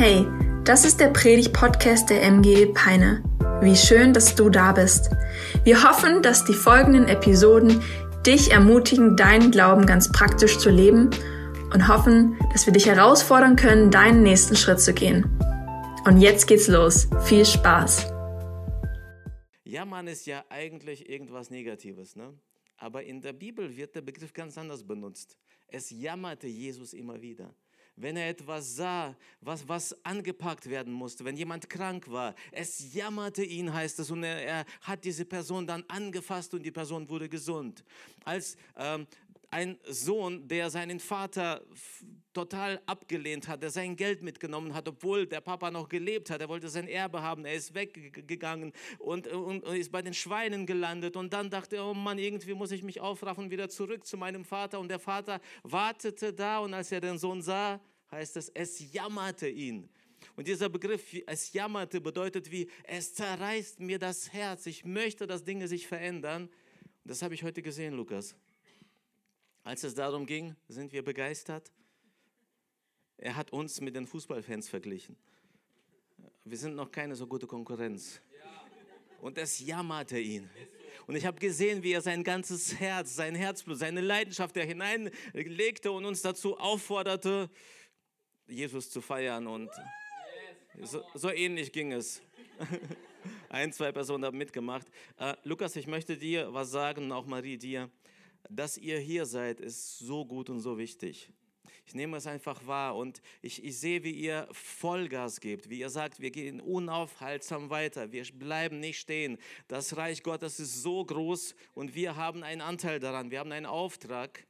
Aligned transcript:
Hey, 0.00 0.28
das 0.62 0.84
ist 0.84 1.00
der 1.00 1.08
Predig-Podcast 1.08 2.08
der 2.08 2.22
MG 2.22 2.66
Peine. 2.66 3.20
Wie 3.60 3.74
schön, 3.74 4.12
dass 4.12 4.36
du 4.36 4.48
da 4.48 4.70
bist. 4.70 5.10
Wir 5.64 5.82
hoffen, 5.82 6.22
dass 6.22 6.44
die 6.44 6.54
folgenden 6.54 7.08
Episoden 7.08 7.82
dich 8.24 8.52
ermutigen, 8.52 9.16
deinen 9.16 9.50
Glauben 9.50 9.86
ganz 9.86 10.12
praktisch 10.12 10.58
zu 10.58 10.70
leben 10.70 11.10
und 11.74 11.88
hoffen, 11.88 12.38
dass 12.52 12.64
wir 12.64 12.72
dich 12.72 12.86
herausfordern 12.86 13.56
können, 13.56 13.90
deinen 13.90 14.22
nächsten 14.22 14.54
Schritt 14.54 14.78
zu 14.78 14.94
gehen. 14.94 15.36
Und 16.04 16.20
jetzt 16.20 16.46
geht's 16.46 16.68
los. 16.68 17.08
Viel 17.24 17.44
Spaß. 17.44 18.06
Jammern 19.64 20.06
ist 20.06 20.26
ja 20.26 20.44
eigentlich 20.48 21.10
irgendwas 21.10 21.50
Negatives, 21.50 22.14
ne? 22.14 22.38
aber 22.76 23.02
in 23.02 23.20
der 23.20 23.32
Bibel 23.32 23.76
wird 23.76 23.96
der 23.96 24.02
Begriff 24.02 24.32
ganz 24.32 24.56
anders 24.58 24.86
benutzt. 24.86 25.36
Es 25.66 25.90
jammerte 25.90 26.46
Jesus 26.46 26.92
immer 26.92 27.20
wieder 27.20 27.52
wenn 28.00 28.16
er 28.16 28.28
etwas 28.28 28.76
sah, 28.76 29.16
was, 29.40 29.66
was 29.68 29.96
angepackt 30.04 30.68
werden 30.68 30.92
musste, 30.92 31.24
wenn 31.24 31.36
jemand 31.36 31.68
krank 31.68 32.10
war. 32.10 32.34
Es 32.52 32.94
jammerte 32.94 33.44
ihn, 33.44 33.72
heißt 33.72 33.98
es, 33.98 34.10
und 34.10 34.24
er, 34.24 34.42
er 34.42 34.64
hat 34.82 35.04
diese 35.04 35.24
Person 35.24 35.66
dann 35.66 35.84
angefasst 35.88 36.54
und 36.54 36.62
die 36.62 36.70
Person 36.70 37.08
wurde 37.08 37.28
gesund. 37.28 37.84
Als 38.24 38.56
ähm, 38.76 39.06
ein 39.50 39.78
Sohn, 39.84 40.46
der 40.46 40.70
seinen 40.70 41.00
Vater 41.00 41.62
total 42.38 42.80
abgelehnt 42.86 43.48
hat, 43.48 43.64
der 43.64 43.70
sein 43.70 43.96
Geld 43.96 44.22
mitgenommen 44.22 44.72
hat, 44.72 44.86
obwohl 44.86 45.26
der 45.26 45.40
Papa 45.40 45.72
noch 45.72 45.88
gelebt 45.88 46.30
hat. 46.30 46.40
Er 46.40 46.48
wollte 46.48 46.68
sein 46.68 46.86
Erbe 46.86 47.20
haben. 47.20 47.44
Er 47.44 47.54
ist 47.54 47.74
weggegangen 47.74 48.72
und, 49.00 49.26
und, 49.26 49.64
und, 49.64 49.76
ist 49.76 49.90
bei 49.90 50.02
den 50.02 50.14
Schweinen 50.14 50.64
gelandet. 50.64 51.16
Und 51.16 51.32
dann 51.32 51.50
dachte 51.50 51.76
er, 51.76 51.86
oh 51.86 51.94
Mann, 51.94 52.18
irgendwie 52.18 52.54
muss 52.54 52.70
ich 52.70 52.84
mich 52.84 53.00
aufraffen, 53.00 53.50
wieder 53.50 53.68
zurück 53.68 54.06
zu 54.06 54.16
meinem 54.16 54.44
Vater. 54.44 54.78
Und 54.78 54.88
der 54.88 55.00
Vater 55.00 55.40
wartete 55.64 56.32
da 56.32 56.60
und 56.60 56.74
als 56.74 56.92
er 56.92 57.00
den 57.00 57.18
Sohn 57.18 57.42
sah, 57.42 57.80
heißt 58.12 58.36
es, 58.36 58.50
es 58.50 58.92
jammerte 58.92 59.48
ihn. 59.48 59.88
Und 60.36 60.46
dieser 60.46 60.68
Begriff, 60.68 61.12
es 61.26 61.52
jammerte, 61.52 62.00
bedeutet 62.00 62.52
wie, 62.52 62.70
es 62.84 63.14
zerreißt 63.14 63.80
mir 63.80 63.98
das 63.98 64.32
Herz. 64.32 64.66
Ich 64.66 64.84
möchte, 64.84 65.26
dass 65.26 65.42
Dinge 65.42 65.66
sich 65.66 65.88
verändern. 65.88 66.44
Und 66.44 66.50
das 67.02 67.20
habe 67.20 67.34
ich 67.34 67.42
heute 67.42 67.62
gesehen, 67.62 67.94
Lukas. 67.94 68.36
Als 69.64 69.82
es 69.82 69.96
darum 69.96 70.24
ging, 70.24 70.54
sind 70.68 70.92
wir 70.92 71.02
begeistert. 71.02 71.72
Er 73.18 73.36
hat 73.36 73.52
uns 73.52 73.80
mit 73.80 73.94
den 73.94 74.06
Fußballfans 74.06 74.68
verglichen. 74.68 75.16
Wir 76.44 76.56
sind 76.56 76.74
noch 76.74 76.90
keine 76.90 77.14
so 77.14 77.26
gute 77.26 77.46
Konkurrenz. 77.46 78.20
Und 79.20 79.36
es 79.36 79.58
jammerte 79.58 80.18
ihn. 80.18 80.48
Und 81.06 81.16
ich 81.16 81.26
habe 81.26 81.38
gesehen, 81.38 81.82
wie 81.82 81.92
er 81.92 82.00
sein 82.00 82.22
ganzes 82.22 82.78
Herz, 82.78 83.16
sein 83.16 83.34
Herzblut, 83.34 83.78
seine 83.78 84.00
Leidenschaft 84.00 84.56
er 84.56 84.64
hineinlegte 84.64 85.90
und 85.90 86.04
uns 86.04 86.22
dazu 86.22 86.58
aufforderte, 86.58 87.50
Jesus 88.46 88.90
zu 88.90 89.00
feiern. 89.00 89.46
Und 89.46 89.70
so, 90.82 91.02
so 91.14 91.30
ähnlich 91.30 91.72
ging 91.72 91.92
es. 91.92 92.22
Ein, 93.48 93.72
zwei 93.72 93.90
Personen 93.90 94.24
haben 94.24 94.38
mitgemacht. 94.38 94.86
Uh, 95.20 95.32
Lukas, 95.44 95.74
ich 95.76 95.86
möchte 95.86 96.16
dir 96.16 96.52
was 96.52 96.70
sagen 96.70 97.04
und 97.04 97.12
auch 97.12 97.26
Marie 97.26 97.58
dir 97.58 97.90
dass 98.48 98.78
ihr 98.78 98.98
hier 98.98 99.26
seid, 99.26 99.60
ist 99.60 99.98
so 99.98 100.24
gut 100.24 100.50
und 100.50 100.60
so 100.60 100.78
wichtig. 100.78 101.30
Ich 101.88 101.94
nehme 101.94 102.18
es 102.18 102.26
einfach 102.26 102.66
wahr 102.66 102.96
und 102.96 103.22
ich, 103.40 103.64
ich 103.64 103.78
sehe, 103.78 104.04
wie 104.04 104.10
ihr 104.10 104.46
Vollgas 104.52 105.40
gebt, 105.40 105.70
wie 105.70 105.78
ihr 105.78 105.88
sagt, 105.88 106.20
wir 106.20 106.30
gehen 106.30 106.60
unaufhaltsam 106.60 107.70
weiter, 107.70 108.12
wir 108.12 108.24
bleiben 108.34 108.78
nicht 108.78 108.98
stehen. 108.98 109.38
Das 109.68 109.96
Reich 109.96 110.22
Gottes 110.22 110.60
ist 110.60 110.82
so 110.82 111.02
groß 111.02 111.54
und 111.72 111.94
wir 111.94 112.14
haben 112.14 112.42
einen 112.42 112.60
Anteil 112.60 113.00
daran, 113.00 113.30
wir 113.30 113.38
haben 113.38 113.52
einen 113.52 113.64
Auftrag. 113.64 114.46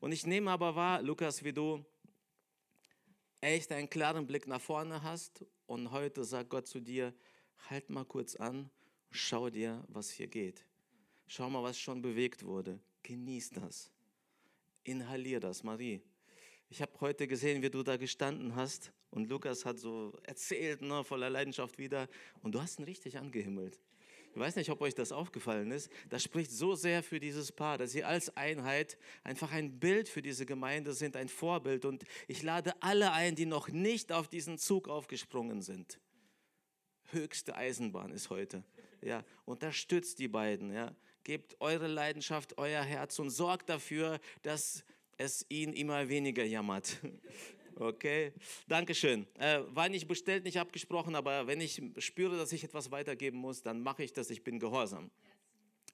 Und 0.00 0.12
ich 0.12 0.26
nehme 0.26 0.50
aber 0.50 0.76
wahr, 0.76 1.00
Lukas, 1.00 1.42
wie 1.42 1.54
du 1.54 1.82
echt 3.40 3.72
einen 3.72 3.88
klaren 3.88 4.26
Blick 4.26 4.46
nach 4.46 4.60
vorne 4.60 5.02
hast 5.02 5.46
und 5.64 5.92
heute 5.92 6.24
sagt 6.24 6.50
Gott 6.50 6.66
zu 6.66 6.78
dir, 6.78 7.14
halt 7.70 7.88
mal 7.88 8.04
kurz 8.04 8.36
an, 8.36 8.68
schau 9.10 9.48
dir, 9.48 9.82
was 9.88 10.10
hier 10.10 10.26
geht. 10.26 10.66
Schau 11.26 11.48
mal, 11.48 11.62
was 11.62 11.78
schon 11.78 12.02
bewegt 12.02 12.44
wurde. 12.44 12.78
Genieß 13.02 13.48
das. 13.48 13.90
Inhalier 14.84 15.40
das, 15.40 15.62
Marie. 15.62 16.02
Ich 16.72 16.80
habe 16.80 16.92
heute 17.00 17.28
gesehen, 17.28 17.60
wie 17.60 17.68
du 17.68 17.82
da 17.82 17.98
gestanden 17.98 18.56
hast 18.56 18.92
und 19.10 19.28
Lukas 19.28 19.66
hat 19.66 19.78
so 19.78 20.18
erzählt, 20.22 20.80
ne, 20.80 21.04
voller 21.04 21.28
Leidenschaft 21.28 21.76
wieder 21.76 22.08
und 22.40 22.54
du 22.54 22.62
hast 22.62 22.78
ihn 22.78 22.86
richtig 22.86 23.18
angehimmelt. 23.18 23.78
Ich 24.32 24.40
weiß 24.40 24.56
nicht, 24.56 24.70
ob 24.70 24.80
euch 24.80 24.94
das 24.94 25.12
aufgefallen 25.12 25.70
ist. 25.70 25.90
Das 26.08 26.22
spricht 26.22 26.50
so 26.50 26.74
sehr 26.74 27.02
für 27.02 27.20
dieses 27.20 27.52
Paar, 27.52 27.76
dass 27.76 27.92
sie 27.92 28.04
als 28.04 28.34
Einheit 28.38 28.96
einfach 29.22 29.52
ein 29.52 29.80
Bild 29.80 30.08
für 30.08 30.22
diese 30.22 30.46
Gemeinde 30.46 30.94
sind, 30.94 31.14
ein 31.14 31.28
Vorbild. 31.28 31.84
Und 31.84 32.06
ich 32.26 32.42
lade 32.42 32.72
alle 32.80 33.12
ein, 33.12 33.34
die 33.34 33.44
noch 33.44 33.68
nicht 33.68 34.10
auf 34.10 34.28
diesen 34.28 34.56
Zug 34.56 34.88
aufgesprungen 34.88 35.60
sind. 35.60 36.00
Höchste 37.10 37.54
Eisenbahn 37.54 38.12
ist 38.12 38.30
heute. 38.30 38.64
Ja, 39.02 39.26
unterstützt 39.44 40.20
die 40.20 40.28
beiden. 40.28 40.72
Ja, 40.72 40.96
gebt 41.22 41.54
eure 41.60 41.86
Leidenschaft, 41.86 42.56
euer 42.56 42.82
Herz 42.82 43.18
und 43.18 43.28
sorgt 43.28 43.68
dafür, 43.68 44.20
dass 44.40 44.86
es 45.22 45.46
ihn 45.48 45.72
immer 45.72 46.08
weniger 46.08 46.44
jammert. 46.44 46.98
Okay, 47.74 48.34
Dankeschön. 48.68 49.26
Äh, 49.38 49.60
war 49.68 49.88
nicht 49.88 50.06
bestellt, 50.06 50.44
nicht 50.44 50.58
abgesprochen, 50.58 51.16
aber 51.16 51.46
wenn 51.46 51.58
ich 51.60 51.82
spüre, 51.98 52.36
dass 52.36 52.52
ich 52.52 52.62
etwas 52.62 52.90
weitergeben 52.90 53.38
muss, 53.38 53.62
dann 53.62 53.80
mache 53.80 54.04
ich 54.04 54.12
das. 54.12 54.28
Ich 54.28 54.44
bin 54.44 54.58
gehorsam. 54.58 55.10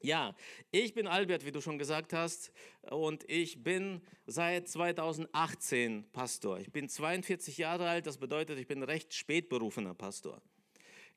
Ja, 0.01 0.35
ich 0.73 0.93
bin 0.93 1.07
Albert, 1.07 1.47
wie 1.47 1.53
du 1.53 1.61
schon 1.61 1.79
gesagt 1.79 2.13
hast, 2.13 2.53
und 2.91 3.25
ich 3.31 3.63
bin 3.63 4.03
seit 4.27 4.69
2018 4.69 6.11
Pastor. 6.11 6.59
Ich 6.59 6.73
bin 6.73 6.89
42 6.89 7.59
Jahre 7.59 7.89
alt, 7.89 8.07
das 8.07 8.19
bedeutet, 8.19 8.59
ich 8.59 8.67
bin 8.67 8.83
recht 8.83 9.15
spät 9.15 9.49
berufener 9.49 9.95
Pastor. 9.95 10.43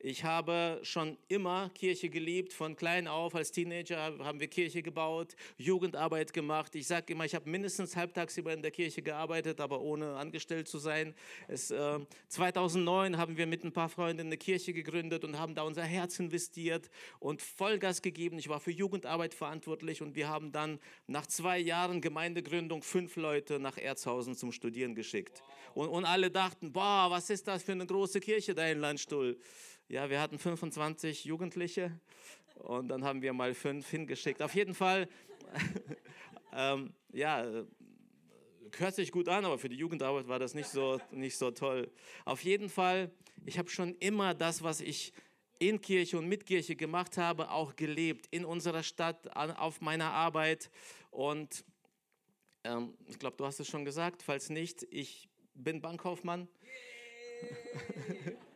Ich 0.03 0.23
habe 0.23 0.79
schon 0.81 1.15
immer 1.27 1.69
Kirche 1.75 2.09
geliebt, 2.09 2.53
von 2.53 2.75
klein 2.75 3.07
auf. 3.07 3.35
Als 3.35 3.51
Teenager 3.51 4.17
haben 4.19 4.39
wir 4.39 4.47
Kirche 4.47 4.81
gebaut, 4.81 5.35
Jugendarbeit 5.57 6.33
gemacht. 6.33 6.73
Ich 6.73 6.87
sage 6.87 7.13
immer, 7.13 7.25
ich 7.25 7.35
habe 7.35 7.47
mindestens 7.47 7.95
halbtags 7.95 8.35
über 8.35 8.51
in 8.51 8.63
der 8.63 8.71
Kirche 8.71 9.03
gearbeitet, 9.03 9.61
aber 9.61 9.79
ohne 9.79 10.15
angestellt 10.15 10.67
zu 10.67 10.79
sein. 10.79 11.13
Es, 11.47 11.69
äh, 11.69 11.99
2009 12.29 13.15
haben 13.17 13.37
wir 13.37 13.45
mit 13.45 13.63
ein 13.63 13.73
paar 13.73 13.89
Freunden 13.89 14.25
eine 14.25 14.37
Kirche 14.37 14.73
gegründet 14.73 15.23
und 15.23 15.37
haben 15.37 15.53
da 15.53 15.61
unser 15.61 15.83
Herz 15.83 16.17
investiert 16.17 16.89
und 17.19 17.43
Vollgas 17.43 18.01
gegeben. 18.01 18.39
Ich 18.39 18.49
war 18.49 18.59
für 18.59 18.71
Jugendarbeit 18.71 19.35
verantwortlich 19.35 20.01
und 20.01 20.15
wir 20.15 20.27
haben 20.27 20.51
dann 20.51 20.79
nach 21.05 21.27
zwei 21.27 21.59
Jahren 21.59 22.01
Gemeindegründung 22.01 22.81
fünf 22.81 23.17
Leute 23.17 23.59
nach 23.59 23.77
Erzhausen 23.77 24.33
zum 24.33 24.51
Studieren 24.51 24.95
geschickt. 24.95 25.43
Und, 25.75 25.89
und 25.89 26.05
alle 26.05 26.31
dachten, 26.31 26.71
boah, 26.73 27.07
was 27.11 27.29
ist 27.29 27.47
das 27.47 27.61
für 27.61 27.73
eine 27.73 27.85
große 27.85 28.19
Kirche 28.19 28.55
da 28.55 28.67
in 28.67 28.79
Landstuhl? 28.79 29.37
Ja, 29.91 30.09
wir 30.09 30.21
hatten 30.21 30.39
25 30.39 31.25
Jugendliche 31.25 31.91
und 32.55 32.87
dann 32.87 33.03
haben 33.03 33.21
wir 33.21 33.33
mal 33.33 33.53
fünf 33.53 33.89
hingeschickt. 33.89 34.41
Auf 34.41 34.55
jeden 34.55 34.73
Fall, 34.73 35.09
ähm, 36.53 36.93
ja, 37.11 37.45
hört 38.77 38.95
sich 38.95 39.11
gut 39.11 39.27
an, 39.27 39.43
aber 39.43 39.57
für 39.57 39.67
die 39.67 39.75
Jugendarbeit 39.75 40.29
war 40.29 40.39
das 40.39 40.53
nicht 40.53 40.69
so, 40.69 41.01
nicht 41.11 41.37
so 41.37 41.51
toll. 41.51 41.91
Auf 42.23 42.41
jeden 42.45 42.69
Fall, 42.69 43.11
ich 43.45 43.57
habe 43.59 43.69
schon 43.69 43.93
immer 43.95 44.33
das, 44.33 44.63
was 44.63 44.79
ich 44.79 45.11
in 45.59 45.81
Kirche 45.81 46.17
und 46.17 46.25
mit 46.29 46.45
Kirche 46.45 46.77
gemacht 46.77 47.17
habe, 47.17 47.51
auch 47.51 47.75
gelebt, 47.75 48.27
in 48.31 48.45
unserer 48.45 48.83
Stadt, 48.83 49.35
auf 49.35 49.81
meiner 49.81 50.13
Arbeit. 50.13 50.71
Und 51.09 51.65
ähm, 52.63 52.93
ich 53.07 53.19
glaube, 53.19 53.35
du 53.35 53.45
hast 53.45 53.59
es 53.59 53.67
schon 53.67 53.83
gesagt, 53.83 54.23
falls 54.23 54.49
nicht, 54.49 54.87
ich 54.89 55.27
bin 55.53 55.81
Bankkaufmann. 55.81 56.47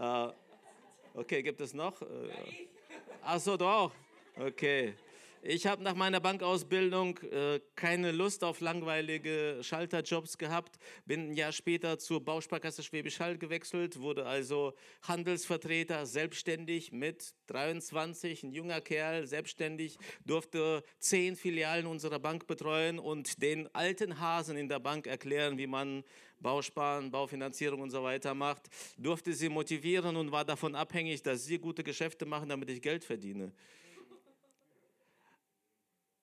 Uh, 0.00 0.32
okay, 1.12 1.42
gibt 1.42 1.60
es 1.60 1.74
noch? 1.74 2.00
Uh, 2.00 2.06
ach 3.22 3.38
doch. 3.58 3.92
Okay. 4.34 4.94
Ich 5.42 5.66
habe 5.66 5.82
nach 5.82 5.94
meiner 5.94 6.20
Bankausbildung 6.20 7.18
äh, 7.18 7.60
keine 7.74 8.12
Lust 8.12 8.44
auf 8.44 8.60
langweilige 8.60 9.58
Schalterjobs 9.62 10.36
gehabt, 10.36 10.78
bin 11.06 11.30
ein 11.30 11.34
Jahr 11.34 11.52
später 11.52 11.98
zur 11.98 12.22
Bausparkasse 12.22 12.82
Schwäbisch 12.82 13.20
Hall 13.20 13.38
gewechselt, 13.38 14.00
wurde 14.00 14.26
also 14.26 14.74
Handelsvertreter, 15.02 16.04
selbstständig 16.04 16.92
mit 16.92 17.32
23, 17.46 18.42
ein 18.42 18.52
junger 18.52 18.82
Kerl, 18.82 19.26
selbstständig, 19.26 19.96
durfte 20.26 20.82
zehn 20.98 21.36
Filialen 21.36 21.86
unserer 21.86 22.18
Bank 22.18 22.46
betreuen 22.46 22.98
und 22.98 23.42
den 23.42 23.74
alten 23.74 24.20
Hasen 24.20 24.58
in 24.58 24.68
der 24.68 24.78
Bank 24.78 25.06
erklären, 25.06 25.56
wie 25.56 25.66
man 25.66 26.04
Bausparen, 26.40 27.10
Baufinanzierung 27.10 27.80
und 27.80 27.90
so 27.90 28.02
weiter 28.02 28.34
macht, 28.34 28.68
durfte 28.96 29.32
sie 29.32 29.48
motivieren 29.48 30.16
und 30.16 30.32
war 30.32 30.44
davon 30.44 30.74
abhängig, 30.74 31.22
dass 31.22 31.44
sie 31.44 31.58
gute 31.58 31.84
Geschäfte 31.84 32.26
machen, 32.26 32.48
damit 32.48 32.70
ich 32.70 32.82
Geld 32.82 33.04
verdiene. 33.04 33.52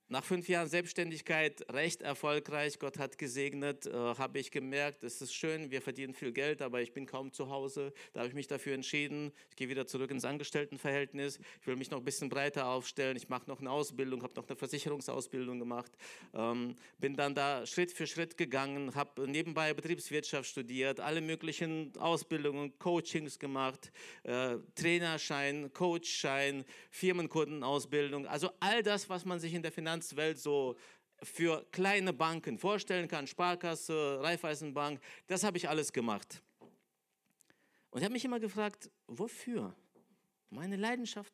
Nach 0.09 0.24
fünf 0.24 0.48
Jahren 0.48 0.69
Selbstständigkeit 0.69 1.65
recht 1.69 2.01
erfolgreich, 2.01 2.80
Gott 2.80 2.98
hat 2.98 3.18
gesegnet, 3.18 3.86
äh, 3.88 3.92
habe 3.92 4.39
ich 4.39 4.51
gemerkt, 4.51 5.04
es 5.04 5.21
ist 5.21 5.33
schön, 5.33 5.69
wir 5.69 5.81
verdienen 5.81 6.13
viel 6.13 6.31
Geld, 6.31 6.62
aber 6.62 6.81
ich 6.81 6.94
bin 6.94 7.06
kaum 7.06 7.33
zu 7.33 7.50
Hause. 7.50 7.94
Da 8.13 8.21
habe 8.21 8.30
ich 8.30 8.36
mich 8.36 8.48
dafür 8.48 8.74
entschieden, 8.74 9.33
ich 9.50 9.57
gehe 9.57 9.68
wieder 9.68 9.86
zurück 9.86 10.09
ins 10.12 10.24
Angestelltenverhältnis. 10.24 11.39
Ich 11.59 11.68
will 11.68 11.75
mich 11.75 11.92
noch 11.92 11.98
ein 11.98 12.06
bisschen 12.06 12.30
breiter 12.30 12.68
aufstellen. 12.68 13.18
Ich 13.18 13.27
mache 13.27 13.50
noch 13.50 13.59
eine 13.59 13.69
Ausbildung, 13.69 14.24
habe 14.24 14.33
noch 14.36 14.48
eine 14.48 14.56
Versicherungsausbildung 14.56 15.59
gemacht. 15.59 15.92
Ähm, 16.33 16.75
bin 17.00 17.18
dann 17.18 17.36
da 17.36 17.65
Schritt 17.65 17.92
für 17.92 18.07
Schritt 18.07 18.38
gegangen, 18.38 18.95
habe 18.95 19.27
nebenbei 19.27 19.74
Betriebswirtschaft 19.74 20.50
studiert, 20.50 21.01
alle 21.01 21.19
möglichen 21.19 21.92
Ausbildungen, 21.98 22.80
Coachings 22.80 23.39
gemacht, 23.39 23.92
äh, 24.24 24.56
Trainerschein, 24.75 25.74
Coachschein, 25.74 26.63
Firmenkundenausbildung. 26.92 28.25
Also 28.25 28.51
all 28.62 28.83
das, 28.83 29.09
was 29.09 29.25
man 29.25 29.39
sich 29.42 29.54
in 29.54 29.62
der 29.62 29.71
Finanz 29.74 29.97
Finanzwelt 29.98 30.38
so 30.38 30.76
für 31.24 31.66
kleine 31.72 32.14
Banken 32.14 32.60
vorstellen 32.60 33.08
kann, 33.08 33.26
Sparkasse, 33.26 34.20
Raiffeisenbank, 34.22 35.00
das 35.26 35.44
habe 35.44 35.58
ich 35.58 35.68
alles 35.68 35.92
gemacht. 35.92 36.42
Und 37.90 38.00
ich 38.00 38.04
habe 38.04 38.14
mich 38.14 38.26
immer 38.26 38.40
gefragt, 38.40 38.92
wofür? 39.08 39.76
Meine 40.52 40.76
Leidenschaft 40.76 41.34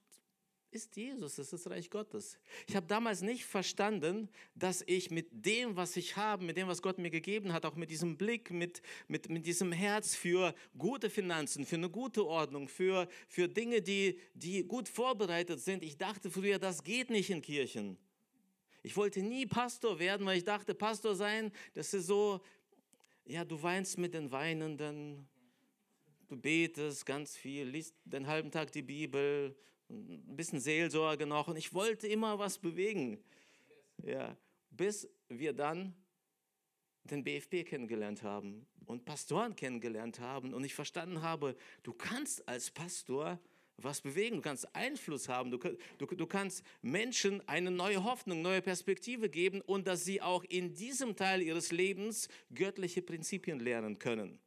ist 0.71 0.95
Jesus, 0.95 1.35
das 1.35 1.47
ist 1.47 1.53
das 1.53 1.69
Reich 1.69 1.89
Gottes. 1.89 2.39
Ich 2.67 2.75
habe 2.75 2.87
damals 2.87 3.21
nicht 3.21 3.45
verstanden, 3.45 4.29
dass 4.55 4.83
ich 4.87 5.11
mit 5.11 5.27
dem, 5.31 5.75
was 5.75 5.97
ich 5.97 6.15
habe, 6.15 6.45
mit 6.45 6.57
dem, 6.57 6.67
was 6.67 6.81
Gott 6.81 6.97
mir 6.97 7.11
gegeben 7.11 7.51
hat, 7.51 7.65
auch 7.65 7.75
mit 7.75 7.89
diesem 7.89 8.17
Blick, 8.17 8.49
mit, 8.51 8.81
mit, 9.07 9.29
mit 9.29 9.45
diesem 9.45 9.71
Herz 9.71 10.15
für 10.15 10.55
gute 10.77 11.09
Finanzen, 11.09 11.65
für 11.65 11.75
eine 11.75 11.89
gute 11.89 12.25
Ordnung, 12.25 12.67
für, 12.69 13.07
für 13.27 13.47
Dinge, 13.47 13.81
die, 13.81 14.19
die 14.33 14.63
gut 14.63 14.87
vorbereitet 14.87 15.59
sind. 15.59 15.83
Ich 15.83 15.97
dachte 15.97 16.31
früher, 16.31 16.57
das 16.57 16.83
geht 16.83 17.09
nicht 17.09 17.29
in 17.29 17.41
Kirchen. 17.41 17.97
Ich 18.85 18.97
wollte 18.97 19.21
nie 19.21 19.45
Pastor 19.45 19.97
werden, 19.97 20.25
weil 20.25 20.37
ich 20.37 20.43
dachte, 20.43 20.75
Pastor 20.75 21.15
sein, 21.15 21.53
das 21.73 21.93
ist 21.93 22.07
so, 22.07 22.41
ja, 23.25 23.45
du 23.45 23.63
weinst 23.63 23.97
mit 23.97 24.13
den 24.13 24.29
Weinenden, 24.29 25.25
du 26.27 26.35
betest 26.35 27.05
ganz 27.05 27.37
viel, 27.37 27.65
liest 27.65 27.95
den 28.03 28.27
halben 28.27 28.51
Tag 28.51 28.73
die 28.73 28.81
Bibel, 28.81 29.55
ein 29.89 30.35
bisschen 30.35 30.59
Seelsorge 30.59 31.25
noch 31.25 31.47
und 31.47 31.55
ich 31.55 31.73
wollte 31.73 32.07
immer 32.07 32.39
was 32.39 32.57
bewegen. 32.57 33.23
Ja, 34.03 34.35
bis 34.69 35.07
wir 35.29 35.53
dann 35.53 35.95
den 37.05 37.23
BFB 37.23 37.65
kennengelernt 37.65 38.21
haben 38.21 38.65
und 38.85 39.05
Pastoren 39.05 39.55
kennengelernt 39.55 40.19
haben 40.19 40.53
und 40.53 40.65
ich 40.65 40.73
verstanden 40.73 41.21
habe, 41.21 41.55
du 41.83 41.93
kannst 41.93 42.45
als 42.49 42.69
Pastor 42.69 43.39
was 43.77 44.01
bewegen, 44.01 44.37
du 44.37 44.41
kannst 44.41 44.75
Einfluss 44.75 45.29
haben, 45.29 45.51
du, 45.51 45.57
du, 45.97 46.05
du 46.05 46.27
kannst 46.27 46.63
Menschen 46.81 47.47
eine 47.47 47.71
neue 47.71 48.03
Hoffnung, 48.03 48.41
neue 48.41 48.61
Perspektive 48.61 49.29
geben 49.29 49.61
und 49.61 49.87
dass 49.87 50.05
sie 50.05 50.21
auch 50.21 50.43
in 50.43 50.73
diesem 50.73 51.15
Teil 51.15 51.41
ihres 51.41 51.71
Lebens 51.71 52.27
göttliche 52.53 53.01
Prinzipien 53.01 53.59
lernen 53.59 53.99
können. 53.99 54.39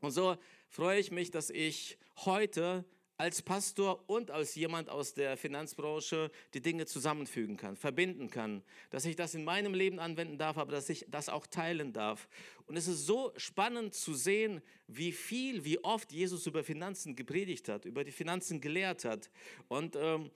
Und 0.00 0.12
so 0.12 0.36
freue 0.68 1.00
ich 1.00 1.10
mich, 1.10 1.30
dass 1.30 1.50
ich 1.50 1.98
heute 2.24 2.84
als 3.18 3.42
Pastor 3.42 4.08
und 4.08 4.30
als 4.30 4.54
jemand 4.54 4.88
aus 4.88 5.12
der 5.12 5.36
Finanzbranche 5.36 6.30
die 6.54 6.62
Dinge 6.62 6.86
zusammenfügen 6.86 7.56
kann, 7.56 7.76
verbinden 7.76 8.30
kann, 8.30 8.62
dass 8.90 9.04
ich 9.04 9.16
das 9.16 9.34
in 9.34 9.42
meinem 9.44 9.74
Leben 9.74 9.98
anwenden 9.98 10.38
darf, 10.38 10.56
aber 10.56 10.70
dass 10.70 10.88
ich 10.88 11.04
das 11.10 11.28
auch 11.28 11.48
teilen 11.48 11.92
darf. 11.92 12.28
Und 12.66 12.76
es 12.76 12.86
ist 12.86 13.06
so 13.06 13.32
spannend 13.36 13.94
zu 13.94 14.14
sehen, 14.14 14.62
wie 14.86 15.10
viel, 15.10 15.64
wie 15.64 15.82
oft 15.82 16.12
Jesus 16.12 16.46
über 16.46 16.62
Finanzen 16.62 17.16
gepredigt 17.16 17.68
hat, 17.68 17.84
über 17.84 18.04
die 18.04 18.12
Finanzen 18.12 18.60
gelehrt 18.60 19.04
hat. 19.04 19.30
Und 19.66 19.96
ähm, 19.96 20.30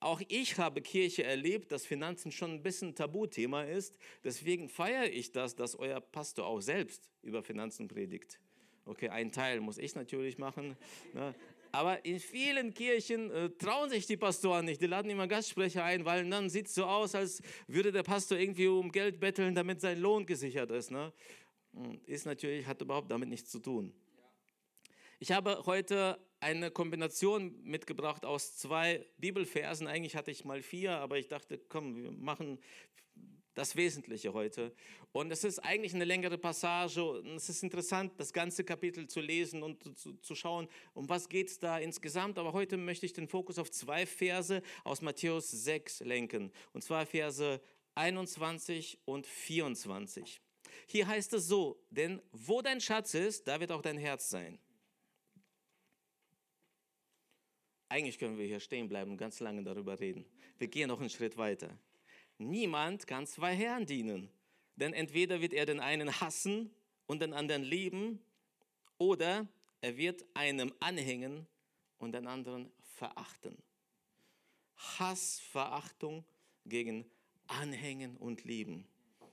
auch 0.00 0.20
ich 0.26 0.58
habe 0.58 0.82
Kirche 0.82 1.22
erlebt, 1.22 1.70
dass 1.70 1.86
Finanzen 1.86 2.32
schon 2.32 2.50
ein 2.50 2.62
bisschen 2.62 2.96
Tabuthema 2.96 3.62
ist. 3.62 3.96
Deswegen 4.24 4.68
feiere 4.68 5.10
ich 5.10 5.30
das, 5.30 5.54
dass 5.54 5.76
euer 5.76 6.00
Pastor 6.00 6.46
auch 6.46 6.60
selbst 6.60 7.08
über 7.22 7.44
Finanzen 7.44 7.86
predigt. 7.86 8.40
Okay, 8.84 9.08
ein 9.08 9.32
Teil 9.32 9.60
muss 9.60 9.78
ich 9.78 9.94
natürlich 9.94 10.38
machen. 10.38 10.76
Ne? 11.12 11.34
Aber 11.76 12.02
in 12.06 12.18
vielen 12.18 12.72
Kirchen 12.72 13.30
äh, 13.30 13.50
trauen 13.50 13.90
sich 13.90 14.06
die 14.06 14.16
Pastoren 14.16 14.64
nicht. 14.64 14.80
Die 14.80 14.86
laden 14.86 15.10
immer 15.10 15.28
Gastsprecher 15.28 15.84
ein, 15.84 16.06
weil 16.06 16.26
dann 16.26 16.48
sieht 16.48 16.68
es 16.68 16.74
so 16.74 16.86
aus, 16.86 17.14
als 17.14 17.42
würde 17.66 17.92
der 17.92 18.02
Pastor 18.02 18.38
irgendwie 18.38 18.66
um 18.66 18.90
Geld 18.90 19.20
betteln, 19.20 19.54
damit 19.54 19.82
sein 19.82 20.00
Lohn 20.00 20.24
gesichert 20.24 20.70
ist. 20.70 20.90
Ne? 20.90 21.12
Ist 22.06 22.24
natürlich, 22.24 22.66
hat 22.66 22.80
überhaupt 22.80 23.10
damit 23.10 23.28
nichts 23.28 23.50
zu 23.50 23.58
tun. 23.58 23.92
Ich 25.18 25.32
habe 25.32 25.64
heute 25.66 26.18
eine 26.40 26.70
Kombination 26.70 27.62
mitgebracht 27.62 28.24
aus 28.24 28.56
zwei 28.56 29.04
Bibelversen. 29.18 29.86
Eigentlich 29.86 30.16
hatte 30.16 30.30
ich 30.30 30.46
mal 30.46 30.62
vier, 30.62 30.92
aber 30.92 31.18
ich 31.18 31.28
dachte, 31.28 31.58
komm, 31.58 31.94
wir 31.94 32.10
machen 32.10 32.58
das 33.56 33.74
Wesentliche 33.74 34.34
heute. 34.34 34.72
Und 35.12 35.32
es 35.32 35.42
ist 35.42 35.58
eigentlich 35.60 35.94
eine 35.94 36.04
längere 36.04 36.36
Passage 36.36 37.02
und 37.02 37.36
es 37.36 37.48
ist 37.48 37.62
interessant, 37.62 38.12
das 38.18 38.32
ganze 38.32 38.64
Kapitel 38.64 39.08
zu 39.08 39.20
lesen 39.20 39.62
und 39.62 39.98
zu, 39.98 40.12
zu 40.12 40.34
schauen, 40.34 40.68
um 40.92 41.08
was 41.08 41.28
geht 41.28 41.48
es 41.48 41.58
da 41.58 41.78
insgesamt. 41.78 42.38
Aber 42.38 42.52
heute 42.52 42.76
möchte 42.76 43.06
ich 43.06 43.14
den 43.14 43.26
Fokus 43.26 43.58
auf 43.58 43.70
zwei 43.70 44.04
Verse 44.04 44.62
aus 44.84 45.00
Matthäus 45.00 45.50
6 45.50 46.00
lenken. 46.00 46.52
Und 46.74 46.84
zwar 46.84 47.06
Verse 47.06 47.60
21 47.94 48.98
und 49.06 49.26
24. 49.26 50.42
Hier 50.86 51.06
heißt 51.06 51.32
es 51.32 51.48
so, 51.48 51.82
denn 51.88 52.20
wo 52.32 52.60
dein 52.60 52.82
Schatz 52.82 53.14
ist, 53.14 53.48
da 53.48 53.58
wird 53.58 53.72
auch 53.72 53.80
dein 53.80 53.96
Herz 53.96 54.28
sein. 54.28 54.58
Eigentlich 57.88 58.18
können 58.18 58.36
wir 58.36 58.46
hier 58.46 58.60
stehen 58.60 58.88
bleiben 58.88 59.12
und 59.12 59.16
ganz 59.16 59.40
lange 59.40 59.62
darüber 59.62 59.98
reden. 59.98 60.26
Wir 60.58 60.68
gehen 60.68 60.88
noch 60.88 61.00
einen 61.00 61.08
Schritt 61.08 61.38
weiter. 61.38 61.78
Niemand 62.38 63.06
kann 63.06 63.26
zwei 63.26 63.54
Herren 63.54 63.86
dienen, 63.86 64.30
denn 64.76 64.92
entweder 64.92 65.40
wird 65.40 65.52
er 65.52 65.66
den 65.66 65.80
einen 65.80 66.20
hassen 66.20 66.70
und 67.06 67.20
den 67.20 67.32
anderen 67.32 67.62
lieben, 67.62 68.20
oder 68.98 69.46
er 69.80 69.96
wird 69.96 70.24
einem 70.34 70.72
anhängen 70.80 71.46
und 71.98 72.12
den 72.12 72.26
anderen 72.26 72.70
verachten. 72.80 73.56
Hass, 74.76 75.38
Verachtung 75.38 76.24
gegen 76.64 77.10
Anhängen 77.46 78.16
und 78.16 78.44
Lieben. 78.44 78.86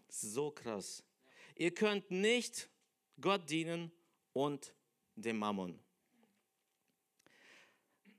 So 0.07 0.51
krass. 0.51 1.03
Ihr 1.55 1.73
könnt 1.73 2.11
nicht 2.11 2.69
Gott 3.19 3.49
dienen 3.49 3.91
und 4.33 4.73
dem 5.15 5.37
Mammon. 5.37 5.79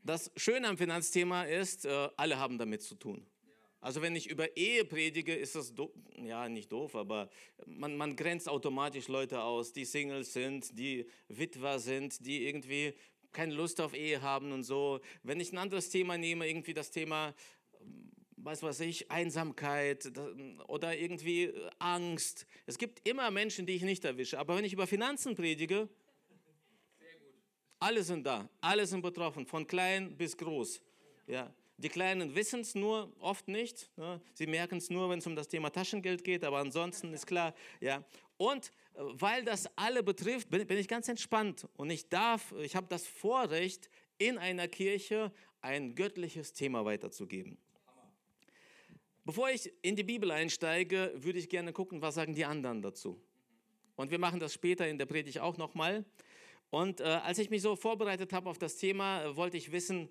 Das 0.02 0.30
Schöne 0.36 0.68
am 0.68 0.76
Finanzthema 0.76 1.44
ist, 1.44 1.86
äh, 1.86 2.08
alle 2.16 2.38
haben 2.38 2.58
damit 2.58 2.82
zu 2.82 2.94
tun. 2.94 3.26
Also 3.84 4.00
wenn 4.00 4.16
ich 4.16 4.30
über 4.30 4.56
Ehe 4.56 4.86
predige, 4.86 5.34
ist 5.34 5.56
das 5.56 5.74
ja 6.16 6.48
nicht 6.48 6.72
doof, 6.72 6.96
aber 6.96 7.28
man, 7.66 7.98
man 7.98 8.16
grenzt 8.16 8.48
automatisch 8.48 9.08
Leute 9.08 9.42
aus, 9.42 9.74
die 9.74 9.84
Singles 9.84 10.32
sind, 10.32 10.78
die 10.78 11.04
Witwer 11.28 11.78
sind, 11.78 12.24
die 12.24 12.46
irgendwie 12.46 12.94
keine 13.30 13.52
Lust 13.52 13.82
auf 13.82 13.92
Ehe 13.92 14.22
haben 14.22 14.52
und 14.52 14.62
so. 14.62 15.00
Wenn 15.22 15.38
ich 15.38 15.52
ein 15.52 15.58
anderes 15.58 15.90
Thema 15.90 16.16
nehme, 16.16 16.48
irgendwie 16.48 16.72
das 16.72 16.92
Thema, 16.92 17.34
weiß 18.38 18.62
was 18.62 18.80
ich, 18.80 19.10
Einsamkeit 19.10 20.10
oder 20.66 20.96
irgendwie 20.96 21.52
Angst. 21.78 22.46
Es 22.64 22.78
gibt 22.78 23.06
immer 23.06 23.30
Menschen, 23.30 23.66
die 23.66 23.74
ich 23.74 23.82
nicht 23.82 24.06
erwische. 24.06 24.38
Aber 24.38 24.56
wenn 24.56 24.64
ich 24.64 24.72
über 24.72 24.86
Finanzen 24.86 25.34
predige, 25.34 25.90
alle 27.80 28.02
sind 28.02 28.24
da, 28.24 28.48
alle 28.62 28.86
sind 28.86 29.02
betroffen, 29.02 29.44
von 29.44 29.66
klein 29.66 30.16
bis 30.16 30.34
groß. 30.38 30.80
Ja. 31.26 31.52
Die 31.76 31.88
Kleinen 31.88 32.34
wissen 32.34 32.60
es 32.60 32.74
nur 32.74 33.12
oft 33.18 33.48
nicht. 33.48 33.90
Ne? 33.96 34.20
Sie 34.34 34.46
merken 34.46 34.78
es 34.78 34.90
nur, 34.90 35.10
wenn 35.10 35.18
es 35.18 35.26
um 35.26 35.34
das 35.34 35.48
Thema 35.48 35.70
Taschengeld 35.70 36.22
geht, 36.22 36.44
aber 36.44 36.58
ansonsten 36.58 37.12
ist 37.12 37.26
klar. 37.26 37.54
Ja. 37.80 38.04
Und 38.36 38.70
äh, 38.94 39.00
weil 39.00 39.44
das 39.44 39.68
alle 39.76 40.02
betrifft, 40.02 40.50
bin, 40.50 40.66
bin 40.66 40.78
ich 40.78 40.88
ganz 40.88 41.08
entspannt 41.08 41.68
und 41.76 41.90
ich 41.90 42.08
darf, 42.08 42.54
ich 42.60 42.76
habe 42.76 42.86
das 42.88 43.06
Vorrecht, 43.06 43.90
in 44.18 44.38
einer 44.38 44.68
Kirche 44.68 45.32
ein 45.60 45.94
göttliches 45.96 46.52
Thema 46.52 46.84
weiterzugeben. 46.84 47.58
Bevor 49.24 49.50
ich 49.50 49.72
in 49.82 49.96
die 49.96 50.04
Bibel 50.04 50.30
einsteige, 50.30 51.12
würde 51.16 51.38
ich 51.38 51.48
gerne 51.48 51.72
gucken, 51.72 52.02
was 52.02 52.14
sagen 52.14 52.34
die 52.34 52.44
anderen 52.44 52.82
dazu. 52.82 53.20
Und 53.96 54.10
wir 54.10 54.18
machen 54.18 54.38
das 54.38 54.52
später 54.52 54.86
in 54.86 54.98
der 54.98 55.06
Predigt 55.06 55.40
auch 55.40 55.56
nochmal. 55.56 56.04
Und 56.70 57.00
äh, 57.00 57.04
als 57.04 57.38
ich 57.38 57.50
mich 57.50 57.62
so 57.62 57.74
vorbereitet 57.74 58.32
habe 58.32 58.50
auf 58.50 58.58
das 58.58 58.76
Thema, 58.76 59.34
wollte 59.36 59.56
ich 59.56 59.72
wissen, 59.72 60.10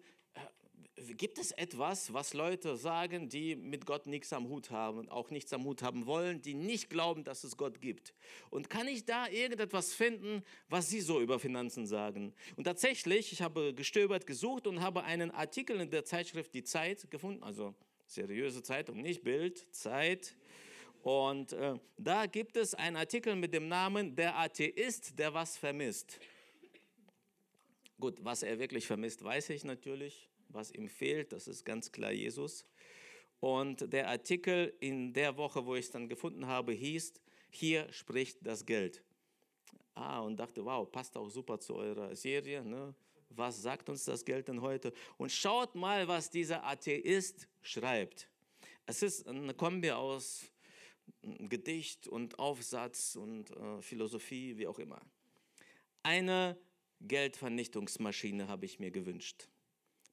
gibt 1.18 1.38
es 1.38 1.52
etwas, 1.52 2.14
was 2.14 2.34
Leute 2.34 2.76
sagen, 2.76 3.30
die 3.30 3.56
mit 3.56 3.86
Gott 3.86 4.08
nichts 4.08 4.34
am 4.34 4.48
Hut 4.48 4.72
haben 4.72 5.10
auch 5.10 5.30
nichts 5.30 5.54
am 5.54 5.64
Hut 5.64 5.82
haben 5.82 6.06
wollen, 6.06 6.42
die 6.42 6.54
nicht 6.54 6.90
glauben, 6.90 7.24
dass 7.24 7.44
es 7.44 7.58
Gott 7.58 7.82
gibt? 7.82 8.14
Und 8.50 8.70
kann 8.70 8.88
ich 8.88 9.06
da 9.06 9.28
irgendetwas 9.28 9.94
finden, 9.94 10.44
was 10.70 10.90
sie 10.90 11.02
so 11.02 11.22
über 11.22 11.40
Finanzen 11.40 11.86
sagen? 11.86 12.34
Und 12.56 12.66
tatsächlich, 12.66 13.32
ich 13.32 13.42
habe 13.42 13.74
gestöbert, 13.74 14.26
gesucht 14.28 14.68
und 14.68 14.82
habe 14.82 15.04
einen 15.04 15.32
Artikel 15.32 15.80
in 15.80 15.90
der 15.90 16.06
Zeitschrift 16.06 16.54
Die 16.54 16.64
Zeit 16.64 17.10
gefunden, 17.10 17.44
also 17.44 17.74
seriöse 18.06 18.64
Zeitung, 18.64 19.02
nicht 19.02 19.24
Bild, 19.24 19.66
Zeit. 19.74 20.36
Und 21.02 21.54
äh, 21.54 21.76
da 21.98 22.26
gibt 22.26 22.56
es 22.56 22.76
einen 22.76 22.96
Artikel 22.96 23.36
mit 23.36 23.54
dem 23.54 23.68
Namen 23.68 24.16
Der 24.16 24.38
Atheist, 24.38 25.18
der 25.18 25.34
was 25.34 25.58
vermisst. 25.58 26.20
Gut, 28.00 28.24
was 28.24 28.44
er 28.44 28.60
wirklich 28.60 28.88
vermisst, 28.88 29.24
weiß 29.24 29.50
ich 29.50 29.64
natürlich 29.64 30.30
was 30.54 30.72
ihm 30.72 30.88
fehlt, 30.88 31.34
das 31.34 31.48
ist 31.48 31.66
ganz 31.66 31.92
klar 31.92 32.12
Jesus. 32.12 32.66
Und 33.40 33.92
der 33.92 34.08
Artikel 34.08 34.74
in 34.80 35.14
der 35.14 35.36
Woche, 35.36 35.66
wo 35.66 35.76
ich 35.76 35.86
es 35.86 35.92
dann 35.92 36.08
gefunden 36.08 36.48
habe, 36.48 36.72
hieß, 36.72 37.14
hier 37.50 37.92
spricht 37.92 38.38
das 38.42 38.66
Geld. 38.66 39.04
Ah, 39.96 40.22
und 40.22 40.38
dachte, 40.38 40.64
wow, 40.66 40.90
passt 40.90 41.18
auch 41.18 41.30
super 41.30 41.60
zu 41.60 41.76
eurer 41.76 42.16
Serie. 42.16 42.64
Ne? 42.64 42.96
Was 43.30 43.62
sagt 43.62 43.90
uns 43.90 44.06
das 44.06 44.26
Geld 44.26 44.48
denn 44.48 44.62
heute? 44.62 44.94
Und 45.18 45.32
schaut 45.32 45.76
mal, 45.76 46.08
was 46.08 46.30
dieser 46.30 46.64
Atheist 46.64 47.48
schreibt. 47.62 48.30
Es 48.86 49.04
ist 49.04 49.28
eine 49.28 49.54
Kombi 49.54 49.92
aus 49.92 50.46
Gedicht 51.22 52.08
und 52.08 52.40
Aufsatz 52.40 53.16
und 53.16 53.52
äh, 53.52 53.82
Philosophie, 53.82 54.58
wie 54.58 54.68
auch 54.68 54.80
immer. 54.80 55.02
Eine 56.02 56.58
Geldvernichtungsmaschine 57.02 58.48
habe 58.48 58.66
ich 58.66 58.80
mir 58.80 58.92
gewünscht, 58.92 59.48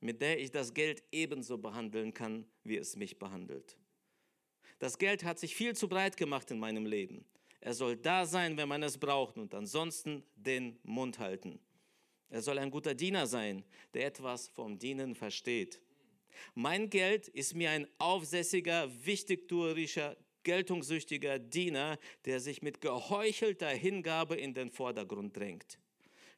mit 0.00 0.20
der 0.20 0.40
ich 0.40 0.50
das 0.50 0.74
Geld 0.74 1.02
ebenso 1.12 1.58
behandeln 1.58 2.14
kann, 2.14 2.46
wie 2.64 2.76
es 2.76 2.96
mich 2.96 3.18
behandelt. 3.18 3.76
Das 4.78 4.98
Geld 4.98 5.24
hat 5.24 5.38
sich 5.38 5.54
viel 5.54 5.76
zu 5.76 5.88
breit 5.88 6.16
gemacht 6.16 6.50
in 6.50 6.58
meinem 6.58 6.86
Leben. 6.86 7.24
Er 7.60 7.74
soll 7.74 7.96
da 7.96 8.24
sein, 8.24 8.56
wenn 8.56 8.68
man 8.68 8.82
es 8.82 8.96
braucht 8.96 9.36
und 9.36 9.54
ansonsten 9.54 10.24
den 10.36 10.78
Mund 10.82 11.18
halten. 11.18 11.60
Er 12.30 12.40
soll 12.40 12.58
ein 12.58 12.70
guter 12.70 12.94
Diener 12.94 13.26
sein, 13.26 13.64
der 13.92 14.06
etwas 14.06 14.48
vom 14.48 14.78
Dienen 14.78 15.14
versteht. 15.14 15.82
Mein 16.54 16.88
Geld 16.88 17.28
ist 17.28 17.54
mir 17.54 17.70
ein 17.70 17.86
aufsässiger, 17.98 18.88
wichtigtuerischer, 19.04 20.16
geltungssüchtiger 20.42 21.38
Diener, 21.38 21.98
der 22.24 22.40
sich 22.40 22.62
mit 22.62 22.80
geheuchelter 22.80 23.68
Hingabe 23.68 24.36
in 24.36 24.54
den 24.54 24.70
Vordergrund 24.70 25.36
drängt. 25.36 25.78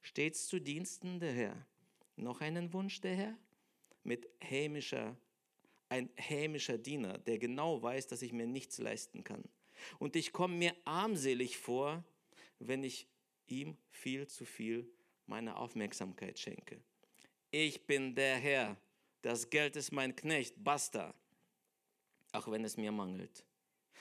Stets 0.00 0.48
zu 0.48 0.58
Diensten 0.58 1.20
der 1.20 1.32
Herr. 1.32 1.66
Noch 2.16 2.40
einen 2.40 2.72
Wunsch 2.72 3.00
der 3.00 3.14
Herr? 3.14 3.38
Mit 4.04 4.28
hämischer, 4.40 5.16
ein 5.88 6.10
hämischer 6.16 6.78
Diener, 6.78 7.18
der 7.18 7.38
genau 7.38 7.82
weiß, 7.82 8.06
dass 8.08 8.22
ich 8.22 8.32
mir 8.32 8.46
nichts 8.46 8.78
leisten 8.78 9.24
kann. 9.24 9.44
Und 9.98 10.16
ich 10.16 10.32
komme 10.32 10.54
mir 10.56 10.74
armselig 10.84 11.58
vor, 11.58 12.04
wenn 12.58 12.84
ich 12.84 13.06
ihm 13.46 13.76
viel 13.90 14.26
zu 14.26 14.44
viel 14.44 14.88
meine 15.26 15.56
Aufmerksamkeit 15.56 16.38
schenke. 16.38 16.80
Ich 17.50 17.86
bin 17.86 18.14
der 18.14 18.36
Herr, 18.36 18.76
das 19.22 19.50
Geld 19.50 19.76
ist 19.76 19.92
mein 19.92 20.16
Knecht, 20.16 20.54
basta, 20.56 21.14
auch 22.32 22.50
wenn 22.50 22.64
es 22.64 22.76
mir 22.76 22.92
mangelt. 22.92 23.44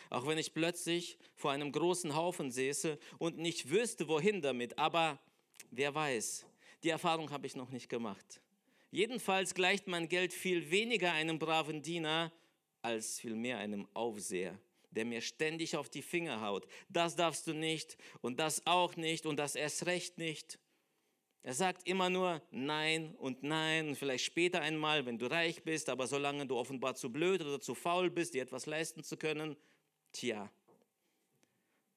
Auch 0.09 0.25
wenn 0.25 0.37
ich 0.37 0.53
plötzlich 0.53 1.17
vor 1.35 1.51
einem 1.51 1.71
großen 1.71 2.15
Haufen 2.15 2.51
säße 2.51 2.97
und 3.17 3.37
nicht 3.37 3.69
wüsste, 3.69 4.07
wohin 4.07 4.41
damit, 4.41 4.77
aber 4.77 5.19
wer 5.69 5.93
weiß, 5.93 6.45
die 6.83 6.89
Erfahrung 6.89 7.29
habe 7.31 7.45
ich 7.45 7.55
noch 7.55 7.69
nicht 7.69 7.89
gemacht. 7.89 8.41
Jedenfalls 8.91 9.55
gleicht 9.55 9.87
mein 9.87 10.07
Geld 10.07 10.33
viel 10.33 10.69
weniger 10.69 11.13
einem 11.13 11.39
braven 11.39 11.81
Diener 11.81 12.31
als 12.81 13.19
vielmehr 13.19 13.57
einem 13.57 13.87
Aufseher 13.93 14.59
der 14.91 15.05
mir 15.05 15.21
ständig 15.21 15.75
auf 15.75 15.89
die 15.89 16.01
Finger 16.01 16.41
haut. 16.41 16.67
Das 16.89 17.15
darfst 17.15 17.47
du 17.47 17.53
nicht 17.53 17.97
und 18.21 18.39
das 18.39 18.65
auch 18.67 18.95
nicht 18.95 19.25
und 19.25 19.37
das 19.37 19.55
erst 19.55 19.85
recht 19.85 20.17
nicht. 20.17 20.59
Er 21.43 21.53
sagt 21.53 21.87
immer 21.87 22.09
nur 22.09 22.41
Nein 22.51 23.15
und 23.15 23.41
Nein 23.41 23.89
und 23.89 23.95
vielleicht 23.95 24.25
später 24.25 24.61
einmal, 24.61 25.05
wenn 25.05 25.17
du 25.17 25.25
reich 25.25 25.63
bist, 25.63 25.89
aber 25.89 26.05
solange 26.05 26.45
du 26.45 26.55
offenbar 26.55 26.93
zu 26.95 27.11
blöd 27.11 27.41
oder 27.41 27.59
zu 27.59 27.73
faul 27.73 28.11
bist, 28.11 28.35
dir 28.35 28.43
etwas 28.43 28.67
leisten 28.67 29.03
zu 29.03 29.17
können, 29.17 29.57
tja, 30.11 30.51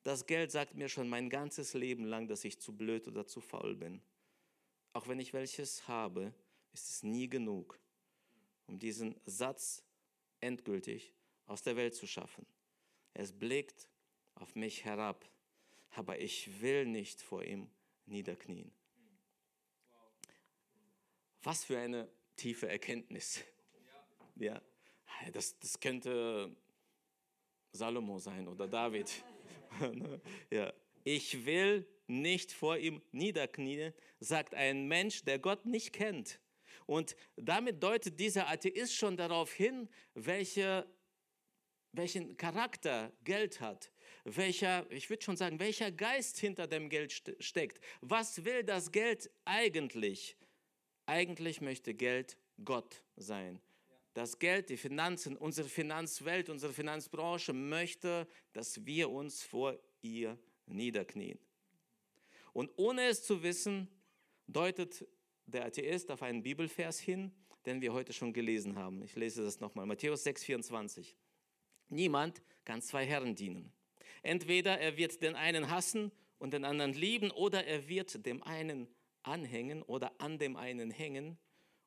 das 0.02 0.26
Geld 0.26 0.50
sagt 0.50 0.74
mir 0.74 0.88
schon 0.88 1.08
mein 1.08 1.28
ganzes 1.28 1.74
Leben 1.74 2.04
lang, 2.04 2.26
dass 2.28 2.44
ich 2.44 2.60
zu 2.60 2.74
blöd 2.74 3.06
oder 3.08 3.26
zu 3.26 3.40
faul 3.40 3.74
bin. 3.74 4.00
Auch 4.92 5.08
wenn 5.08 5.18
ich 5.18 5.32
welches 5.32 5.88
habe, 5.88 6.32
ist 6.74 6.90
es 6.90 7.02
nie 7.02 7.28
genug, 7.28 7.80
um 8.66 8.78
diesen 8.78 9.18
Satz 9.24 9.82
endgültig 10.40 11.14
aus 11.46 11.62
der 11.62 11.76
Welt 11.76 11.94
zu 11.94 12.06
schaffen. 12.06 12.44
Es 13.14 13.32
blickt 13.32 13.88
auf 14.34 14.54
mich 14.56 14.84
herab, 14.84 15.28
aber 15.90 16.18
ich 16.20 16.60
will 16.60 16.84
nicht 16.84 17.22
vor 17.22 17.44
ihm 17.44 17.70
niederknien. 18.06 18.72
Was 21.42 21.64
für 21.64 21.78
eine 21.78 22.10
tiefe 22.36 22.68
Erkenntnis. 22.68 23.44
Ja, 24.36 24.60
das, 25.32 25.58
das 25.58 25.78
könnte 25.78 26.56
Salomo 27.72 28.18
sein 28.18 28.48
oder 28.48 28.66
David. 28.66 29.10
ja. 30.50 30.72
Ich 31.04 31.44
will 31.44 31.86
nicht 32.06 32.50
vor 32.50 32.78
ihm 32.78 33.02
niederknien, 33.12 33.92
sagt 34.20 34.54
ein 34.54 34.88
Mensch, 34.88 35.22
der 35.24 35.38
Gott 35.38 35.66
nicht 35.66 35.92
kennt. 35.92 36.40
Und 36.86 37.16
damit 37.36 37.82
deutet 37.82 38.18
dieser 38.20 38.48
Atheist 38.48 38.94
schon 38.94 39.16
darauf 39.16 39.52
hin, 39.52 39.88
welche 40.14 40.86
welchen 41.96 42.36
Charakter 42.36 43.12
Geld 43.22 43.60
hat, 43.60 43.90
welcher, 44.24 44.90
ich 44.90 45.08
würde 45.10 45.22
schon 45.22 45.36
sagen, 45.36 45.58
welcher 45.60 45.90
Geist 45.92 46.38
hinter 46.38 46.66
dem 46.66 46.88
Geld 46.88 47.12
steckt. 47.38 47.80
Was 48.00 48.44
will 48.44 48.64
das 48.64 48.90
Geld 48.90 49.30
eigentlich? 49.44 50.36
Eigentlich 51.06 51.60
möchte 51.60 51.94
Geld 51.94 52.36
Gott 52.64 53.02
sein. 53.16 53.60
Das 54.14 54.38
Geld, 54.38 54.70
die 54.70 54.76
Finanzen, 54.76 55.36
unsere 55.36 55.68
Finanzwelt, 55.68 56.48
unsere 56.48 56.72
Finanzbranche 56.72 57.52
möchte, 57.52 58.28
dass 58.52 58.84
wir 58.86 59.10
uns 59.10 59.42
vor 59.42 59.78
ihr 60.02 60.38
niederknien. 60.66 61.38
Und 62.52 62.70
ohne 62.76 63.06
es 63.08 63.24
zu 63.24 63.42
wissen, 63.42 63.88
deutet 64.46 65.06
der 65.46 65.66
Atheist 65.66 66.10
auf 66.10 66.22
einen 66.22 66.42
Bibelvers 66.42 66.98
hin, 66.98 67.32
den 67.66 67.80
wir 67.80 67.92
heute 67.92 68.12
schon 68.12 68.32
gelesen 68.32 68.76
haben. 68.76 69.02
Ich 69.02 69.16
lese 69.16 69.42
das 69.42 69.60
nochmal. 69.60 69.86
Matthäus 69.86 70.24
6, 70.24 70.44
24. 70.44 71.16
Niemand 71.88 72.42
kann 72.64 72.82
zwei 72.82 73.06
Herren 73.06 73.34
dienen. 73.34 73.72
Entweder 74.22 74.78
er 74.78 74.96
wird 74.96 75.22
den 75.22 75.34
einen 75.34 75.70
hassen 75.70 76.10
und 76.38 76.52
den 76.52 76.64
anderen 76.64 76.92
lieben 76.92 77.30
oder 77.30 77.64
er 77.64 77.88
wird 77.88 78.24
dem 78.26 78.42
einen 78.42 78.88
anhängen 79.22 79.82
oder 79.82 80.18
an 80.20 80.38
dem 80.38 80.56
einen 80.56 80.90
hängen 80.90 81.38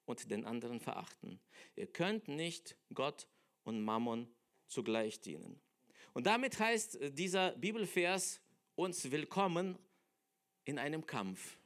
und 0.05 0.31
den 0.31 0.45
anderen 0.45 0.79
verachten. 0.79 1.39
Ihr 1.75 1.87
könnt 1.87 2.27
nicht 2.27 2.77
Gott 2.93 3.27
und 3.63 3.81
Mammon 3.81 4.27
zugleich 4.67 5.19
dienen. 5.19 5.61
Und 6.13 6.25
damit 6.25 6.59
heißt 6.59 6.99
dieser 7.17 7.51
Bibelvers 7.51 8.41
uns 8.75 9.11
willkommen 9.11 9.77
in 10.63 10.79
einem 10.79 11.05
Kampf. 11.05 11.59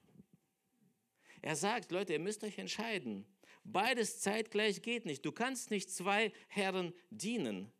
Er 1.41 1.55
sagt, 1.55 1.91
Leute, 1.91 2.13
ihr 2.13 2.19
müsst 2.19 2.43
euch 2.43 2.57
entscheiden. 2.57 3.25
Beides 3.63 4.19
zeitgleich 4.19 4.81
geht 4.81 5.05
nicht. 5.05 5.25
Du 5.25 5.31
kannst 5.31 5.71
nicht 5.71 5.89
zwei 5.89 6.31
Herren 6.48 6.93
dienen. 7.10 7.71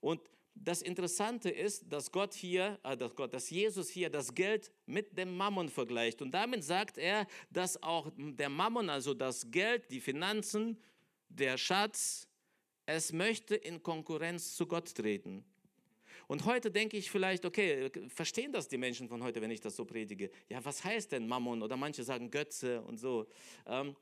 Und 0.00 0.20
das 0.54 0.82
Interessante 0.82 1.50
ist, 1.50 1.92
dass 1.92 2.10
Gott 2.10 2.34
hier, 2.34 2.78
äh, 2.82 2.96
dass, 2.96 3.14
Gott, 3.14 3.34
dass 3.34 3.50
Jesus 3.50 3.90
hier 3.90 4.10
das 4.10 4.34
Geld 4.34 4.72
mit 4.86 5.16
dem 5.16 5.36
Mammon 5.36 5.68
vergleicht. 5.68 6.22
Und 6.22 6.32
damit 6.32 6.64
sagt 6.64 6.98
er, 6.98 7.26
dass 7.50 7.82
auch 7.82 8.10
der 8.16 8.48
Mammon, 8.48 8.88
also 8.88 9.12
das 9.12 9.50
Geld, 9.50 9.90
die 9.90 10.00
Finanzen, 10.00 10.80
der 11.28 11.58
Schatz, 11.58 12.26
es 12.86 13.12
möchte 13.12 13.54
in 13.54 13.82
Konkurrenz 13.82 14.54
zu 14.54 14.66
Gott 14.66 14.94
treten. 14.94 15.44
Und 16.28 16.44
heute 16.44 16.70
denke 16.70 16.96
ich 16.96 17.10
vielleicht, 17.10 17.44
okay, 17.44 17.90
verstehen 18.08 18.52
das 18.52 18.66
die 18.66 18.78
Menschen 18.78 19.08
von 19.08 19.22
heute, 19.22 19.40
wenn 19.40 19.50
ich 19.50 19.60
das 19.60 19.76
so 19.76 19.84
predige? 19.84 20.30
Ja, 20.48 20.64
was 20.64 20.82
heißt 20.82 21.12
denn 21.12 21.28
Mammon? 21.28 21.62
Oder 21.62 21.76
manche 21.76 22.02
sagen 22.02 22.30
Götze 22.30 22.82
und 22.82 22.98
so. 22.98 23.28
Ähm, 23.66 23.94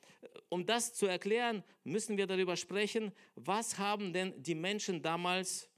um 0.49 0.65
das 0.65 0.95
zu 0.95 1.07
erklären, 1.07 1.63
müssen 1.83 2.17
wir 2.17 2.27
darüber 2.27 2.57
sprechen, 2.57 3.13
was 3.35 3.79
haben 3.79 4.13
denn 4.13 4.33
die 4.43 4.55
Menschen 4.55 5.03
damals 5.03 5.69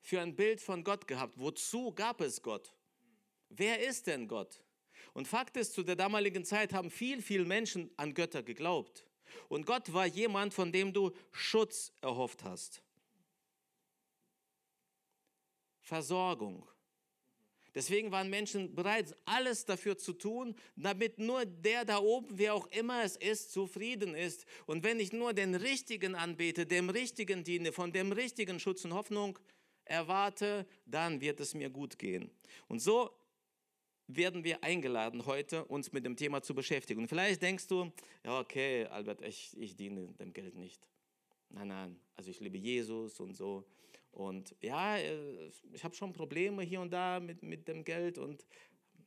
für 0.00 0.20
ein 0.20 0.34
Bild 0.34 0.62
von 0.62 0.82
Gott 0.82 1.06
gehabt? 1.06 1.38
Wozu 1.38 1.92
gab 1.92 2.22
es 2.22 2.40
Gott? 2.40 2.74
Wer 3.50 3.86
ist 3.86 4.06
denn 4.06 4.28
Gott? 4.28 4.62
Und 5.12 5.28
Fakt 5.28 5.56
ist, 5.56 5.74
zu 5.74 5.82
der 5.82 5.96
damaligen 5.96 6.44
Zeit 6.44 6.72
haben 6.72 6.90
viel, 6.90 7.20
viel 7.20 7.44
Menschen 7.44 7.90
an 7.96 8.14
Götter 8.14 8.42
geglaubt. 8.42 9.06
Und 9.48 9.66
Gott 9.66 9.92
war 9.92 10.06
jemand, 10.06 10.54
von 10.54 10.72
dem 10.72 10.92
du 10.92 11.12
Schutz 11.32 11.92
erhofft 12.00 12.44
hast. 12.44 12.83
Versorgung. 15.84 16.66
Deswegen 17.74 18.12
waren 18.12 18.30
Menschen 18.30 18.74
bereit, 18.74 19.16
alles 19.24 19.64
dafür 19.64 19.98
zu 19.98 20.12
tun, 20.12 20.54
damit 20.76 21.18
nur 21.18 21.44
der 21.44 21.84
da 21.84 21.98
oben, 21.98 22.38
wer 22.38 22.54
auch 22.54 22.66
immer 22.68 23.02
es 23.02 23.16
ist, 23.16 23.52
zufrieden 23.52 24.14
ist. 24.14 24.46
Und 24.66 24.84
wenn 24.84 25.00
ich 25.00 25.12
nur 25.12 25.32
den 25.32 25.56
Richtigen 25.56 26.14
anbete, 26.14 26.66
dem 26.66 26.88
Richtigen 26.88 27.42
diene, 27.42 27.72
von 27.72 27.92
dem 27.92 28.12
Richtigen 28.12 28.60
Schutz 28.60 28.84
und 28.84 28.94
Hoffnung 28.94 29.38
erwarte, 29.84 30.66
dann 30.86 31.20
wird 31.20 31.40
es 31.40 31.54
mir 31.54 31.68
gut 31.68 31.98
gehen. 31.98 32.30
Und 32.68 32.80
so 32.80 33.10
werden 34.06 34.44
wir 34.44 34.62
eingeladen, 34.62 35.26
heute 35.26 35.64
uns 35.64 35.92
mit 35.92 36.04
dem 36.04 36.16
Thema 36.16 36.42
zu 36.42 36.54
beschäftigen. 36.54 37.00
Und 37.00 37.08
vielleicht 37.08 37.42
denkst 37.42 37.66
du, 37.66 37.90
ja, 38.24 38.38
okay, 38.38 38.86
Albert, 38.86 39.20
ich, 39.22 39.56
ich 39.58 39.74
diene 39.74 40.12
dem 40.20 40.32
Geld 40.32 40.54
nicht. 40.54 40.86
Nein, 41.50 41.68
nein, 41.68 42.00
also 42.14 42.30
ich 42.30 42.38
liebe 42.40 42.58
Jesus 42.58 43.18
und 43.18 43.34
so. 43.34 43.64
Und 44.14 44.54
ja, 44.60 44.96
äh, 44.96 45.50
ich 45.72 45.82
habe 45.82 45.94
schon 45.94 46.12
Probleme 46.12 46.62
hier 46.62 46.80
und 46.80 46.92
da 46.92 47.18
mit, 47.18 47.42
mit 47.42 47.66
dem 47.66 47.84
Geld 47.84 48.16
und 48.16 48.46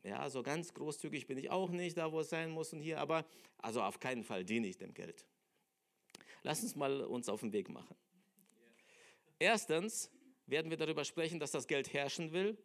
ja, 0.03 0.29
so 0.29 0.43
ganz 0.43 0.73
großzügig 0.73 1.27
bin 1.27 1.37
ich 1.37 1.49
auch 1.49 1.69
nicht 1.69 1.97
da, 1.97 2.11
wo 2.11 2.19
es 2.19 2.29
sein 2.29 2.51
muss 2.51 2.73
und 2.73 2.81
hier, 2.81 2.99
aber 2.99 3.25
also 3.57 3.81
auf 3.81 3.99
keinen 3.99 4.23
Fall 4.23 4.43
diene 4.43 4.67
ich 4.67 4.77
dem 4.77 4.93
Geld. 4.93 5.25
Lass 6.43 6.61
uns 6.61 6.75
mal 6.75 7.01
uns 7.03 7.29
auf 7.29 7.39
den 7.39 7.53
Weg 7.53 7.69
machen. 7.69 7.95
Erstens 9.39 10.11
werden 10.45 10.69
wir 10.69 10.77
darüber 10.77 11.05
sprechen, 11.05 11.39
dass 11.39 11.51
das 11.51 11.67
Geld 11.67 11.93
herrschen 11.93 12.31
will. 12.31 12.57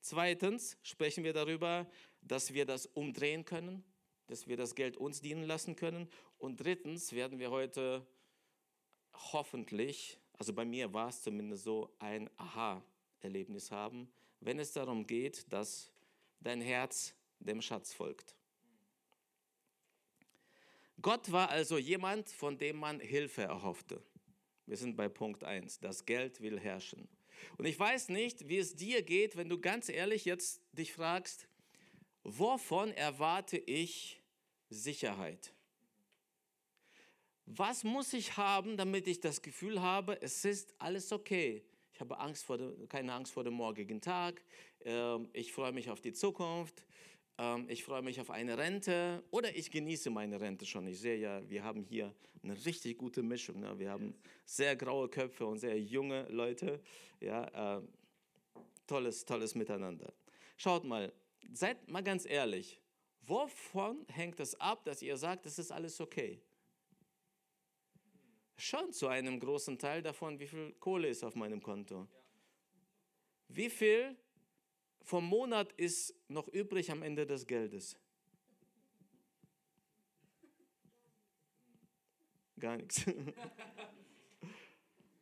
Zweitens 0.00 0.76
sprechen 0.82 1.24
wir 1.24 1.32
darüber, 1.32 1.88
dass 2.20 2.52
wir 2.52 2.66
das 2.66 2.86
umdrehen 2.86 3.44
können, 3.44 3.84
dass 4.26 4.46
wir 4.46 4.56
das 4.56 4.74
Geld 4.74 4.96
uns 4.96 5.20
dienen 5.20 5.44
lassen 5.44 5.76
können. 5.76 6.08
Und 6.38 6.60
drittens 6.60 7.12
werden 7.12 7.38
wir 7.38 7.50
heute 7.50 8.06
hoffentlich, 9.32 10.18
also 10.38 10.52
bei 10.52 10.64
mir 10.64 10.92
war 10.92 11.08
es 11.08 11.22
zumindest 11.22 11.64
so, 11.64 11.90
ein 11.98 12.28
Aha-Erlebnis 12.36 13.70
haben, 13.70 14.08
wenn 14.40 14.58
es 14.58 14.72
darum 14.72 15.06
geht, 15.06 15.50
dass 15.52 15.90
dein 16.40 16.60
Herz 16.60 17.14
dem 17.40 17.60
Schatz 17.60 17.92
folgt. 17.92 18.34
Gott 21.00 21.30
war 21.30 21.50
also 21.50 21.78
jemand, 21.78 22.28
von 22.28 22.58
dem 22.58 22.76
man 22.76 23.00
Hilfe 23.00 23.42
erhoffte. 23.42 24.02
Wir 24.66 24.76
sind 24.76 24.96
bei 24.96 25.08
Punkt 25.08 25.44
1. 25.44 25.80
Das 25.80 26.04
Geld 26.04 26.40
will 26.40 26.58
herrschen. 26.58 27.08
Und 27.58 27.66
ich 27.66 27.78
weiß 27.78 28.08
nicht, 28.08 28.48
wie 28.48 28.58
es 28.58 28.74
dir 28.74 29.02
geht, 29.02 29.36
wenn 29.36 29.48
du 29.48 29.60
ganz 29.60 29.88
ehrlich 29.88 30.24
jetzt 30.24 30.62
dich 30.72 30.92
fragst, 30.92 31.48
wovon 32.24 32.92
erwarte 32.92 33.58
ich 33.58 34.22
Sicherheit? 34.68 35.52
Was 37.46 37.84
muss 37.84 38.12
ich 38.12 38.36
haben, 38.36 38.76
damit 38.76 39.06
ich 39.06 39.20
das 39.20 39.40
Gefühl 39.40 39.80
habe, 39.80 40.20
es 40.20 40.44
ist 40.44 40.74
alles 40.78 41.12
okay? 41.12 41.62
Ich 41.94 42.00
habe 42.00 42.18
Angst 42.18 42.44
vor 42.44 42.58
dem, 42.58 42.88
keine 42.88 43.12
Angst 43.12 43.32
vor 43.32 43.44
dem 43.44 43.54
morgigen 43.54 44.00
Tag. 44.00 44.42
Ähm, 44.84 45.28
ich 45.32 45.52
freue 45.52 45.72
mich 45.72 45.88
auf 45.88 46.00
die 46.00 46.12
Zukunft. 46.12 46.84
Ähm, 47.38 47.66
ich 47.68 47.84
freue 47.84 48.02
mich 48.02 48.20
auf 48.20 48.30
eine 48.30 48.58
Rente 48.58 49.22
oder 49.30 49.54
ich 49.54 49.70
genieße 49.70 50.10
meine 50.10 50.40
Rente 50.40 50.66
schon. 50.66 50.88
Ich 50.88 50.98
sehe 50.98 51.18
ja, 51.18 51.48
wir 51.48 51.62
haben 51.62 51.84
hier 51.84 52.12
eine 52.42 52.54
richtig 52.66 52.98
gute 52.98 53.22
Mischung. 53.22 53.60
Ne? 53.60 53.78
Wir 53.78 53.90
haben 53.90 54.14
sehr 54.44 54.74
graue 54.74 55.08
Köpfe 55.08 55.46
und 55.46 55.58
sehr 55.58 55.80
junge 55.80 56.26
Leute. 56.28 56.80
Ja, 57.20 57.78
äh, 57.78 57.82
tolles, 58.88 59.24
tolles 59.24 59.54
Miteinander. 59.54 60.12
Schaut 60.56 60.84
mal, 60.84 61.12
seid 61.52 61.88
mal 61.88 62.02
ganz 62.02 62.26
ehrlich. 62.26 62.80
Wovon 63.22 64.04
hängt 64.08 64.40
es 64.40 64.58
ab, 64.60 64.84
dass 64.84 65.00
ihr 65.00 65.16
sagt, 65.16 65.46
es 65.46 65.58
ist 65.58 65.70
alles 65.70 66.00
okay? 66.00 66.40
Schon 68.56 68.92
zu 68.92 69.08
einem 69.08 69.38
großen 69.38 69.78
Teil 69.78 70.02
davon, 70.02 70.38
wie 70.38 70.46
viel 70.46 70.72
Kohle 70.80 71.08
ist 71.08 71.22
auf 71.22 71.34
meinem 71.34 71.62
Konto. 71.62 72.08
Wie 73.48 73.70
viel 73.70 74.16
vom 75.02 75.26
Monat 75.26 75.72
ist 75.74 76.14
noch 76.28 76.48
übrig 76.48 76.90
am 76.90 77.02
Ende 77.02 77.26
des 77.26 77.46
Geldes? 77.46 77.96
Gar 82.58 82.78
nichts. 82.78 83.04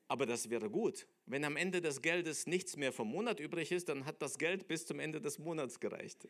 Aber 0.07 0.26
das 0.26 0.49
wäre 0.49 0.71
gut. 0.71 1.09
Wenn 1.26 1.45
am 1.45 1.57
Ende 1.57 1.81
des 1.81 2.00
Geldes 2.00 2.47
nichts 2.47 2.76
mehr 2.76 2.93
vom 2.93 3.09
Monat 3.09 3.41
übrig 3.41 3.73
ist, 3.73 3.88
dann 3.88 4.05
hat 4.05 4.23
das 4.23 4.38
Geld 4.38 4.69
bis 4.69 4.87
zum 4.87 5.00
Ende 5.00 5.21
des 5.21 5.38
Monats 5.38 5.81
gereicht. 5.81 6.29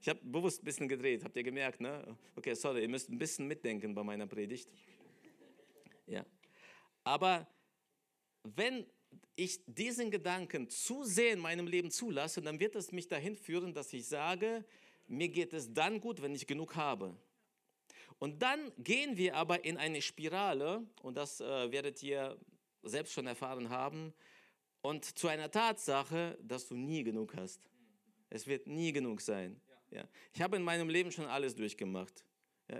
Ich 0.00 0.08
habe 0.08 0.18
bewusst 0.24 0.62
ein 0.62 0.64
bisschen 0.64 0.88
gedreht, 0.88 1.22
habt 1.22 1.36
ihr 1.36 1.44
gemerkt, 1.44 1.80
ne? 1.80 2.16
Okay, 2.34 2.54
sorry, 2.54 2.82
ihr 2.82 2.88
müsst 2.88 3.08
ein 3.08 3.18
bisschen 3.18 3.46
mitdenken 3.46 3.94
bei 3.94 4.02
meiner 4.02 4.26
Predigt. 4.26 4.72
Ja. 6.06 6.24
Aber 7.04 7.46
wenn 8.42 8.86
ich 9.36 9.60
diesen 9.66 10.10
Gedanken 10.10 10.68
zu 10.68 11.04
sehr 11.04 11.32
in 11.32 11.38
meinem 11.38 11.66
Leben 11.66 11.90
zulasse, 11.90 12.42
dann 12.42 12.60
wird 12.60 12.76
es 12.76 12.92
mich 12.92 13.08
dahin 13.08 13.36
führen, 13.36 13.74
dass 13.74 13.92
ich 13.92 14.06
sage, 14.06 14.64
mir 15.06 15.28
geht 15.28 15.52
es 15.52 15.72
dann 15.72 16.00
gut, 16.00 16.22
wenn 16.22 16.34
ich 16.34 16.46
genug 16.46 16.76
habe. 16.76 17.16
Und 18.18 18.42
dann 18.42 18.70
gehen 18.78 19.16
wir 19.16 19.34
aber 19.34 19.64
in 19.64 19.78
eine 19.78 20.02
Spirale, 20.02 20.86
und 21.02 21.16
das 21.16 21.40
äh, 21.40 21.72
werdet 21.72 22.02
ihr 22.02 22.38
selbst 22.82 23.12
schon 23.14 23.26
erfahren 23.26 23.70
haben, 23.70 24.12
und 24.82 25.18
zu 25.18 25.28
einer 25.28 25.50
Tatsache, 25.50 26.38
dass 26.42 26.68
du 26.68 26.74
nie 26.74 27.02
genug 27.02 27.34
hast. 27.36 27.60
Es 28.28 28.46
wird 28.46 28.66
nie 28.66 28.92
genug 28.92 29.20
sein. 29.20 29.60
Ja. 29.90 30.04
Ich 30.32 30.40
habe 30.40 30.56
in 30.56 30.62
meinem 30.62 30.88
Leben 30.88 31.10
schon 31.10 31.26
alles 31.26 31.54
durchgemacht. 31.54 32.24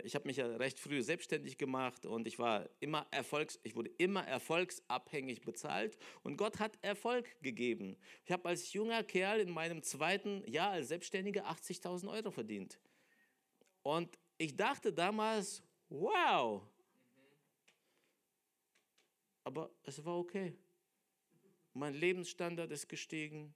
Ich 0.04 0.14
habe 0.14 0.28
mich 0.28 0.36
ja 0.36 0.46
recht 0.46 0.78
früh 0.78 1.02
selbstständig 1.02 1.58
gemacht 1.58 2.06
und 2.06 2.28
ich 2.28 2.38
war 2.38 2.68
immer 2.78 3.06
erfolgs, 3.10 3.58
ich 3.64 3.74
wurde 3.74 3.90
immer 3.98 4.24
erfolgsabhängig 4.26 5.40
bezahlt 5.42 5.98
und 6.22 6.36
Gott 6.36 6.60
hat 6.60 6.78
Erfolg 6.82 7.40
gegeben. 7.42 7.96
Ich 8.24 8.30
habe 8.30 8.48
als 8.48 8.72
junger 8.72 9.02
Kerl 9.02 9.40
in 9.40 9.50
meinem 9.50 9.82
zweiten 9.82 10.44
Jahr 10.48 10.70
als 10.70 10.88
Selbstständiger 10.88 11.50
80.000 11.50 12.08
Euro 12.08 12.30
verdient. 12.30 12.78
Und 13.82 14.16
ich 14.38 14.54
dachte 14.54 14.92
damals, 14.92 15.62
wow. 15.88 16.62
Aber 19.42 19.70
es 19.82 20.04
war 20.04 20.18
okay. 20.18 20.54
Mein 21.72 21.94
Lebensstandard 21.94 22.70
ist 22.70 22.88
gestiegen. 22.88 23.54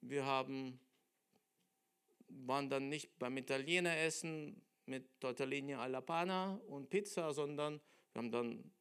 Wir 0.00 0.24
haben, 0.24 0.80
waren 2.28 2.68
dann 2.68 2.88
nicht 2.88 3.16
beim 3.18 3.36
Italiener 3.36 3.96
essen, 3.96 4.60
mit 4.90 5.20
Tortellini 5.20 5.74
alla 5.74 6.00
Pana 6.00 6.60
und 6.66 6.90
Pizza, 6.90 7.32
sondern 7.32 7.80
wir 8.12 8.18
haben 8.18 8.30
dann 8.30 8.72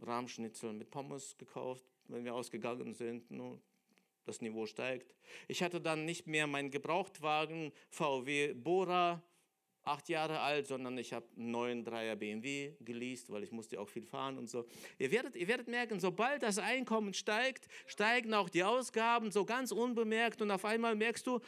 Rahmschnitzel 0.00 0.72
mit 0.72 0.90
Pommes 0.90 1.36
gekauft, 1.36 1.84
wenn 2.06 2.24
wir 2.24 2.34
ausgegangen 2.34 2.94
sind. 2.94 3.30
Ne? 3.30 3.60
Das 4.24 4.40
Niveau 4.40 4.64
steigt. 4.64 5.14
Ich 5.48 5.62
hatte 5.62 5.80
dann 5.80 6.06
nicht 6.06 6.26
mehr 6.26 6.46
meinen 6.46 6.70
Gebrauchtwagen 6.70 7.72
VW 7.90 8.54
Bora, 8.54 9.22
acht 9.82 10.08
Jahre 10.08 10.40
alt, 10.40 10.66
sondern 10.66 10.96
ich 10.96 11.12
habe 11.12 11.26
einen 11.36 11.50
neuen 11.50 11.84
Dreier 11.84 12.16
BMW 12.16 12.74
geleast, 12.80 13.30
weil 13.30 13.42
ich 13.42 13.52
musste 13.52 13.78
auch 13.78 13.88
viel 13.88 14.06
fahren 14.06 14.38
und 14.38 14.48
so. 14.48 14.66
Ihr 14.98 15.10
werdet, 15.10 15.36
ihr 15.36 15.46
werdet 15.46 15.68
merken, 15.68 16.00
sobald 16.00 16.42
das 16.42 16.58
Einkommen 16.58 17.12
steigt, 17.12 17.68
steigen 17.86 18.32
auch 18.32 18.48
die 18.48 18.64
Ausgaben 18.64 19.30
so 19.30 19.44
ganz 19.44 19.72
unbemerkt 19.72 20.40
und 20.40 20.50
auf 20.50 20.64
einmal 20.64 20.94
merkst 20.94 21.26
du, 21.26 21.40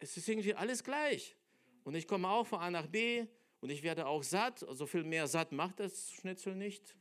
es 0.00 0.16
ist 0.16 0.28
irgendwie 0.28 0.54
alles 0.54 0.82
gleich. 0.82 1.36
Und 1.84 1.94
ich 1.94 2.08
komme 2.08 2.28
auch 2.28 2.46
von 2.46 2.60
A 2.60 2.70
nach 2.70 2.86
B 2.86 3.26
und 3.60 3.70
ich 3.70 3.82
werde 3.82 4.06
auch 4.06 4.22
satt. 4.22 4.60
So 4.60 4.68
also 4.68 4.86
viel 4.86 5.04
mehr 5.04 5.26
satt 5.26 5.52
macht 5.52 5.80
das 5.80 6.10
Schnitzel 6.12 6.56
nicht. 6.56 6.96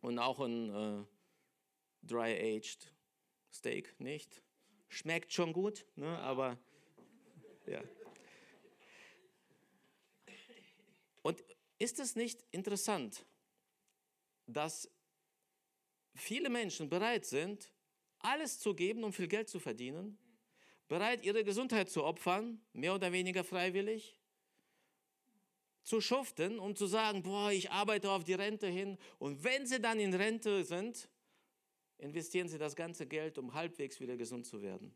Und 0.00 0.18
auch 0.18 0.40
ein 0.40 0.70
äh, 0.70 1.04
dry-aged 2.02 2.92
Steak 3.52 3.98
nicht. 4.00 4.42
Schmeckt 4.88 5.32
schon 5.32 5.52
gut, 5.52 5.86
ne? 5.96 6.18
aber 6.18 6.58
ja. 7.66 7.82
Und 11.22 11.44
ist 11.78 11.98
es 11.98 12.16
nicht 12.16 12.44
interessant, 12.50 13.26
dass 14.46 14.90
viele 16.14 16.48
Menschen 16.48 16.88
bereit 16.88 17.26
sind, 17.26 17.70
alles 18.20 18.58
zu 18.58 18.74
geben, 18.74 19.04
um 19.04 19.12
viel 19.12 19.28
Geld 19.28 19.48
zu 19.48 19.60
verdienen? 19.60 20.18
Bereit, 20.88 21.24
ihre 21.24 21.44
Gesundheit 21.44 21.90
zu 21.90 22.02
opfern, 22.02 22.60
mehr 22.72 22.94
oder 22.94 23.12
weniger 23.12 23.44
freiwillig, 23.44 24.18
zu 25.82 26.00
schuften, 26.00 26.58
um 26.58 26.76
zu 26.76 26.86
sagen, 26.86 27.22
boah, 27.22 27.50
ich 27.50 27.70
arbeite 27.70 28.10
auf 28.10 28.24
die 28.24 28.34
Rente 28.34 28.66
hin. 28.66 28.98
Und 29.18 29.44
wenn 29.44 29.66
sie 29.66 29.80
dann 29.80 30.00
in 30.00 30.12
Rente 30.12 30.64
sind, 30.64 31.08
investieren 31.98 32.48
sie 32.48 32.58
das 32.58 32.76
ganze 32.76 33.06
Geld, 33.06 33.38
um 33.38 33.54
halbwegs 33.54 33.98
wieder 34.00 34.16
gesund 34.16 34.46
zu 34.46 34.60
werden. 34.60 34.92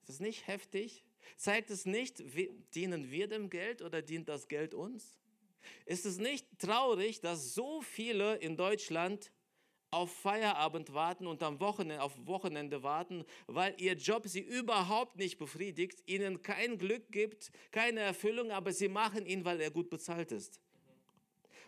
Ist 0.00 0.08
das 0.08 0.20
nicht 0.20 0.46
heftig? 0.48 1.04
Zeigt 1.36 1.70
es 1.70 1.86
nicht, 1.86 2.22
dienen 2.74 3.10
wir 3.12 3.28
dem 3.28 3.48
Geld 3.48 3.82
oder 3.82 4.02
dient 4.02 4.28
das 4.28 4.48
Geld 4.48 4.74
uns? 4.74 5.16
Ist 5.86 6.04
es 6.04 6.18
nicht 6.18 6.46
traurig, 6.58 7.20
dass 7.20 7.54
so 7.54 7.80
viele 7.80 8.36
in 8.36 8.56
Deutschland 8.56 9.30
auf 9.92 10.10
Feierabend 10.10 10.94
warten 10.94 11.26
und 11.26 11.42
am 11.42 11.60
Wochenende, 11.60 12.02
auf 12.02 12.12
Wochenende 12.26 12.82
warten, 12.82 13.24
weil 13.46 13.74
ihr 13.76 13.92
Job 13.92 14.26
sie 14.26 14.40
überhaupt 14.40 15.16
nicht 15.16 15.38
befriedigt, 15.38 16.02
ihnen 16.06 16.42
kein 16.42 16.78
Glück 16.78 17.12
gibt, 17.12 17.52
keine 17.70 18.00
Erfüllung, 18.00 18.50
aber 18.50 18.72
sie 18.72 18.88
machen 18.88 19.26
ihn, 19.26 19.44
weil 19.44 19.60
er 19.60 19.70
gut 19.70 19.90
bezahlt 19.90 20.32
ist. 20.32 20.60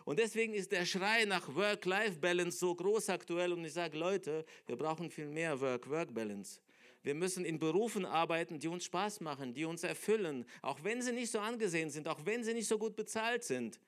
Und 0.05 0.19
deswegen 0.19 0.53
ist 0.53 0.71
der 0.71 0.85
Schrei 0.85 1.25
nach 1.25 1.53
Work-Life-Balance 1.55 2.57
so 2.57 2.73
groß 2.73 3.09
aktuell 3.09 3.53
und 3.53 3.63
ich 3.63 3.73
sage, 3.73 3.97
Leute, 3.97 4.43
wir 4.65 4.75
brauchen 4.75 5.09
viel 5.09 5.27
mehr 5.27 5.61
Work-Work-Balance. 5.61 6.59
Wir 7.03 7.13
müssen 7.13 7.45
in 7.45 7.59
Berufen 7.59 8.05
arbeiten, 8.05 8.59
die 8.59 8.67
uns 8.67 8.85
Spaß 8.85 9.21
machen, 9.21 9.53
die 9.53 9.65
uns 9.65 9.83
erfüllen, 9.83 10.45
auch 10.63 10.83
wenn 10.83 11.03
sie 11.03 11.11
nicht 11.11 11.31
so 11.31 11.39
angesehen 11.39 11.91
sind, 11.91 12.07
auch 12.07 12.25
wenn 12.25 12.43
sie 12.43 12.55
nicht 12.55 12.67
so 12.67 12.79
gut 12.79 12.95
bezahlt 12.95 13.43
sind. 13.43 13.79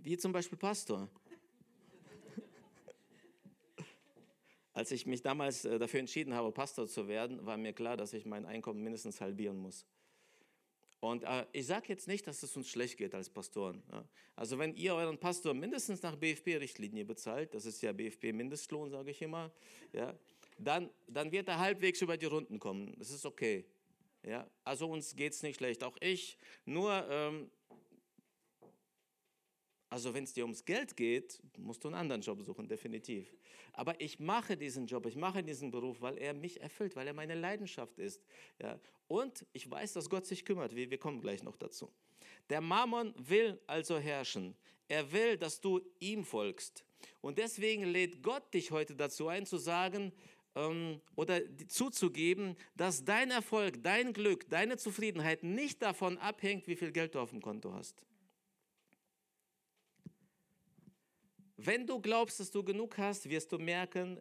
Wie 0.00 0.16
zum 0.16 0.32
Beispiel 0.32 0.58
Pastor. 0.58 1.08
Als 4.76 4.90
ich 4.90 5.06
mich 5.06 5.22
damals 5.22 5.64
äh, 5.64 5.78
dafür 5.78 6.00
entschieden 6.00 6.34
habe, 6.34 6.52
Pastor 6.52 6.86
zu 6.86 7.08
werden, 7.08 7.46
war 7.46 7.56
mir 7.56 7.72
klar, 7.72 7.96
dass 7.96 8.12
ich 8.12 8.26
mein 8.26 8.44
Einkommen 8.44 8.82
mindestens 8.82 9.22
halbieren 9.22 9.56
muss. 9.56 9.86
Und 11.00 11.22
äh, 11.22 11.46
ich 11.52 11.66
sage 11.66 11.86
jetzt 11.88 12.06
nicht, 12.06 12.26
dass 12.26 12.42
es 12.42 12.54
uns 12.58 12.68
schlecht 12.68 12.98
geht 12.98 13.14
als 13.14 13.30
Pastoren. 13.30 13.82
Ja. 13.90 14.04
Also 14.34 14.58
wenn 14.58 14.74
ihr 14.74 14.94
euren 14.94 15.16
Pastor 15.16 15.54
mindestens 15.54 16.02
nach 16.02 16.14
BFP-Richtlinie 16.16 17.06
bezahlt, 17.06 17.54
das 17.54 17.64
ist 17.64 17.80
ja 17.80 17.94
BFP-Mindestlohn, 17.94 18.90
sage 18.90 19.12
ich 19.12 19.22
immer, 19.22 19.50
ja, 19.94 20.14
dann, 20.58 20.90
dann 21.08 21.32
wird 21.32 21.48
er 21.48 21.58
halbwegs 21.58 22.02
über 22.02 22.18
die 22.18 22.26
Runden 22.26 22.58
kommen. 22.58 22.94
Das 22.98 23.10
ist 23.10 23.24
okay. 23.24 23.64
Ja. 24.24 24.46
Also 24.62 24.90
uns 24.90 25.16
geht 25.16 25.32
es 25.32 25.42
nicht 25.42 25.56
schlecht, 25.56 25.84
auch 25.84 25.96
ich. 26.02 26.36
Nur, 26.66 26.92
ähm, 27.08 27.50
Also 29.96 30.12
wenn 30.12 30.24
es 30.24 30.34
dir 30.34 30.44
ums 30.44 30.62
Geld 30.62 30.94
geht, 30.94 31.40
musst 31.56 31.82
du 31.82 31.88
einen 31.88 31.96
anderen 31.96 32.20
Job 32.20 32.42
suchen, 32.42 32.68
definitiv. 32.68 33.34
Aber 33.72 33.98
ich 33.98 34.20
mache 34.20 34.54
diesen 34.54 34.86
Job, 34.86 35.06
ich 35.06 35.16
mache 35.16 35.42
diesen 35.42 35.70
Beruf, 35.70 36.02
weil 36.02 36.18
er 36.18 36.34
mich 36.34 36.60
erfüllt, 36.60 36.94
weil 36.96 37.06
er 37.06 37.14
meine 37.14 37.34
Leidenschaft 37.34 37.98
ist. 37.98 38.22
Ja? 38.60 38.78
Und 39.08 39.46
ich 39.54 39.70
weiß, 39.70 39.94
dass 39.94 40.10
Gott 40.10 40.26
sich 40.26 40.44
kümmert. 40.44 40.76
Wir, 40.76 40.90
wir 40.90 40.98
kommen 40.98 41.22
gleich 41.22 41.42
noch 41.42 41.56
dazu. 41.56 41.90
Der 42.50 42.60
Mammon 42.60 43.14
will 43.16 43.58
also 43.66 43.98
herrschen. 43.98 44.54
Er 44.86 45.10
will, 45.12 45.38
dass 45.38 45.62
du 45.62 45.80
ihm 45.98 46.24
folgst. 46.24 46.84
Und 47.22 47.38
deswegen 47.38 47.84
lädt 47.84 48.22
Gott 48.22 48.52
dich 48.52 48.72
heute 48.72 48.96
dazu 48.96 49.28
ein, 49.28 49.46
zu 49.46 49.56
sagen 49.56 50.12
ähm, 50.56 51.00
oder 51.14 51.40
zuzugeben, 51.68 52.54
dass 52.76 53.02
dein 53.02 53.30
Erfolg, 53.30 53.82
dein 53.82 54.12
Glück, 54.12 54.46
deine 54.50 54.76
Zufriedenheit 54.76 55.42
nicht 55.42 55.80
davon 55.80 56.18
abhängt, 56.18 56.68
wie 56.68 56.76
viel 56.76 56.92
Geld 56.92 57.14
du 57.14 57.18
auf 57.18 57.30
dem 57.30 57.40
Konto 57.40 57.72
hast. 57.72 58.04
Wenn 61.56 61.86
du 61.86 62.00
glaubst, 62.00 62.38
dass 62.38 62.50
du 62.50 62.62
genug 62.62 62.98
hast, 62.98 63.28
wirst 63.30 63.50
du 63.50 63.58
merken, 63.58 64.20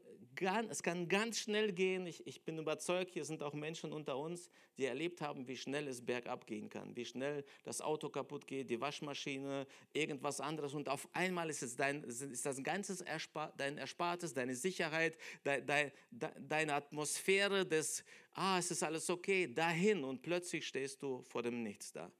es 0.69 0.83
kann 0.83 1.07
ganz 1.07 1.39
schnell 1.39 1.71
gehen. 1.71 2.05
Ich, 2.07 2.25
ich, 2.27 2.43
bin 2.43 2.57
überzeugt, 2.57 3.13
hier 3.13 3.25
sind 3.25 3.41
auch 3.41 3.53
Menschen 3.53 3.93
unter 3.93 4.17
uns, 4.17 4.49
die 4.77 4.85
erlebt 4.85 5.21
haben, 5.21 5.47
wie 5.47 5.55
schnell 5.55 5.87
es 5.87 6.05
bergab 6.05 6.45
gehen 6.45 6.69
kann, 6.69 6.95
wie 6.95 7.05
schnell 7.05 7.45
das 7.63 7.81
Auto 7.81 8.09
kaputt 8.09 8.45
geht, 8.45 8.69
die 8.69 8.79
Waschmaschine, 8.79 9.65
irgendwas 9.93 10.41
anderes. 10.41 10.73
Und 10.73 10.89
auf 10.89 11.07
einmal 11.13 11.49
ist, 11.49 11.61
es 11.61 11.75
dein, 11.75 12.03
ist 12.03 12.45
das 12.45 12.61
ganze 12.63 13.05
Erspar, 13.05 13.53
dein 13.57 13.77
Erspartes, 13.77 14.33
deine 14.33 14.55
Sicherheit, 14.55 15.17
dein, 15.43 15.65
dein, 15.65 15.91
deine 16.11 16.73
Atmosphäre 16.73 17.65
des, 17.65 18.03
ah, 18.33 18.57
es 18.59 18.71
ist 18.71 18.83
alles 18.83 19.09
okay, 19.09 19.53
dahin. 19.53 20.03
Und 20.03 20.21
plötzlich 20.21 20.67
stehst 20.67 21.01
du 21.01 21.21
vor 21.23 21.43
dem 21.43 21.63
Nichts 21.63 21.91
da. 21.93 22.11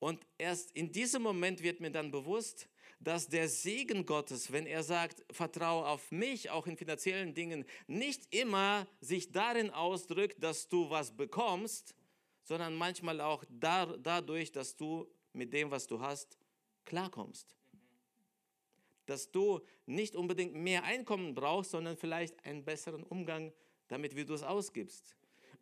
Und 0.00 0.26
erst 0.36 0.72
in 0.72 0.90
diesem 0.90 1.22
Moment 1.22 1.62
wird 1.62 1.80
mir 1.80 1.90
dann 1.90 2.10
bewusst, 2.10 2.68
dass 3.04 3.28
der 3.28 3.48
Segen 3.48 4.06
Gottes, 4.06 4.50
wenn 4.50 4.66
er 4.66 4.82
sagt, 4.82 5.22
vertraue 5.30 5.86
auf 5.86 6.10
mich, 6.10 6.50
auch 6.50 6.66
in 6.66 6.76
finanziellen 6.76 7.34
Dingen, 7.34 7.64
nicht 7.86 8.34
immer 8.34 8.86
sich 9.00 9.30
darin 9.30 9.70
ausdrückt, 9.70 10.42
dass 10.42 10.68
du 10.68 10.88
was 10.88 11.14
bekommst, 11.14 11.94
sondern 12.42 12.74
manchmal 12.74 13.20
auch 13.20 13.44
da, 13.48 13.86
dadurch, 13.98 14.52
dass 14.52 14.76
du 14.76 15.06
mit 15.32 15.52
dem, 15.52 15.70
was 15.70 15.86
du 15.86 16.00
hast, 16.00 16.38
klarkommst. 16.86 17.54
Dass 19.06 19.30
du 19.30 19.60
nicht 19.84 20.16
unbedingt 20.16 20.54
mehr 20.54 20.84
Einkommen 20.84 21.34
brauchst, 21.34 21.72
sondern 21.72 21.96
vielleicht 21.96 22.42
einen 22.44 22.64
besseren 22.64 23.02
Umgang 23.02 23.52
damit, 23.88 24.16
wie 24.16 24.24
du 24.24 24.32
es 24.32 24.42
ausgibst. 24.42 25.14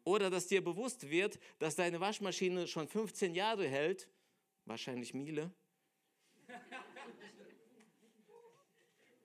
Oder 0.05 0.31
dass 0.31 0.47
dir 0.47 0.63
bewusst 0.63 1.11
wird, 1.11 1.41
dass 1.59 1.75
deine 1.75 2.01
Waschmaschine 2.01 2.69
schon 2.69 2.87
15 2.87 3.35
Jahre 3.35 3.67
hält, 3.67 4.09
wahrscheinlich 4.65 5.13
Miele, 5.13 5.53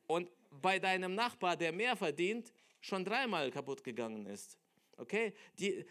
und 0.07 0.29
bei 0.61 0.79
deinem 0.79 1.15
Nachbar, 1.15 1.55
der 1.55 1.71
mehr 1.71 1.95
verdient, 1.95 2.53
schon 2.81 3.05
dreimal 3.05 3.51
kaputt 3.51 3.83
gegangen 3.83 4.25
ist. 4.25 4.57
Okay? 4.97 5.33
Die, 5.59 5.85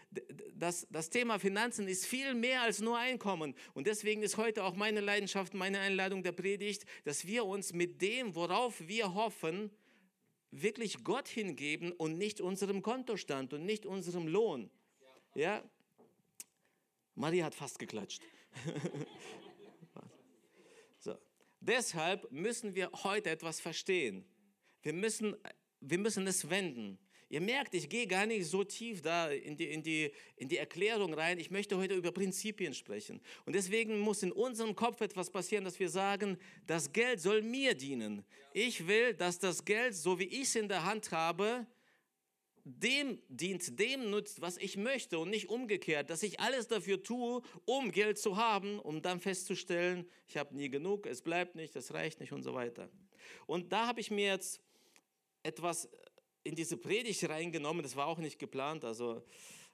das, 0.53 0.85
das 0.89 1.09
Thema 1.09 1.39
Finanzen 1.39 1.87
ist 1.87 2.05
viel 2.05 2.33
mehr 2.33 2.61
als 2.61 2.79
nur 2.79 2.97
Einkommen. 2.97 3.55
Und 3.73 3.87
deswegen 3.87 4.21
ist 4.23 4.37
heute 4.37 4.63
auch 4.63 4.75
meine 4.75 4.99
Leidenschaft, 4.99 5.53
meine 5.53 5.79
Einladung 5.79 6.23
der 6.23 6.33
Predigt, 6.33 6.85
dass 7.05 7.25
wir 7.25 7.45
uns 7.45 7.73
mit 7.73 8.01
dem, 8.01 8.35
worauf 8.35 8.85
wir 8.85 9.13
hoffen, 9.13 9.71
wirklich 10.51 11.03
Gott 11.03 11.27
hingeben 11.27 11.91
und 11.93 12.17
nicht 12.17 12.41
unserem 12.41 12.81
Kontostand 12.81 13.53
und 13.53 13.65
nicht 13.65 13.85
unserem 13.85 14.27
Lohn. 14.27 14.69
Ja? 15.35 15.63
Maria 17.15 17.45
hat 17.45 17.55
fast 17.55 17.79
geklatscht. 17.79 18.21
Deshalb 21.67 22.31
müssen 22.31 22.75
wir 22.75 22.89
heute 23.03 23.29
etwas 23.29 23.59
verstehen. 23.59 24.23
Wir 24.81 24.93
müssen, 24.93 25.35
wir 25.81 25.97
müssen 25.97 26.25
es 26.25 26.49
wenden. 26.49 26.97
Ihr 27.29 27.41
merkt, 27.41 27.73
ich 27.73 27.89
gehe 27.89 28.07
gar 28.07 28.25
nicht 28.25 28.45
so 28.45 28.63
tief 28.63 29.01
da 29.01 29.29
in 29.29 29.57
die, 29.57 29.65
in, 29.65 29.83
die, 29.83 30.11
in 30.37 30.47
die 30.47 30.57
Erklärung 30.57 31.13
rein. 31.13 31.39
Ich 31.39 31.51
möchte 31.51 31.77
heute 31.77 31.95
über 31.95 32.13
Prinzipien 32.13 32.73
sprechen. 32.73 33.19
Und 33.45 33.53
deswegen 33.53 33.99
muss 33.99 34.23
in 34.23 34.31
unserem 34.31 34.73
Kopf 34.75 35.01
etwas 35.01 35.29
passieren, 35.29 35.65
dass 35.65 35.77
wir 35.77 35.89
sagen, 35.89 36.37
das 36.65 36.93
Geld 36.93 37.19
soll 37.19 37.41
mir 37.41 37.75
dienen. 37.75 38.23
Ich 38.53 38.87
will, 38.87 39.13
dass 39.13 39.37
das 39.39 39.65
Geld, 39.65 39.93
so 39.93 40.17
wie 40.19 40.23
ich 40.23 40.43
es 40.43 40.55
in 40.55 40.69
der 40.69 40.85
Hand 40.85 41.11
habe, 41.11 41.67
dem 42.67 43.19
dient, 43.29 43.79
dem 43.79 44.09
nutzt, 44.09 44.41
was 44.41 44.57
ich 44.57 44.77
möchte 44.77 45.19
und 45.19 45.29
nicht 45.29 45.49
umgekehrt, 45.49 46.09
dass 46.09 46.21
ich 46.23 46.39
alles 46.39 46.67
dafür 46.67 47.01
tue, 47.01 47.41
um 47.65 47.91
Geld 47.91 48.17
zu 48.17 48.37
haben, 48.37 48.79
um 48.79 49.01
dann 49.01 49.19
festzustellen, 49.19 50.05
ich 50.27 50.37
habe 50.37 50.55
nie 50.55 50.69
genug, 50.69 51.05
es 51.05 51.21
bleibt 51.21 51.55
nicht, 51.55 51.75
es 51.75 51.93
reicht 51.93 52.19
nicht 52.19 52.33
und 52.33 52.43
so 52.43 52.53
weiter. 52.53 52.89
Und 53.45 53.71
da 53.71 53.87
habe 53.87 54.01
ich 54.01 54.11
mir 54.11 54.27
jetzt 54.27 54.61
etwas 55.43 55.89
in 56.43 56.55
diese 56.55 56.77
Predigt 56.77 57.27
reingenommen, 57.29 57.83
das 57.83 57.95
war 57.95 58.07
auch 58.07 58.19
nicht 58.19 58.37
geplant, 58.39 58.83
also 58.83 59.23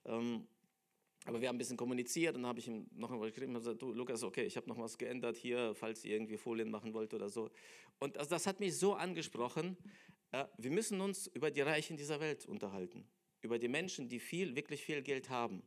ähm, 0.06 0.48
aber 1.26 1.40
wir 1.40 1.48
haben 1.48 1.56
ein 1.56 1.60
bisschen 1.60 1.78
kommuniziert 1.78 2.36
und 2.36 2.46
habe 2.46 2.60
ich 2.60 2.68
ihm 2.68 2.86
noch 2.96 3.10
einmal 3.10 3.30
geschrieben, 3.32 3.54
gesagt, 3.54 3.82
du 3.82 3.94
Lukas, 3.94 4.24
okay, 4.24 4.44
ich 4.44 4.58
habe 4.58 4.68
noch 4.68 4.78
was 4.78 4.98
geändert 4.98 5.38
hier, 5.38 5.74
falls 5.74 6.04
ihr 6.04 6.16
irgendwie 6.16 6.38
Folien 6.38 6.70
machen 6.70 6.94
wollt 6.94 7.14
oder 7.14 7.30
so. 7.30 7.50
Und 8.00 8.18
also 8.18 8.32
das 8.32 8.46
hat 8.46 8.60
mich 8.60 8.78
so 8.78 8.94
angesprochen, 8.94 9.78
äh, 10.34 10.46
wir 10.58 10.72
müssen 10.72 11.00
uns 11.00 11.28
über 11.28 11.50
die 11.50 11.62
Reichen 11.62 11.96
dieser 11.96 12.20
Welt 12.20 12.46
unterhalten, 12.46 13.08
über 13.42 13.58
die 13.58 13.70
Menschen, 13.70 14.10
die 14.10 14.20
viel, 14.20 14.56
wirklich 14.56 14.84
viel 14.84 15.02
Geld 15.02 15.30
haben, 15.30 15.64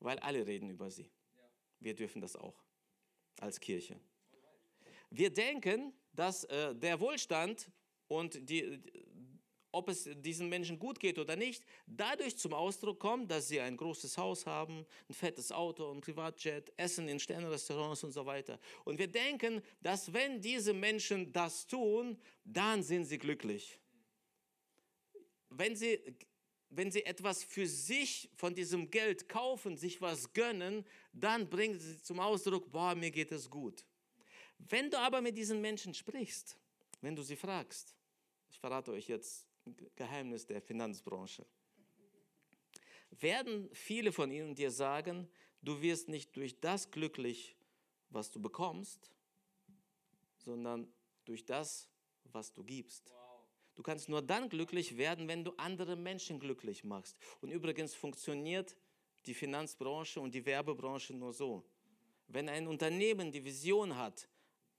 weil 0.00 0.18
alle 0.18 0.44
reden 0.46 0.70
über 0.70 0.90
sie. 0.90 1.10
Wir 1.78 1.94
dürfen 1.94 2.20
das 2.20 2.34
auch 2.34 2.64
als 3.38 3.60
Kirche. 3.60 4.00
Wir 5.10 5.30
denken, 5.30 5.92
dass 6.12 6.44
äh, 6.44 6.74
der 6.74 6.98
Wohlstand 6.98 7.70
und 8.08 8.48
die, 8.48 8.80
ob 9.74 9.88
es 9.88 10.08
diesen 10.16 10.48
Menschen 10.48 10.78
gut 10.78 11.00
geht 11.00 11.18
oder 11.18 11.36
nicht, 11.36 11.64
dadurch 11.86 12.36
zum 12.36 12.54
Ausdruck 12.54 13.00
kommt, 13.00 13.30
dass 13.30 13.48
sie 13.48 13.60
ein 13.60 13.76
großes 13.76 14.16
Haus 14.16 14.46
haben, 14.46 14.86
ein 15.08 15.14
fettes 15.14 15.52
Auto, 15.52 15.90
ein 15.90 16.00
Privatjet, 16.00 16.72
Essen 16.76 17.08
in 17.08 17.18
Sternenrestaurants 17.18 18.04
und 18.04 18.12
so 18.12 18.24
weiter. 18.24 18.58
Und 18.84 18.98
wir 18.98 19.08
denken, 19.08 19.62
dass 19.80 20.12
wenn 20.12 20.40
diese 20.40 20.72
Menschen 20.72 21.32
das 21.32 21.66
tun, 21.66 22.18
dann 22.44 22.82
sind 22.82 23.04
sie 23.04 23.18
glücklich. 23.18 23.78
Wenn 25.50 25.76
sie, 25.76 25.98
wenn 26.70 26.90
sie 26.90 27.04
etwas 27.04 27.44
für 27.44 27.66
sich 27.66 28.30
von 28.36 28.54
diesem 28.54 28.90
Geld 28.90 29.28
kaufen, 29.28 29.76
sich 29.76 30.00
was 30.00 30.32
gönnen, 30.32 30.84
dann 31.12 31.48
bringen 31.48 31.78
sie 31.78 32.00
zum 32.00 32.20
Ausdruck, 32.20 32.70
boah, 32.70 32.94
mir 32.94 33.10
geht 33.10 33.32
es 33.32 33.50
gut. 33.50 33.84
Wenn 34.58 34.90
du 34.90 34.98
aber 34.98 35.20
mit 35.20 35.36
diesen 35.36 35.60
Menschen 35.60 35.94
sprichst, 35.94 36.56
wenn 37.00 37.14
du 37.14 37.22
sie 37.22 37.36
fragst, 37.36 37.94
ich 38.50 38.58
verrate 38.58 38.92
euch 38.92 39.08
jetzt 39.08 39.46
Geheimnis 39.96 40.46
der 40.46 40.60
Finanzbranche. 40.60 41.46
Werden 43.10 43.68
viele 43.72 44.12
von 44.12 44.30
ihnen 44.30 44.54
dir 44.54 44.70
sagen, 44.70 45.28
du 45.62 45.80
wirst 45.80 46.08
nicht 46.08 46.36
durch 46.36 46.60
das 46.60 46.90
glücklich, 46.90 47.56
was 48.10 48.30
du 48.30 48.40
bekommst, 48.40 49.12
sondern 50.36 50.92
durch 51.24 51.44
das, 51.44 51.88
was 52.24 52.52
du 52.52 52.64
gibst. 52.64 53.14
Du 53.74 53.82
kannst 53.82 54.08
nur 54.08 54.22
dann 54.22 54.48
glücklich 54.48 54.96
werden, 54.96 55.26
wenn 55.26 55.44
du 55.44 55.52
andere 55.56 55.96
Menschen 55.96 56.38
glücklich 56.38 56.84
machst. 56.84 57.18
Und 57.40 57.50
übrigens 57.50 57.94
funktioniert 57.94 58.76
die 59.26 59.34
Finanzbranche 59.34 60.20
und 60.20 60.34
die 60.34 60.44
Werbebranche 60.44 61.14
nur 61.14 61.32
so. 61.32 61.64
Wenn 62.28 62.48
ein 62.48 62.66
Unternehmen 62.68 63.32
die 63.32 63.44
Vision 63.44 63.96
hat, 63.96 64.28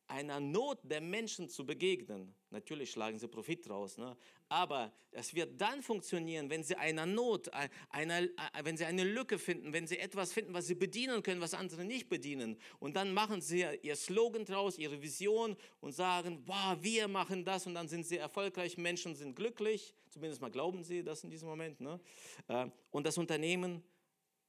einer 0.08 0.40
Not 0.40 0.80
der 0.84 1.02
Menschen 1.02 1.50
zu 1.50 1.66
begegnen. 1.66 2.36
Natürlich 2.50 2.92
schlagen 2.92 3.18
sie 3.20 3.28
Profit 3.28 3.68
draus, 3.68 3.98
ne? 3.98 4.16
aber 4.50 4.94
es 5.12 5.34
wird 5.34 5.60
dann 5.60 5.82
funktionieren, 5.82 6.50
wenn 6.50 6.64
sie 6.64 6.76
einer 6.76 7.06
Not, 7.06 7.50
einer, 7.90 8.28
wenn 8.64 8.78
sie 8.78 8.86
eine 8.86 9.04
Lücke 9.04 9.40
finden, 9.40 9.74
wenn 9.74 9.88
sie 9.88 9.98
etwas 9.98 10.32
finden, 10.32 10.54
was 10.54 10.68
sie 10.68 10.76
bedienen 10.76 11.24
können, 11.24 11.42
was 11.42 11.54
andere 11.54 11.84
nicht 11.84 12.08
bedienen. 12.08 12.58
Und 12.80 12.96
dann 12.96 13.14
machen 13.14 13.42
sie 13.42 13.66
ihr 13.82 13.96
Slogan 13.96 14.46
draus, 14.46 14.78
ihre 14.78 15.02
Vision 15.02 15.56
und 15.82 15.94
sagen, 15.94 16.44
wow, 16.46 16.78
wir 16.80 17.08
machen 17.08 17.44
das 17.44 17.66
und 17.66 17.74
dann 17.74 17.88
sind 17.88 18.06
sie 18.06 18.18
erfolgreich, 18.18 18.78
Menschen 18.78 19.16
sind 19.16 19.36
glücklich, 19.36 19.96
zumindest 20.10 20.42
mal 20.42 20.52
glauben 20.52 20.84
sie 20.84 21.04
das 21.04 21.24
in 21.24 21.30
diesem 21.30 21.50
Moment. 21.50 21.82
Ne? 21.82 22.00
Äh, 22.48 22.68
und 22.92 23.06
das 23.06 23.18
Unternehmen 23.18 23.84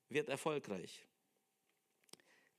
wird 0.09 0.29
erfolgreich. 0.29 1.07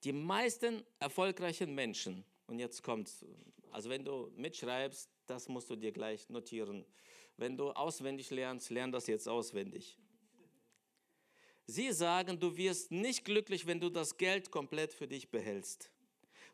Die 0.03 0.11
meisten 0.11 0.83
erfolgreichen 0.99 1.73
Menschen, 1.73 2.23
und 2.47 2.59
jetzt 2.59 2.81
kommt's. 2.81 3.25
Also 3.71 3.89
wenn 3.89 4.03
du 4.03 4.31
mitschreibst, 4.35 5.09
das 5.25 5.47
musst 5.47 5.69
du 5.69 5.75
dir 5.75 5.91
gleich 5.91 6.29
notieren. 6.29 6.85
Wenn 7.35 7.55
du 7.55 7.71
auswendig 7.71 8.31
lernst, 8.31 8.71
lern 8.71 8.91
das 8.91 9.07
jetzt 9.07 9.27
auswendig. 9.27 9.97
Sie 11.67 11.91
sagen, 11.91 12.39
du 12.39 12.55
wirst 12.55 12.91
nicht 12.91 13.25
glücklich, 13.25 13.67
wenn 13.67 13.79
du 13.79 13.89
das 13.89 14.17
Geld 14.17 14.49
komplett 14.49 14.93
für 14.93 15.07
dich 15.07 15.29
behältst. 15.29 15.91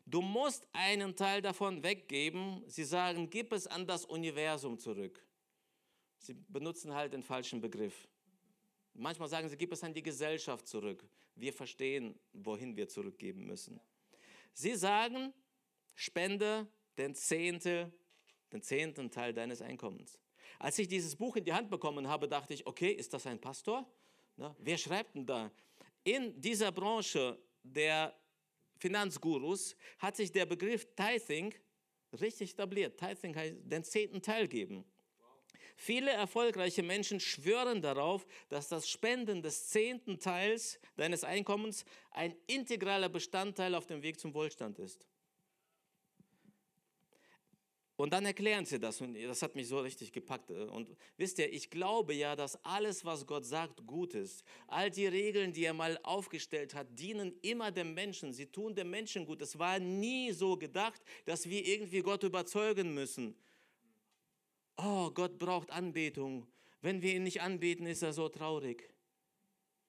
Du 0.06 0.20
musst 0.20 0.66
einen 0.72 1.16
Teil 1.16 1.40
davon 1.40 1.82
weggeben. 1.82 2.62
Sie 2.66 2.84
sagen, 2.84 3.30
gib 3.30 3.52
es 3.52 3.66
an 3.66 3.86
das 3.86 4.04
Universum 4.04 4.78
zurück. 4.78 5.24
Sie 6.18 6.34
benutzen 6.48 6.92
halt 6.92 7.12
den 7.12 7.22
falschen 7.22 7.60
Begriff. 7.60 8.08
Manchmal 8.92 9.28
sagen 9.28 9.48
sie, 9.48 9.56
gib 9.56 9.72
es 9.72 9.82
an 9.82 9.94
die 9.94 10.02
Gesellschaft 10.02 10.66
zurück. 10.66 11.04
Wir 11.36 11.52
verstehen, 11.52 12.18
wohin 12.32 12.76
wir 12.76 12.88
zurückgeben 12.88 13.46
müssen. 13.46 13.80
Sie 14.52 14.74
sagen, 14.74 15.32
spende 15.94 16.66
den 16.98 17.14
Zehntel, 17.14 17.92
den 18.52 18.62
zehnten 18.62 19.10
Teil 19.10 19.32
deines 19.32 19.62
Einkommens. 19.62 20.18
Als 20.58 20.78
ich 20.78 20.88
dieses 20.88 21.16
Buch 21.16 21.36
in 21.36 21.44
die 21.44 21.52
Hand 21.52 21.70
bekommen 21.70 22.08
habe, 22.08 22.28
dachte 22.28 22.54
ich, 22.54 22.66
okay, 22.66 22.90
ist 22.90 23.12
das 23.12 23.26
ein 23.26 23.40
Pastor? 23.40 23.86
Na, 24.36 24.54
wer 24.58 24.78
schreibt 24.78 25.14
denn 25.14 25.26
da? 25.26 25.50
In 26.04 26.40
dieser 26.40 26.70
Branche 26.72 27.38
der 27.62 28.14
Finanzgurus 28.78 29.76
hat 29.98 30.16
sich 30.16 30.30
der 30.30 30.46
Begriff 30.46 30.86
Tithing 30.94 31.54
richtig 32.20 32.52
etabliert. 32.52 32.98
Tithing 32.98 33.34
heißt 33.34 33.56
den 33.62 33.84
zehnten 33.84 34.20
Teil 34.22 34.46
geben. 34.48 34.84
Viele 35.76 36.12
erfolgreiche 36.12 36.82
Menschen 36.82 37.18
schwören 37.18 37.82
darauf, 37.82 38.26
dass 38.48 38.68
das 38.68 38.88
Spenden 38.88 39.42
des 39.42 39.70
zehnten 39.70 40.20
Teils 40.20 40.78
deines 40.96 41.24
Einkommens 41.24 41.84
ein 42.10 42.36
integraler 42.46 43.08
Bestandteil 43.08 43.74
auf 43.74 43.86
dem 43.86 44.02
Weg 44.02 44.20
zum 44.20 44.34
Wohlstand 44.34 44.78
ist. 44.78 45.06
Und 47.96 48.12
dann 48.12 48.24
erklären 48.26 48.64
sie 48.64 48.80
das 48.80 49.00
und 49.00 49.14
das 49.14 49.40
hat 49.42 49.54
mich 49.54 49.68
so 49.68 49.78
richtig 49.78 50.10
gepackt. 50.10 50.50
Und 50.50 50.96
wisst 51.16 51.38
ihr, 51.38 51.52
ich 51.52 51.70
glaube 51.70 52.12
ja, 52.12 52.34
dass 52.34 52.62
alles, 52.64 53.04
was 53.04 53.24
Gott 53.24 53.44
sagt, 53.44 53.86
gut 53.86 54.14
ist. 54.14 54.42
All 54.66 54.90
die 54.90 55.06
Regeln, 55.06 55.52
die 55.52 55.64
er 55.64 55.74
mal 55.74 55.98
aufgestellt 56.02 56.74
hat, 56.74 56.88
dienen 56.98 57.38
immer 57.42 57.70
dem 57.70 57.94
Menschen. 57.94 58.32
Sie 58.32 58.46
tun 58.46 58.74
dem 58.74 58.90
Menschen 58.90 59.24
gut. 59.24 59.40
Es 59.42 59.58
war 59.60 59.78
nie 59.78 60.32
so 60.32 60.56
gedacht, 60.56 61.00
dass 61.24 61.48
wir 61.48 61.64
irgendwie 61.64 62.00
Gott 62.00 62.24
überzeugen 62.24 62.94
müssen. 62.94 63.36
Oh, 64.76 65.10
Gott 65.10 65.38
braucht 65.38 65.70
Anbetung. 65.70 66.48
Wenn 66.80 67.00
wir 67.00 67.14
ihn 67.14 67.22
nicht 67.22 67.42
anbeten, 67.42 67.86
ist 67.86 68.02
er 68.02 68.12
so 68.12 68.28
traurig. 68.28 68.92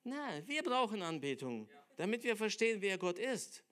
Nein, 0.04 0.48
wir 0.48 0.62
brauchen 0.62 1.02
Anbetung, 1.02 1.68
damit 1.98 2.24
wir 2.24 2.38
verstehen, 2.38 2.80
wer 2.82 3.00
Gott 3.00 3.18
ist. 3.18 3.64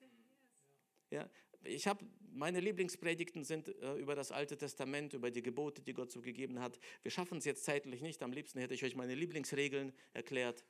Ja, 1.10 1.30
ich 1.62 1.86
habe 1.86 2.04
meine 2.34 2.60
Lieblingspredigten 2.60 3.44
sind 3.44 3.68
äh, 3.68 3.94
über 3.94 4.14
das 4.14 4.32
Alte 4.32 4.56
Testament, 4.56 5.14
über 5.14 5.30
die 5.30 5.42
Gebote, 5.42 5.82
die 5.82 5.94
Gott 5.94 6.10
so 6.10 6.20
gegeben 6.20 6.60
hat. 6.60 6.78
Wir 7.02 7.10
schaffen 7.10 7.38
es 7.38 7.44
jetzt 7.44 7.64
zeitlich 7.64 8.02
nicht. 8.02 8.22
Am 8.22 8.32
liebsten 8.32 8.58
hätte 8.58 8.74
ich 8.74 8.84
euch 8.84 8.96
meine 8.96 9.14
Lieblingsregeln 9.14 9.92
erklärt, 10.12 10.64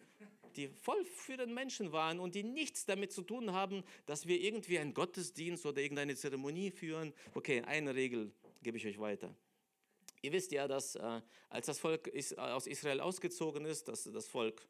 die 0.57 0.69
voll 0.69 1.05
für 1.05 1.37
den 1.37 1.53
Menschen 1.55 1.93
waren 1.93 2.21
und 2.21 2.35
die 2.35 2.43
nichts 2.43 2.85
damit 2.87 3.13
zu 3.13 3.23
tun 3.23 3.53
haben, 3.53 3.83
dass 4.07 4.27
wir 4.27 4.41
irgendwie 4.41 4.79
einen 4.79 4.95
Gottesdienst 4.95 5.67
oder 5.67 5.81
irgendeine 5.81 6.15
Zeremonie 6.15 6.71
führen. 6.71 7.13
Okay, 7.35 7.63
eine 7.63 7.95
Regel 7.95 8.31
gebe 8.63 8.77
ich 8.77 8.87
euch 8.87 8.99
weiter. 8.99 9.35
Ihr 10.23 10.33
wisst 10.33 10.53
ja, 10.53 10.69
dass 10.69 10.97
äh, 10.97 11.21
als 11.51 11.67
das 11.67 11.79
Volk 11.79 12.11
aus 12.37 12.67
Israel 12.67 13.01
ausgezogen 13.01 13.67
ist, 13.67 13.89
dass 13.89 14.05
das 14.05 14.27
Volk 14.27 14.67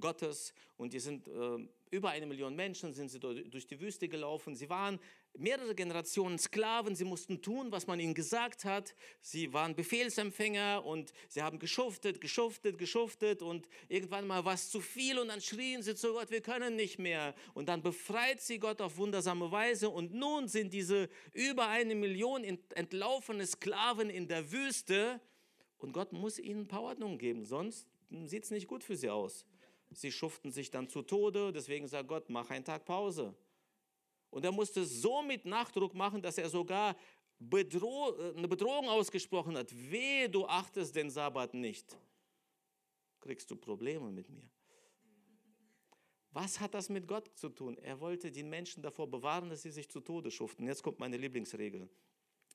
Gottes 0.00 0.54
und 0.76 0.92
die 0.92 1.00
sind 1.00 1.28
äh, 1.28 1.58
über 1.94 2.10
eine 2.10 2.26
Million 2.26 2.56
Menschen 2.56 2.92
sind 2.92 3.08
sie 3.08 3.20
durch 3.20 3.66
die 3.66 3.80
Wüste 3.80 4.08
gelaufen. 4.08 4.56
Sie 4.56 4.68
waren 4.68 4.98
mehrere 5.36 5.74
Generationen 5.74 6.38
Sklaven. 6.38 6.96
Sie 6.96 7.04
mussten 7.04 7.40
tun, 7.40 7.70
was 7.70 7.86
man 7.86 8.00
ihnen 8.00 8.14
gesagt 8.14 8.64
hat. 8.64 8.94
Sie 9.20 9.52
waren 9.52 9.76
Befehlsempfänger 9.76 10.84
und 10.84 11.12
sie 11.28 11.42
haben 11.42 11.58
geschuftet, 11.58 12.20
geschuftet, 12.20 12.78
geschuftet 12.78 13.42
und 13.42 13.68
irgendwann 13.88 14.26
mal 14.26 14.44
war 14.44 14.54
es 14.54 14.70
zu 14.70 14.80
viel 14.80 15.18
und 15.18 15.28
dann 15.28 15.40
schrien 15.40 15.82
sie 15.82 15.94
zu 15.94 16.14
Gott, 16.14 16.30
wir 16.30 16.40
können 16.40 16.74
nicht 16.74 16.98
mehr. 16.98 17.34
Und 17.54 17.68
dann 17.68 17.82
befreit 17.82 18.40
sie 18.40 18.58
Gott 18.58 18.80
auf 18.80 18.96
wundersame 18.96 19.50
Weise 19.52 19.88
und 19.88 20.12
nun 20.12 20.48
sind 20.48 20.72
diese 20.72 21.08
über 21.32 21.68
eine 21.68 21.94
Million 21.94 22.42
entlaufene 22.74 23.46
Sklaven 23.46 24.10
in 24.10 24.26
der 24.26 24.50
Wüste 24.50 25.20
und 25.78 25.92
Gott 25.92 26.12
muss 26.12 26.38
ihnen 26.38 26.68
Ordnungen 26.70 27.18
geben, 27.18 27.44
sonst 27.44 27.86
sieht 28.24 28.44
es 28.44 28.50
nicht 28.50 28.66
gut 28.66 28.82
für 28.82 28.96
sie 28.96 29.10
aus. 29.10 29.44
Sie 29.94 30.12
schuften 30.12 30.50
sich 30.50 30.70
dann 30.70 30.88
zu 30.88 31.02
Tode, 31.02 31.52
deswegen 31.52 31.86
sagt 31.86 32.08
Gott, 32.08 32.28
mach 32.28 32.50
einen 32.50 32.64
Tag 32.64 32.84
Pause. 32.84 33.34
Und 34.30 34.44
er 34.44 34.52
musste 34.52 34.84
so 34.84 35.22
mit 35.22 35.44
Nachdruck 35.44 35.94
machen, 35.94 36.20
dass 36.20 36.38
er 36.38 36.48
sogar 36.48 36.96
Bedroh 37.38 38.16
eine 38.36 38.48
Bedrohung 38.48 38.88
ausgesprochen 38.88 39.56
hat. 39.56 39.72
Wehe, 39.72 40.28
du 40.28 40.46
achtest 40.46 40.96
den 40.96 41.10
Sabbat 41.10 41.54
nicht. 41.54 41.96
Kriegst 43.20 43.50
du 43.50 43.56
Probleme 43.56 44.10
mit 44.10 44.28
mir. 44.28 44.48
Was 46.30 46.58
hat 46.58 46.74
das 46.74 46.88
mit 46.88 47.06
Gott 47.06 47.30
zu 47.36 47.48
tun? 47.48 47.78
Er 47.78 48.00
wollte 48.00 48.32
die 48.32 48.42
Menschen 48.42 48.82
davor 48.82 49.08
bewahren, 49.08 49.50
dass 49.50 49.62
sie 49.62 49.70
sich 49.70 49.88
zu 49.88 50.00
Tode 50.00 50.32
schuften. 50.32 50.66
Jetzt 50.66 50.82
kommt 50.82 50.98
meine 50.98 51.16
Lieblingsregel. 51.16 51.88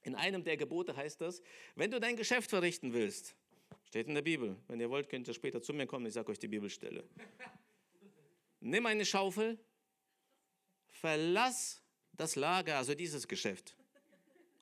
In 0.04 0.16
einem 0.16 0.44
der 0.44 0.58
Gebote 0.58 0.96
heißt 0.96 1.22
das, 1.22 1.42
wenn 1.76 1.90
du 1.90 2.00
dein 2.00 2.18
Geschäft 2.18 2.50
verrichten 2.50 2.92
willst, 2.92 3.36
Steht 3.90 4.08
in 4.08 4.14
der 4.14 4.22
Bibel. 4.22 4.56
Wenn 4.68 4.80
ihr 4.80 4.90
wollt, 4.90 5.10
könnt 5.10 5.28
ihr 5.28 5.34
später 5.34 5.64
zu 5.64 5.74
mir 5.74 5.88
kommen, 5.88 6.06
ich 6.06 6.14
sage 6.14 6.32
euch 6.32 6.38
die 6.38 6.48
Bibelstelle. 6.48 7.04
Nimm 8.60 8.86
eine 8.86 9.04
Schaufel, 9.04 9.58
verlass 10.90 11.82
das 12.14 12.36
Lager, 12.36 12.78
also 12.78 12.94
dieses 12.94 13.28
Geschäft. 13.28 13.76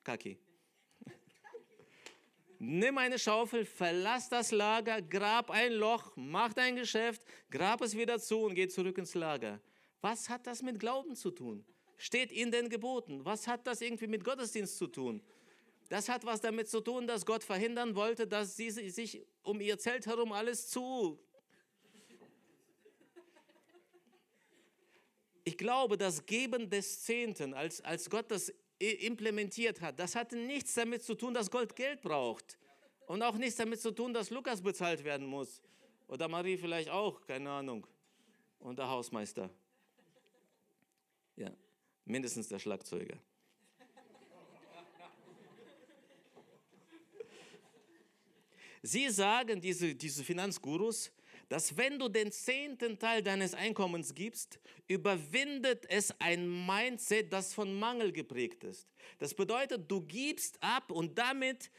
Kaki. 0.02 0.38
Nimm 2.58 2.96
eine 2.96 3.18
Schaufel, 3.18 3.66
verlass 3.66 4.30
das 4.30 4.50
Lager, 4.50 5.02
grab 5.02 5.50
ein 5.50 5.72
Loch, 5.74 6.12
mach 6.16 6.54
dein 6.54 6.76
Geschäft, 6.76 7.22
grab 7.50 7.82
es 7.82 7.94
wieder 7.94 8.18
zu 8.18 8.40
und 8.40 8.54
geh 8.54 8.66
zurück 8.66 8.96
ins 8.96 9.14
Lager. 9.14 9.60
Was 10.00 10.30
hat 10.30 10.46
das 10.46 10.62
mit 10.62 10.80
Glauben 10.80 11.14
zu 11.14 11.30
tun? 11.30 11.66
Steht 11.98 12.32
in 12.32 12.50
den 12.50 12.70
Geboten. 12.70 13.24
Was 13.26 13.46
hat 13.46 13.66
das 13.66 13.82
irgendwie 13.82 14.06
mit 14.06 14.24
Gottesdienst 14.24 14.78
zu 14.78 14.86
tun? 14.86 15.20
Das 15.88 16.08
hat 16.08 16.24
was 16.26 16.40
damit 16.40 16.68
zu 16.68 16.80
tun, 16.80 17.06
dass 17.06 17.24
Gott 17.24 17.42
verhindern 17.42 17.94
wollte, 17.94 18.26
dass 18.26 18.56
sie 18.56 18.70
sich 18.70 19.26
um 19.42 19.60
ihr 19.60 19.78
Zelt 19.78 20.06
herum 20.06 20.32
alles 20.32 20.68
zu. 20.68 21.18
Ich 25.44 25.56
glaube, 25.56 25.96
das 25.96 26.26
Geben 26.26 26.68
des 26.68 27.04
Zehnten, 27.04 27.54
als, 27.54 27.80
als 27.80 28.10
Gott 28.10 28.30
das 28.30 28.52
implementiert 28.78 29.80
hat, 29.80 29.98
das 29.98 30.14
hatte 30.14 30.36
nichts 30.36 30.74
damit 30.74 31.02
zu 31.02 31.14
tun, 31.14 31.32
dass 31.32 31.50
Gott 31.50 31.74
Geld 31.74 32.02
braucht. 32.02 32.58
Und 33.06 33.22
auch 33.22 33.36
nichts 33.36 33.56
damit 33.56 33.80
zu 33.80 33.90
tun, 33.90 34.12
dass 34.12 34.28
Lukas 34.28 34.60
bezahlt 34.60 35.02
werden 35.02 35.26
muss. 35.26 35.62
Oder 36.08 36.28
Marie 36.28 36.58
vielleicht 36.58 36.90
auch, 36.90 37.22
keine 37.22 37.50
Ahnung. 37.50 37.86
Und 38.58 38.78
der 38.78 38.90
Hausmeister. 38.90 39.48
Ja, 41.36 41.50
mindestens 42.04 42.48
der 42.48 42.58
Schlagzeuger. 42.58 43.18
Sie 48.90 49.10
sagen, 49.10 49.60
diese, 49.60 49.94
diese 49.94 50.24
Finanzgurus, 50.24 51.12
dass 51.50 51.76
wenn 51.76 51.98
du 51.98 52.08
den 52.08 52.32
zehnten 52.32 52.98
Teil 52.98 53.22
deines 53.22 53.52
Einkommens 53.52 54.14
gibst, 54.14 54.58
überwindet 54.86 55.84
es 55.90 56.10
ein 56.20 56.66
Mindset, 56.66 57.30
das 57.30 57.52
von 57.52 57.78
Mangel 57.78 58.12
geprägt 58.12 58.64
ist. 58.64 58.88
Das 59.18 59.34
bedeutet, 59.34 59.90
du 59.90 60.00
gibst 60.00 60.56
ab 60.62 60.90
und 60.90 61.18
damit 61.18 61.70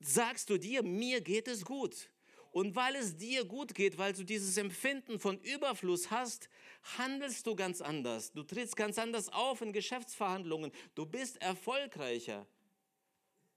sagst 0.00 0.48
du 0.48 0.56
dir, 0.56 0.84
mir 0.84 1.20
geht 1.20 1.48
es 1.48 1.64
gut. 1.64 2.08
Und 2.52 2.76
weil 2.76 2.94
es 2.94 3.16
dir 3.16 3.44
gut 3.44 3.74
geht, 3.74 3.98
weil 3.98 4.12
du 4.12 4.22
dieses 4.22 4.56
Empfinden 4.56 5.18
von 5.18 5.40
Überfluss 5.40 6.12
hast, 6.12 6.48
handelst 6.96 7.48
du 7.48 7.56
ganz 7.56 7.80
anders. 7.80 8.30
Du 8.30 8.44
trittst 8.44 8.76
ganz 8.76 8.96
anders 8.96 9.28
auf 9.28 9.60
in 9.60 9.72
Geschäftsverhandlungen. 9.72 10.70
Du 10.94 11.04
bist 11.04 11.42
erfolgreicher. 11.42 12.46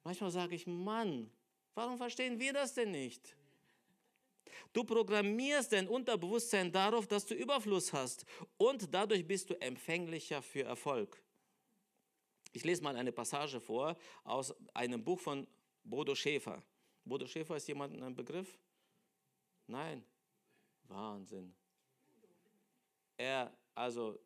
Manchmal 0.04 0.32
sage 0.32 0.56
ich, 0.56 0.66
Mann, 0.66 1.30
Warum 1.78 1.96
verstehen 1.96 2.40
wir 2.40 2.54
das 2.54 2.74
denn 2.74 2.90
nicht? 2.90 3.36
Du 4.74 4.84
programmierst 4.84 5.72
dein 5.72 5.88
Unterbewusstsein 5.88 6.72
darauf, 6.72 7.06
dass 7.06 7.24
du 7.24 7.36
Überfluss 7.36 7.94
hast 7.94 8.26
und 8.58 8.92
dadurch 8.92 9.28
bist 9.28 9.52
du 9.52 9.62
empfänglicher 9.62 10.42
für 10.42 10.64
Erfolg. 10.64 11.22
Ich 12.52 12.64
lese 12.66 12.82
mal 12.82 12.96
eine 12.96 13.12
Passage 13.12 13.60
vor 13.60 13.96
aus 14.24 14.56
einem 14.74 15.04
Buch 15.04 15.20
von 15.20 15.46
Bodo 15.84 16.16
Schäfer. 16.16 16.64
Bodo 17.06 17.28
Schäfer 17.28 17.58
ist 17.58 17.68
jemand 17.68 18.02
ein 18.02 18.16
Begriff? 18.16 18.58
Nein. 19.68 20.04
Wahnsinn. 20.86 21.54
Er, 23.18 23.56
also 23.76 24.18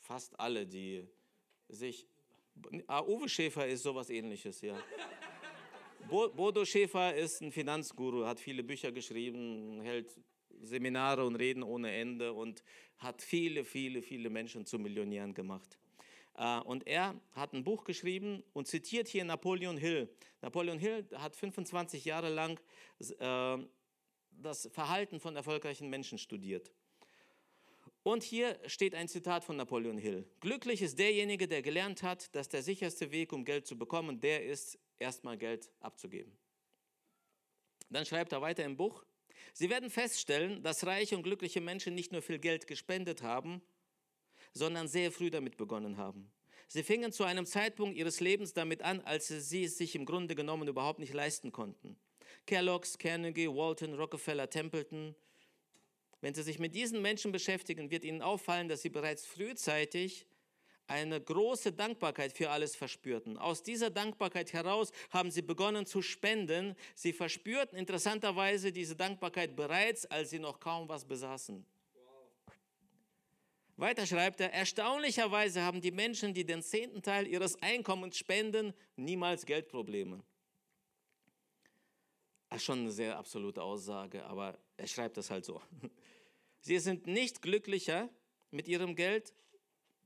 fast 0.00 0.38
alle, 0.38 0.66
die 0.66 1.08
sich. 1.70 2.06
Ah, 2.86 3.00
Uwe 3.00 3.30
Schäfer 3.30 3.66
ist 3.66 3.82
sowas 3.82 4.10
ähnliches, 4.10 4.60
ja. 4.60 4.76
Bodo 6.08 6.64
Schäfer 6.64 7.16
ist 7.16 7.40
ein 7.40 7.50
Finanzguru, 7.50 8.26
hat 8.26 8.38
viele 8.38 8.62
Bücher 8.62 8.92
geschrieben, 8.92 9.80
hält 9.82 10.16
Seminare 10.60 11.24
und 11.26 11.34
Reden 11.34 11.64
ohne 11.64 11.92
Ende 11.92 12.32
und 12.32 12.62
hat 12.98 13.22
viele, 13.22 13.64
viele, 13.64 14.02
viele 14.02 14.30
Menschen 14.30 14.64
zu 14.66 14.78
Millionären 14.78 15.34
gemacht. 15.34 15.78
Äh, 16.36 16.60
und 16.60 16.86
er 16.86 17.20
hat 17.32 17.52
ein 17.54 17.64
Buch 17.64 17.84
geschrieben 17.84 18.44
und 18.52 18.68
zitiert 18.68 19.08
hier 19.08 19.24
Napoleon 19.24 19.76
Hill. 19.76 20.08
Napoleon 20.42 20.78
Hill 20.78 21.06
hat 21.14 21.34
25 21.34 22.04
Jahre 22.04 22.28
lang 22.28 22.60
äh, 23.18 23.58
das 24.30 24.68
Verhalten 24.72 25.18
von 25.18 25.34
erfolgreichen 25.34 25.88
Menschen 25.88 26.18
studiert. 26.18 26.72
Und 28.04 28.22
hier 28.22 28.56
steht 28.66 28.94
ein 28.94 29.08
Zitat 29.08 29.42
von 29.42 29.56
Napoleon 29.56 29.98
Hill. 29.98 30.24
Glücklich 30.38 30.80
ist 30.82 31.00
derjenige, 31.00 31.48
der 31.48 31.62
gelernt 31.62 32.04
hat, 32.04 32.32
dass 32.36 32.48
der 32.48 32.62
sicherste 32.62 33.10
Weg, 33.10 33.32
um 33.32 33.44
Geld 33.44 33.66
zu 33.66 33.76
bekommen, 33.76 34.20
der 34.20 34.44
ist, 34.44 34.78
erstmal 34.98 35.36
Geld 35.36 35.70
abzugeben. 35.80 36.36
Dann 37.90 38.04
schreibt 38.04 38.32
er 38.32 38.42
weiter 38.42 38.64
im 38.64 38.76
Buch, 38.76 39.04
Sie 39.52 39.70
werden 39.70 39.90
feststellen, 39.90 40.62
dass 40.62 40.86
reiche 40.86 41.16
und 41.16 41.22
glückliche 41.22 41.60
Menschen 41.60 41.94
nicht 41.94 42.12
nur 42.12 42.22
viel 42.22 42.38
Geld 42.38 42.66
gespendet 42.66 43.22
haben, 43.22 43.62
sondern 44.52 44.88
sehr 44.88 45.12
früh 45.12 45.30
damit 45.30 45.56
begonnen 45.56 45.96
haben. 45.96 46.30
Sie 46.68 46.82
fingen 46.82 47.12
zu 47.12 47.24
einem 47.24 47.46
Zeitpunkt 47.46 47.96
ihres 47.96 48.20
Lebens 48.20 48.52
damit 48.52 48.82
an, 48.82 49.00
als 49.02 49.28
sie 49.28 49.64
es 49.64 49.78
sich 49.78 49.94
im 49.94 50.04
Grunde 50.04 50.34
genommen 50.34 50.66
überhaupt 50.68 50.98
nicht 50.98 51.14
leisten 51.14 51.52
konnten. 51.52 51.96
Kellogg's, 52.44 52.98
Carnegie, 52.98 53.48
Walton, 53.48 53.94
Rockefeller, 53.94 54.50
Templeton. 54.50 55.14
Wenn 56.20 56.34
Sie 56.34 56.42
sich 56.42 56.58
mit 56.58 56.74
diesen 56.74 57.02
Menschen 57.02 57.30
beschäftigen, 57.30 57.90
wird 57.90 58.04
Ihnen 58.04 58.22
auffallen, 58.22 58.68
dass 58.68 58.82
sie 58.82 58.88
bereits 58.88 59.24
frühzeitig 59.26 60.26
eine 60.86 61.20
große 61.20 61.72
Dankbarkeit 61.72 62.32
für 62.32 62.50
alles 62.50 62.76
verspürten. 62.76 63.36
Aus 63.38 63.62
dieser 63.62 63.90
Dankbarkeit 63.90 64.52
heraus 64.52 64.92
haben 65.10 65.30
sie 65.30 65.42
begonnen 65.42 65.86
zu 65.86 66.02
spenden. 66.02 66.76
Sie 66.94 67.12
verspürten 67.12 67.78
interessanterweise 67.78 68.72
diese 68.72 68.96
Dankbarkeit 68.96 69.56
bereits, 69.56 70.06
als 70.06 70.30
sie 70.30 70.38
noch 70.38 70.60
kaum 70.60 70.88
was 70.88 71.04
besaßen. 71.04 71.64
Weiter 73.78 74.06
schreibt 74.06 74.40
er, 74.40 74.54
erstaunlicherweise 74.54 75.60
haben 75.60 75.82
die 75.82 75.90
Menschen, 75.90 76.32
die 76.32 76.46
den 76.46 76.62
zehnten 76.62 77.02
Teil 77.02 77.26
ihres 77.26 77.60
Einkommens 77.62 78.16
spenden, 78.16 78.72
niemals 78.96 79.44
Geldprobleme. 79.44 80.22
Das 82.48 82.58
ist 82.58 82.64
schon 82.64 82.80
eine 82.80 82.90
sehr 82.90 83.18
absolute 83.18 83.62
Aussage, 83.62 84.24
aber 84.24 84.58
er 84.78 84.86
schreibt 84.86 85.18
das 85.18 85.30
halt 85.30 85.44
so. 85.44 85.60
Sie 86.60 86.78
sind 86.78 87.06
nicht 87.06 87.42
glücklicher 87.42 88.08
mit 88.50 88.66
ihrem 88.66 88.96
Geld, 88.96 89.34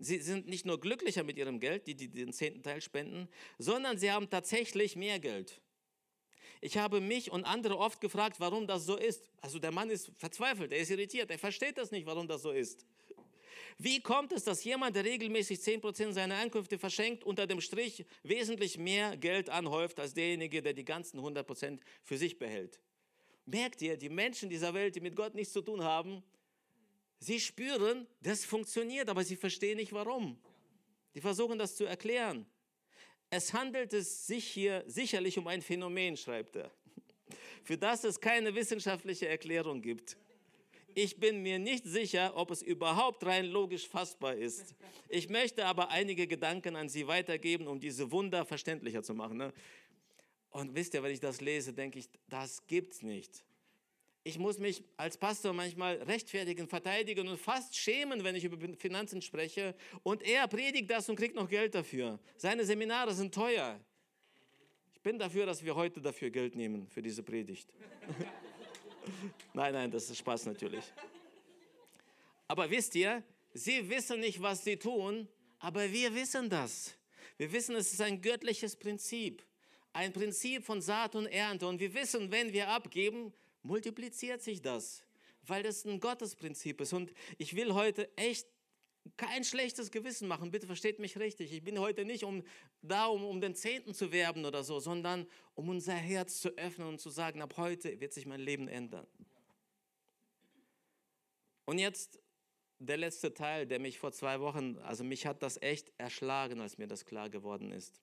sie 0.01 0.19
sind 0.19 0.49
nicht 0.49 0.67
nur 0.67 0.81
glücklicher 0.81 1.23
mit 1.23 1.39
ihrem 1.39 1.61
Geld, 1.61 1.87
die, 1.87 1.95
die 1.95 2.09
den 2.09 2.33
zehnten 2.33 2.63
Teil 2.63 2.81
spenden, 2.81 3.29
sondern 3.59 3.99
sie 3.99 4.11
haben 4.11 4.29
tatsächlich 4.29 4.97
mehr 4.97 5.21
Geld. 5.21 5.61
Ich 6.63 6.77
habe 6.77 7.01
mich 7.01 7.31
und 7.31 7.45
andere 7.45 7.79
oft 7.79 8.01
gefragt, 8.01 8.41
warum 8.41 8.67
das 8.67 8.85
so 8.85 8.97
ist. 8.97 9.31
Also 9.41 9.59
der 9.59 9.73
Mann 9.73 9.89
ist 9.89 10.11
verzweifelt, 10.17 10.73
er 10.73 10.79
ist 10.79 10.91
irritiert, 10.91 11.31
er 11.31 11.39
versteht 11.39 11.79
das 11.79 11.91
nicht, 11.91 12.07
warum 12.07 12.27
das 12.27 12.43
so 12.43 12.51
ist. 12.51 12.85
Wie 13.79 14.01
kommt 14.01 14.33
es, 14.33 14.45
dass 14.45 14.63
jemand, 14.65 14.95
der 14.95 15.05
regelmäßig 15.05 15.59
10% 15.59 16.13
seiner 16.13 16.37
Einkünfte 16.37 16.79
verschenkt, 16.79 17.25
unter 17.25 17.47
dem 17.47 17.63
Strich 17.63 18.05
wesentlich 18.23 18.77
mehr 18.77 19.17
Geld 19.17 19.49
anhäuft 19.49 19.99
als 20.01 20.13
derjenige, 20.13 20.61
der 20.61 20.75
die 20.75 20.85
ganzen 20.85 21.19
100% 21.19 21.79
für 22.03 22.19
sich 22.19 22.39
behält? 22.39 22.79
Merkt 23.47 23.81
ihr, 23.81 23.97
die 23.97 24.11
Menschen 24.11 24.51
dieser 24.51 24.75
Welt, 24.75 24.97
die 24.97 25.01
mit 25.01 25.17
Gott 25.17 25.35
nichts 25.35 25.55
zu 25.55 25.63
tun 25.63 25.83
haben, 25.83 26.23
sie 27.21 27.39
spüren, 27.39 28.07
das 28.21 28.45
funktioniert, 28.45 29.09
aber 29.09 29.23
sie 29.23 29.37
verstehen 29.37 29.77
nicht 29.77 29.93
warum. 29.93 30.37
Die 31.15 31.21
versuchen 31.21 31.59
das 31.59 31.77
zu 31.77 31.85
erklären. 31.85 32.47
Es 33.31 33.53
handelt 33.53 33.93
es 33.93 34.27
sich 34.27 34.45
hier 34.45 34.83
sicherlich 34.87 35.39
um 35.39 35.47
ein 35.47 35.63
Phänomen, 35.63 36.17
schreibt 36.17 36.57
er, 36.57 36.71
für 37.65 37.79
das 37.79 38.03
es 38.03 38.21
keine 38.21 38.55
wissenschaftliche 38.55 39.29
Erklärung 39.29 39.81
gibt. 39.81 40.17
Ich 40.95 41.19
bin 41.19 41.43
mir 41.43 41.61
nicht 41.61 41.87
sicher, 41.87 42.37
ob 42.37 42.51
es 42.51 42.63
überhaupt 42.63 43.25
rein 43.25 43.47
logisch 43.47 43.87
fassbar 43.87 44.35
ist. 44.35 44.75
Ich 45.09 45.29
möchte 45.29 45.65
aber 45.67 45.91
einige 45.91 46.27
Gedanken 46.27 46.75
an 46.75 46.89
Sie 46.89 47.07
weitergeben, 47.07 47.69
um 47.69 47.79
diese 47.79 48.11
Wunder 48.11 48.45
verständlicher 48.45 49.03
zu 49.03 49.15
machen. 49.15 49.37
Ne? 49.37 49.53
Und 50.51 50.75
wisst 50.75 50.95
ihr, 50.95 51.03
wenn 51.05 51.13
ich 51.13 51.21
das 51.21 51.41
lese, 51.41 51.73
denke 51.73 52.01
ich, 52.01 52.09
das 52.29 52.67
gibt's 52.67 53.03
nicht. 53.03 53.45
Ich 54.23 54.39
muss 54.39 54.59
mich 54.59 54.85
als 54.99 55.17
Pastor 55.17 55.55
manchmal 55.55 55.97
rechtfertigen, 56.03 56.69
verteidigen 56.69 57.27
und 57.27 57.39
fast 57.39 57.75
schämen, 57.75 58.23
wenn 58.23 58.35
ich 58.35 58.45
über 58.45 58.59
Finanzen 58.77 59.23
spreche. 59.23 59.75
Und 60.03 60.23
er 60.23 60.47
predigt 60.47 60.91
das 60.91 61.09
und 61.09 61.17
kriegt 61.17 61.35
noch 61.35 61.49
Geld 61.49 61.75
dafür. 61.75 62.19
Seine 62.37 62.65
Seminare 62.65 63.15
sind 63.15 63.35
teuer. 63.35 63.81
Ich 64.93 65.01
bin 65.01 65.19
dafür, 65.19 65.47
dass 65.47 65.65
wir 65.65 65.75
heute 65.75 66.03
dafür 66.03 66.29
Geld 66.29 66.55
nehmen, 66.55 66.87
für 66.89 67.01
diese 67.01 67.23
Predigt. 67.23 67.73
nein, 69.55 69.73
nein, 69.73 69.91
das 69.91 70.11
ist 70.11 70.19
Spaß 70.19 70.45
natürlich. 70.45 70.85
Aber 72.47 72.69
wisst 72.69 72.95
ihr, 72.97 73.23
sie 73.55 73.89
wissen 73.89 74.21
nicht, 74.21 74.43
was 74.43 74.65
sie 74.65 74.77
tun, 74.77 75.29
aber 75.61 75.91
wir 75.91 76.15
wissen 76.15 76.51
das. 76.51 76.95
Wir 77.39 77.51
wissen, 77.51 77.75
es 77.75 77.91
ist 77.95 78.03
ein 78.03 78.21
göttliches 78.21 78.77
Prinzip. 78.77 79.43
Ein 79.95 80.13
Prinzip 80.13 80.67
von 80.67 80.83
Saat 80.83 81.15
und 81.15 81.27
Ernte. 81.27 81.67
Und 81.67 81.81
wir 81.81 81.95
wissen, 81.95 82.31
wenn 82.31 82.53
wir 82.53 82.69
abgeben, 82.69 83.33
multipliziert 83.63 84.43
sich 84.43 84.63
das, 84.63 85.03
weil 85.47 85.63
das 85.63 85.85
ein 85.85 86.01
Gottesprinzip 86.01 86.81
ist. 86.81 86.93
Und 86.93 87.13
ich 87.39 87.55
will 87.57 87.75
heute 87.75 88.11
echt 88.17 88.47
kein 89.17 89.45
schlechtes 89.45 89.91
Gewissen 89.91 90.29
machen, 90.29 90.51
bitte 90.51 90.67
versteht 90.67 90.99
mich 90.99 91.19
richtig. 91.19 91.53
Ich 91.53 91.63
bin 91.63 91.79
heute 91.79 92.05
nicht 92.05 92.25
um, 92.25 92.43
da, 92.83 93.07
um, 93.07 93.25
um 93.25 93.41
den 93.41 93.55
Zehnten 93.55 93.95
zu 93.95 94.13
werben 94.13 94.45
oder 94.45 94.63
so, 94.63 94.79
sondern 94.79 95.27
um 95.55 95.69
unser 95.69 95.95
Herz 95.95 96.41
zu 96.41 96.51
öffnen 96.57 96.89
und 96.89 97.01
zu 97.01 97.11
sagen, 97.11 97.43
ab 97.43 97.55
heute 97.57 98.01
wird 98.01 98.13
sich 98.13 98.27
mein 98.27 98.41
Leben 98.41 98.69
ändern. 98.69 99.07
Und 101.65 101.79
jetzt 101.79 102.21
der 102.79 102.97
letzte 102.97 103.33
Teil, 103.33 103.67
der 103.67 103.79
mich 103.79 103.99
vor 103.99 104.13
zwei 104.13 104.41
Wochen, 104.41 104.79
also 104.79 105.05
mich 105.05 105.27
hat 105.27 105.43
das 105.43 105.61
echt 105.61 105.93
erschlagen, 105.99 106.61
als 106.61 106.79
mir 106.79 106.87
das 106.87 107.05
klar 107.05 107.29
geworden 107.29 107.73
ist. 107.73 108.01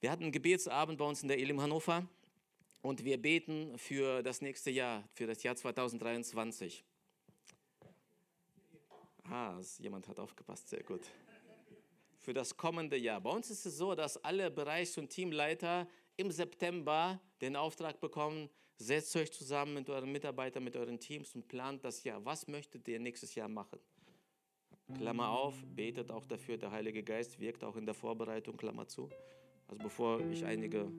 Wir 0.00 0.10
hatten 0.10 0.24
einen 0.24 0.32
Gebetsabend 0.32 0.98
bei 0.98 1.04
uns 1.04 1.22
in 1.22 1.28
der 1.28 1.38
Elim 1.38 1.60
Hannover 1.60 2.08
und 2.82 3.04
wir 3.04 3.20
beten 3.20 3.76
für 3.78 4.22
das 4.22 4.40
nächste 4.40 4.70
Jahr, 4.70 5.08
für 5.12 5.26
das 5.26 5.42
Jahr 5.42 5.56
2023. 5.56 6.84
Ah, 9.24 9.60
jemand 9.78 10.08
hat 10.08 10.18
aufgepasst, 10.18 10.68
sehr 10.68 10.82
gut. 10.82 11.02
Für 12.20 12.32
das 12.32 12.56
kommende 12.56 12.96
Jahr. 12.96 13.20
Bei 13.20 13.30
uns 13.30 13.50
ist 13.50 13.66
es 13.66 13.76
so, 13.76 13.94
dass 13.94 14.22
alle 14.24 14.50
Bereichs- 14.50 14.96
und 14.98 15.10
Teamleiter 15.10 15.86
im 16.16 16.30
September 16.30 17.20
den 17.40 17.56
Auftrag 17.56 18.00
bekommen, 18.00 18.48
setzt 18.76 19.14
euch 19.16 19.32
zusammen 19.32 19.74
mit 19.74 19.90
euren 19.90 20.10
Mitarbeitern, 20.10 20.64
mit 20.64 20.76
euren 20.76 20.98
Teams 20.98 21.34
und 21.34 21.48
plant 21.48 21.84
das 21.84 22.04
Jahr. 22.04 22.24
Was 22.24 22.46
möchtet 22.46 22.86
ihr 22.88 22.98
nächstes 22.98 23.34
Jahr 23.34 23.48
machen? 23.48 23.78
Klammer 24.94 25.30
auf, 25.30 25.54
betet 25.66 26.10
auch 26.10 26.24
dafür, 26.24 26.56
der 26.56 26.70
Heilige 26.70 27.02
Geist 27.02 27.38
wirkt 27.38 27.62
auch 27.62 27.76
in 27.76 27.84
der 27.84 27.94
Vorbereitung, 27.94 28.56
Klammer 28.56 28.88
zu. 28.88 29.10
Also 29.66 29.82
bevor 29.82 30.20
ich 30.30 30.44
einige 30.44 30.90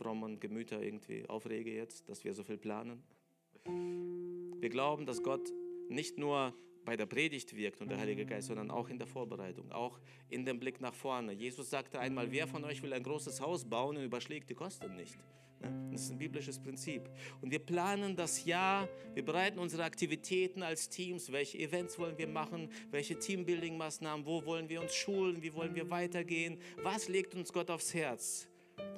frommen 0.00 0.40
Gemüter 0.40 0.82
irgendwie 0.82 1.28
aufrege 1.28 1.74
jetzt, 1.74 2.08
dass 2.08 2.24
wir 2.24 2.32
so 2.32 2.42
viel 2.42 2.56
planen. 2.56 3.02
Wir 4.58 4.70
glauben, 4.70 5.04
dass 5.04 5.22
Gott 5.22 5.52
nicht 5.90 6.16
nur 6.16 6.54
bei 6.86 6.96
der 6.96 7.04
Predigt 7.04 7.54
wirkt 7.54 7.82
und 7.82 7.90
der 7.90 7.98
Heilige 7.98 8.24
Geist, 8.24 8.48
sondern 8.48 8.70
auch 8.70 8.88
in 8.88 8.98
der 8.98 9.06
Vorbereitung, 9.06 9.70
auch 9.70 10.00
in 10.30 10.46
dem 10.46 10.58
Blick 10.58 10.80
nach 10.80 10.94
vorne. 10.94 11.32
Jesus 11.32 11.68
sagte 11.68 12.00
einmal, 12.00 12.32
wer 12.32 12.48
von 12.48 12.64
euch 12.64 12.82
will 12.82 12.94
ein 12.94 13.02
großes 13.02 13.42
Haus 13.42 13.64
bauen 13.64 13.98
und 13.98 14.04
überschlägt 14.04 14.48
die 14.48 14.54
Kosten 14.54 14.96
nicht? 14.96 15.18
Ne? 15.60 15.88
Das 15.92 16.02
ist 16.02 16.12
ein 16.12 16.18
biblisches 16.18 16.58
Prinzip. 16.58 17.10
Und 17.42 17.50
wir 17.50 17.58
planen 17.58 18.16
das 18.16 18.46
Jahr, 18.46 18.88
wir 19.12 19.24
bereiten 19.24 19.58
unsere 19.58 19.84
Aktivitäten 19.84 20.62
als 20.62 20.88
Teams, 20.88 21.30
welche 21.30 21.58
Events 21.58 21.98
wollen 21.98 22.16
wir 22.16 22.28
machen, 22.28 22.70
welche 22.90 23.18
Teambuilding-Maßnahmen, 23.18 24.24
wo 24.24 24.44
wollen 24.46 24.70
wir 24.70 24.80
uns 24.80 24.94
schulen, 24.94 25.42
wie 25.42 25.52
wollen 25.52 25.74
wir 25.74 25.90
weitergehen, 25.90 26.58
was 26.82 27.08
legt 27.08 27.34
uns 27.34 27.52
Gott 27.52 27.70
aufs 27.70 27.92
Herz. 27.92 28.49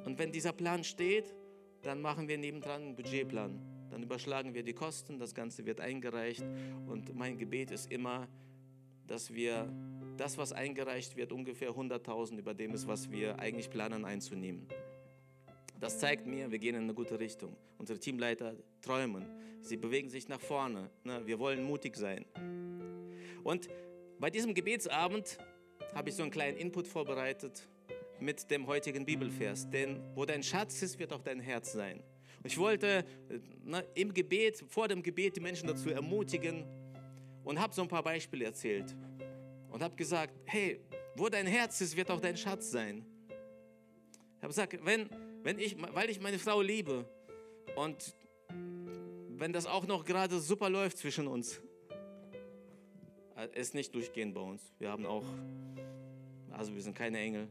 Und 0.04 0.18
wenn 0.18 0.32
dieser 0.32 0.52
Plan 0.52 0.84
steht, 0.84 1.34
dann 1.82 2.00
machen 2.00 2.28
wir 2.28 2.38
nebendran 2.38 2.82
einen 2.82 2.96
Budgetplan 2.96 3.72
dann 3.92 4.02
überschlagen 4.02 4.54
wir 4.54 4.62
die 4.62 4.72
Kosten, 4.72 5.18
das 5.18 5.34
Ganze 5.34 5.66
wird 5.66 5.78
eingereicht 5.78 6.42
und 6.86 7.14
mein 7.14 7.36
Gebet 7.36 7.70
ist 7.70 7.92
immer, 7.92 8.26
dass 9.06 9.34
wir 9.34 9.70
das, 10.16 10.38
was 10.38 10.54
eingereicht 10.54 11.14
wird, 11.14 11.30
ungefähr 11.30 11.72
100.000 11.72 12.38
über 12.38 12.54
dem 12.54 12.72
ist, 12.72 12.88
was 12.88 13.10
wir 13.10 13.38
eigentlich 13.38 13.68
planen 13.68 14.06
einzunehmen. 14.06 14.66
Das 15.78 15.98
zeigt 15.98 16.26
mir, 16.26 16.50
wir 16.50 16.58
gehen 16.58 16.74
in 16.74 16.84
eine 16.84 16.94
gute 16.94 17.20
Richtung. 17.20 17.54
Unsere 17.76 17.98
Teamleiter 17.98 18.56
träumen, 18.80 19.26
sie 19.60 19.76
bewegen 19.76 20.08
sich 20.08 20.26
nach 20.26 20.40
vorne. 20.40 20.88
Ne? 21.04 21.20
Wir 21.26 21.38
wollen 21.38 21.62
mutig 21.62 21.94
sein. 21.96 22.24
Und 23.44 23.68
bei 24.18 24.30
diesem 24.30 24.54
Gebetsabend 24.54 25.36
habe 25.94 26.08
ich 26.08 26.14
so 26.14 26.22
einen 26.22 26.30
kleinen 26.30 26.56
Input 26.56 26.88
vorbereitet 26.88 27.68
mit 28.22 28.50
dem 28.50 28.66
heutigen 28.66 29.04
Bibelvers. 29.04 29.68
Denn 29.68 30.00
wo 30.14 30.24
dein 30.24 30.42
Schatz 30.42 30.82
ist, 30.82 30.98
wird 30.98 31.12
auch 31.12 31.22
dein 31.22 31.40
Herz 31.40 31.72
sein. 31.72 32.02
Ich 32.44 32.58
wollte 32.58 33.04
na, 33.64 33.80
ne, 33.80 33.86
im 33.94 34.12
Gebet, 34.12 34.64
vor 34.68 34.88
dem 34.88 35.02
Gebet 35.02 35.36
die 35.36 35.40
Menschen 35.40 35.68
dazu 35.68 35.90
ermutigen 35.90 36.64
und 37.44 37.60
habe 37.60 37.74
so 37.74 37.82
ein 37.82 37.88
paar 37.88 38.02
Beispiele 38.02 38.44
erzählt 38.46 38.96
und 39.70 39.82
habe 39.82 39.94
gesagt, 39.94 40.34
hey, 40.46 40.80
wo 41.16 41.28
dein 41.28 41.46
Herz 41.46 41.80
ist, 41.80 41.96
wird 41.96 42.10
auch 42.10 42.20
dein 42.20 42.36
Schatz 42.36 42.70
sein. 42.70 43.04
Ich 44.36 44.42
habe 44.42 44.48
gesagt, 44.48 44.84
wenn, 44.84 45.08
wenn 45.42 45.58
ich, 45.58 45.76
weil 45.94 46.10
ich 46.10 46.20
meine 46.20 46.38
Frau 46.38 46.60
liebe 46.60 47.04
und 47.76 48.14
wenn 49.28 49.52
das 49.52 49.66
auch 49.66 49.86
noch 49.86 50.04
gerade 50.04 50.40
super 50.40 50.68
läuft 50.68 50.98
zwischen 50.98 51.26
uns, 51.26 51.60
äh, 53.36 53.48
ist 53.58 53.74
nicht 53.74 53.94
durchgehend 53.94 54.34
bei 54.34 54.40
uns. 54.40 54.72
Wir 54.78 54.90
haben 54.90 55.06
auch, 55.06 55.24
also 56.50 56.74
wir 56.74 56.82
sind 56.82 56.96
keine 56.96 57.18
Engel. 57.18 57.48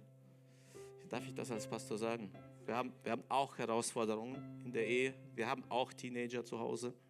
Darf 1.12 1.28
ich 1.28 1.36
das 1.36 1.52
als 1.52 1.67
Pastor 1.67 1.98
sagen? 1.98 2.31
Wir 2.65 2.73
haben, 2.73 2.94
wir 3.04 3.12
haben 3.12 3.23
auch 3.27 3.58
Herausforderungen 3.58 4.62
in 4.63 4.71
der 4.71 4.88
Ehe. 4.88 5.13
Wir 5.35 5.46
haben 5.46 5.62
auch 5.67 5.92
Teenager 5.92 6.44
zu 6.44 6.58
Hause. 6.58 6.94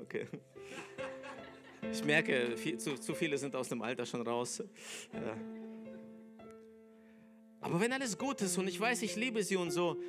Okay. 0.00 0.26
Ich 1.92 2.04
merke, 2.04 2.56
viel, 2.56 2.78
zu, 2.78 2.96
zu 2.96 3.14
viele 3.14 3.38
sind 3.38 3.54
aus 3.54 3.68
dem 3.68 3.80
Alter 3.80 4.04
schon 4.04 4.22
raus. 4.22 4.60
Ja. 5.12 5.36
Aber 7.60 7.80
wenn 7.80 7.92
alles 7.92 8.18
gut 8.18 8.42
ist 8.42 8.58
und 8.58 8.66
ich 8.66 8.80
weiß, 8.80 9.02
ich 9.02 9.14
liebe 9.14 9.44
sie 9.44 9.54
und 9.54 9.70
so, 9.70 10.00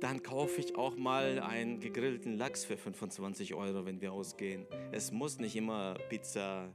dann 0.00 0.22
kaufe 0.22 0.62
ich 0.62 0.76
auch 0.76 0.96
mal 0.96 1.40
einen 1.40 1.78
gegrillten 1.78 2.38
Lachs 2.38 2.64
für 2.64 2.78
25 2.78 3.52
Euro, 3.52 3.84
wenn 3.84 4.00
wir 4.00 4.14
ausgehen. 4.14 4.66
Es 4.92 5.12
muss 5.12 5.38
nicht 5.38 5.56
immer 5.56 5.92
Pizza, 6.08 6.74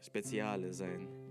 Speziale 0.00 0.72
sein. 0.72 1.29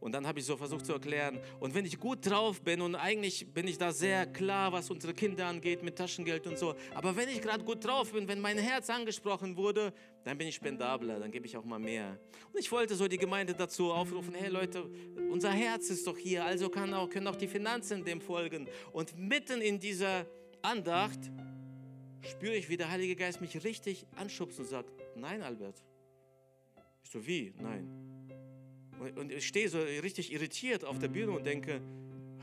Und 0.00 0.12
dann 0.12 0.26
habe 0.26 0.38
ich 0.38 0.44
so 0.44 0.56
versucht 0.56 0.86
zu 0.86 0.92
erklären, 0.92 1.40
und 1.58 1.74
wenn 1.74 1.84
ich 1.84 1.98
gut 1.98 2.24
drauf 2.24 2.62
bin 2.62 2.80
und 2.80 2.94
eigentlich 2.94 3.52
bin 3.52 3.66
ich 3.66 3.78
da 3.78 3.92
sehr 3.92 4.26
klar, 4.26 4.72
was 4.72 4.90
unsere 4.90 5.12
Kinder 5.12 5.46
angeht 5.46 5.82
mit 5.82 5.96
Taschengeld 5.96 6.46
und 6.46 6.56
so, 6.56 6.76
aber 6.94 7.16
wenn 7.16 7.28
ich 7.28 7.42
gerade 7.42 7.64
gut 7.64 7.84
drauf 7.84 8.12
bin, 8.12 8.28
wenn 8.28 8.40
mein 8.40 8.58
Herz 8.58 8.88
angesprochen 8.90 9.56
wurde, 9.56 9.92
dann 10.22 10.38
bin 10.38 10.46
ich 10.46 10.54
spendabler, 10.54 11.18
dann 11.18 11.32
gebe 11.32 11.46
ich 11.46 11.56
auch 11.56 11.64
mal 11.64 11.80
mehr. 11.80 12.18
Und 12.52 12.60
ich 12.60 12.70
wollte 12.70 12.94
so 12.94 13.08
die 13.08 13.18
Gemeinde 13.18 13.54
dazu 13.54 13.92
aufrufen, 13.92 14.34
hey 14.34 14.50
Leute, 14.50 14.88
unser 15.30 15.50
Herz 15.50 15.90
ist 15.90 16.06
doch 16.06 16.16
hier, 16.16 16.44
also 16.44 16.66
auch, 16.66 17.10
können 17.10 17.26
auch 17.26 17.36
die 17.36 17.48
Finanzen 17.48 18.04
dem 18.04 18.20
folgen. 18.20 18.68
Und 18.92 19.18
mitten 19.18 19.60
in 19.60 19.80
dieser 19.80 20.26
Andacht 20.62 21.18
spüre 22.20 22.54
ich, 22.54 22.68
wie 22.68 22.76
der 22.76 22.90
Heilige 22.90 23.16
Geist 23.16 23.40
mich 23.40 23.64
richtig 23.64 24.06
anschubst 24.16 24.60
und 24.60 24.66
sagt, 24.66 24.90
nein 25.16 25.42
Albert. 25.42 25.82
Ich 27.02 27.10
so, 27.10 27.26
wie? 27.26 27.52
Nein. 27.58 28.17
Und 29.16 29.32
ich 29.32 29.46
stehe 29.46 29.68
so 29.68 29.78
richtig 29.78 30.32
irritiert 30.32 30.84
auf 30.84 30.98
der 30.98 31.08
Bühne 31.08 31.32
und 31.32 31.44
denke, 31.44 31.80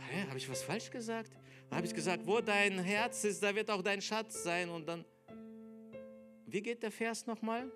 hä, 0.09 0.27
habe 0.27 0.37
ich 0.37 0.49
was 0.49 0.63
falsch 0.63 0.89
gesagt? 0.89 1.31
Dann 1.69 1.77
habe 1.77 1.87
ich 1.87 1.93
gesagt, 1.93 2.25
wo 2.25 2.39
dein 2.39 2.79
Herz 2.79 3.23
ist, 3.23 3.41
da 3.43 3.55
wird 3.55 3.69
auch 3.69 3.81
dein 3.81 4.01
Schatz 4.01 4.43
sein. 4.43 4.69
Und 4.69 4.87
dann, 4.87 5.05
wie 6.45 6.61
geht 6.61 6.83
der 6.83 6.91
Vers 6.91 7.25
nochmal? 7.25 7.71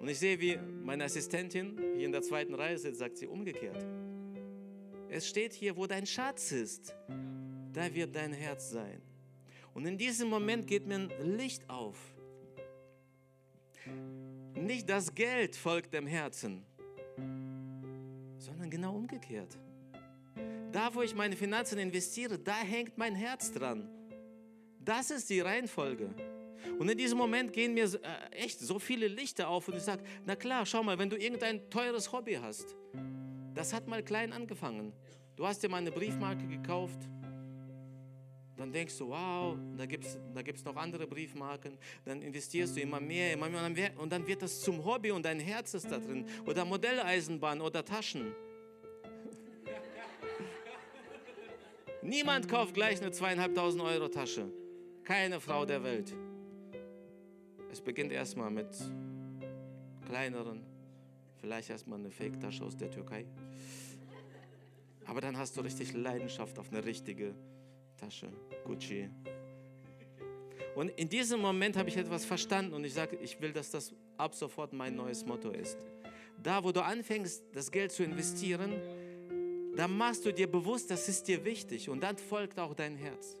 Und 0.00 0.08
ich 0.08 0.18
sehe, 0.18 0.40
wie 0.40 0.56
meine 0.56 1.04
Assistentin 1.04 1.78
hier 1.96 2.06
in 2.06 2.12
der 2.12 2.22
zweiten 2.22 2.54
Reihe 2.54 2.78
sitzt, 2.78 2.98
sagt 2.98 3.16
sie 3.16 3.26
umgekehrt. 3.26 3.84
Es 5.08 5.28
steht 5.28 5.52
hier, 5.52 5.76
wo 5.76 5.86
dein 5.86 6.06
Schatz 6.06 6.52
ist, 6.52 6.94
da 7.72 7.92
wird 7.94 8.14
dein 8.14 8.32
Herz 8.32 8.70
sein. 8.70 9.00
Und 9.72 9.86
in 9.86 9.98
diesem 9.98 10.28
Moment 10.28 10.66
geht 10.66 10.86
mir 10.86 10.96
ein 10.96 11.36
Licht 11.36 11.68
auf. 11.68 11.96
Nicht 14.54 14.88
das 14.88 15.14
Geld 15.14 15.56
folgt 15.56 15.92
dem 15.92 16.06
Herzen, 16.06 16.64
sondern 18.44 18.70
genau 18.70 18.94
umgekehrt. 18.94 19.58
Da, 20.72 20.94
wo 20.94 21.02
ich 21.02 21.14
meine 21.14 21.36
Finanzen 21.36 21.78
investiere, 21.78 22.38
da 22.38 22.56
hängt 22.56 22.98
mein 22.98 23.14
Herz 23.14 23.52
dran. 23.52 23.88
Das 24.80 25.10
ist 25.10 25.30
die 25.30 25.40
Reihenfolge. 25.40 26.14
Und 26.78 26.88
in 26.88 26.98
diesem 26.98 27.18
Moment 27.18 27.52
gehen 27.52 27.74
mir 27.74 27.84
äh, 27.84 28.36
echt 28.36 28.58
so 28.58 28.78
viele 28.78 29.06
Lichter 29.06 29.48
auf 29.48 29.68
und 29.68 29.76
ich 29.76 29.82
sage, 29.82 30.02
na 30.24 30.34
klar, 30.34 30.66
schau 30.66 30.82
mal, 30.82 30.98
wenn 30.98 31.10
du 31.10 31.16
irgendein 31.16 31.68
teures 31.70 32.10
Hobby 32.12 32.34
hast, 32.34 32.74
das 33.54 33.72
hat 33.72 33.86
mal 33.86 34.02
klein 34.02 34.32
angefangen. 34.32 34.92
Du 35.36 35.46
hast 35.46 35.62
dir 35.62 35.68
mal 35.68 35.78
eine 35.78 35.92
Briefmarke 35.92 36.46
gekauft, 36.46 36.98
dann 38.56 38.72
denkst 38.72 38.96
du, 38.98 39.08
wow, 39.08 39.56
da 39.76 39.86
gibt 39.86 40.04
es 40.04 40.18
da 40.32 40.42
gibt's 40.42 40.64
noch 40.64 40.76
andere 40.76 41.06
Briefmarken. 41.06 41.76
Dann 42.04 42.22
investierst 42.22 42.76
du 42.76 42.80
immer 42.80 43.00
mehr, 43.00 43.32
immer 43.32 43.48
mehr. 43.48 43.90
Und 43.98 44.12
dann 44.12 44.26
wird 44.26 44.42
das 44.42 44.60
zum 44.60 44.84
Hobby 44.84 45.10
und 45.10 45.24
dein 45.24 45.40
Herz 45.40 45.74
ist 45.74 45.90
da 45.90 45.98
drin. 45.98 46.26
Oder 46.46 46.64
Modelleisenbahn 46.64 47.60
oder 47.60 47.84
Taschen. 47.84 48.26
Niemand 52.02 52.48
kauft 52.48 52.74
gleich 52.74 53.00
eine 53.00 53.10
zweieinhalbtausend 53.10 53.82
Euro 53.82 54.08
Tasche. 54.08 54.50
Keine 55.02 55.40
Frau 55.40 55.64
der 55.64 55.82
Welt. 55.82 56.14
Es 57.72 57.80
beginnt 57.80 58.12
erstmal 58.12 58.50
mit 58.50 58.68
kleineren, 60.06 60.62
vielleicht 61.40 61.70
erstmal 61.70 61.98
eine 61.98 62.10
Fake-Tasche 62.10 62.62
aus 62.62 62.76
der 62.76 62.90
Türkei. 62.90 63.26
Aber 65.06 65.20
dann 65.20 65.36
hast 65.36 65.56
du 65.56 65.60
richtig 65.60 65.92
Leidenschaft 65.92 66.58
auf 66.58 66.70
eine 66.70 66.84
richtige 66.84 67.34
Tasche, 67.96 68.28
Gucci. 68.64 69.08
Und 70.74 70.90
in 70.90 71.08
diesem 71.08 71.40
Moment 71.40 71.76
habe 71.76 71.88
ich 71.88 71.96
etwas 71.96 72.24
verstanden 72.24 72.74
und 72.74 72.84
ich 72.84 72.94
sage, 72.94 73.16
ich 73.22 73.40
will, 73.40 73.52
dass 73.52 73.70
das 73.70 73.92
ab 74.16 74.34
sofort 74.34 74.72
mein 74.72 74.96
neues 74.96 75.24
Motto 75.24 75.50
ist. 75.50 75.78
Da, 76.42 76.64
wo 76.64 76.72
du 76.72 76.82
anfängst, 76.82 77.44
das 77.52 77.70
Geld 77.70 77.92
zu 77.92 78.02
investieren, 78.02 78.72
da 79.76 79.88
machst 79.88 80.24
du 80.24 80.32
dir 80.32 80.50
bewusst, 80.50 80.90
das 80.90 81.08
ist 81.08 81.28
dir 81.28 81.44
wichtig 81.44 81.88
und 81.88 82.02
dann 82.02 82.16
folgt 82.18 82.58
auch 82.58 82.74
dein 82.74 82.96
Herz. 82.96 83.36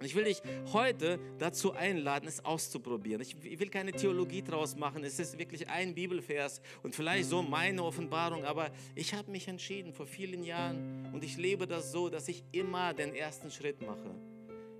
Und 0.00 0.06
ich 0.06 0.14
will 0.14 0.24
dich 0.24 0.40
heute 0.72 1.20
dazu 1.38 1.74
einladen, 1.74 2.26
es 2.26 2.42
auszuprobieren. 2.42 3.20
Ich 3.20 3.60
will 3.60 3.68
keine 3.68 3.92
Theologie 3.92 4.40
draus 4.40 4.74
machen. 4.74 5.04
Es 5.04 5.18
ist 5.18 5.38
wirklich 5.38 5.68
ein 5.68 5.94
Bibelvers 5.94 6.62
und 6.82 6.94
vielleicht 6.94 7.28
so 7.28 7.42
meine 7.42 7.84
Offenbarung. 7.84 8.46
Aber 8.46 8.70
ich 8.94 9.12
habe 9.12 9.30
mich 9.30 9.46
entschieden 9.46 9.92
vor 9.92 10.06
vielen 10.06 10.42
Jahren 10.42 11.10
und 11.12 11.22
ich 11.22 11.36
lebe 11.36 11.66
das 11.66 11.92
so, 11.92 12.08
dass 12.08 12.28
ich 12.28 12.42
immer 12.50 12.94
den 12.94 13.14
ersten 13.14 13.50
Schritt 13.50 13.82
mache. 13.82 14.14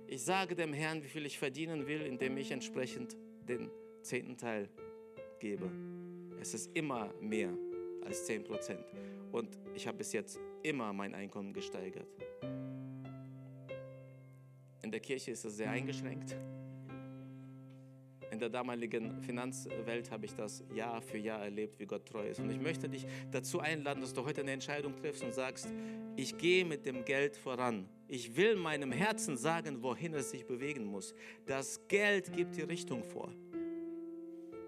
Ich 0.07 0.23
sage 0.23 0.55
dem 0.55 0.73
Herrn, 0.73 1.03
wie 1.03 1.07
viel 1.07 1.27
ich 1.27 1.37
verdienen 1.37 1.85
will, 1.85 2.01
indem 2.01 2.35
ich 2.37 2.49
entsprechend 2.49 3.15
den 3.47 3.69
zehnten 4.01 4.37
Teil 4.37 4.69
gebe. 5.39 5.69
Es 6.41 6.55
ist 6.55 6.75
immer 6.75 7.13
mehr 7.21 7.53
als 8.03 8.25
10 8.25 8.43
Prozent. 8.43 8.83
Und 9.31 9.59
ich 9.75 9.85
habe 9.85 9.99
bis 9.99 10.13
jetzt 10.13 10.39
immer 10.63 10.91
mein 10.93 11.13
Einkommen 11.13 11.53
gesteigert. 11.53 12.07
In 14.91 14.99
der 14.99 14.99
Kirche 14.99 15.31
ist 15.31 15.45
es 15.45 15.55
sehr 15.55 15.71
eingeschränkt. 15.71 16.35
In 18.29 18.39
der 18.39 18.49
damaligen 18.49 19.21
Finanzwelt 19.21 20.11
habe 20.11 20.25
ich 20.25 20.35
das 20.35 20.65
Jahr 20.75 21.01
für 21.01 21.17
Jahr 21.17 21.41
erlebt, 21.41 21.79
wie 21.79 21.85
Gott 21.85 22.05
treu 22.05 22.27
ist. 22.27 22.41
Und 22.41 22.49
ich 22.49 22.59
möchte 22.59 22.89
dich 22.89 23.05
dazu 23.31 23.61
einladen, 23.61 24.01
dass 24.01 24.13
du 24.13 24.25
heute 24.25 24.41
eine 24.41 24.51
Entscheidung 24.51 24.97
triffst 24.97 25.23
und 25.23 25.33
sagst, 25.33 25.69
ich 26.17 26.37
gehe 26.37 26.65
mit 26.65 26.85
dem 26.85 27.05
Geld 27.05 27.37
voran. 27.37 27.87
Ich 28.09 28.35
will 28.35 28.57
meinem 28.57 28.91
Herzen 28.91 29.37
sagen, 29.37 29.81
wohin 29.81 30.13
es 30.13 30.31
sich 30.31 30.45
bewegen 30.45 30.83
muss. 30.83 31.15
Das 31.45 31.87
Geld 31.87 32.33
gibt 32.33 32.57
die 32.57 32.63
Richtung 32.63 33.05
vor. 33.05 33.31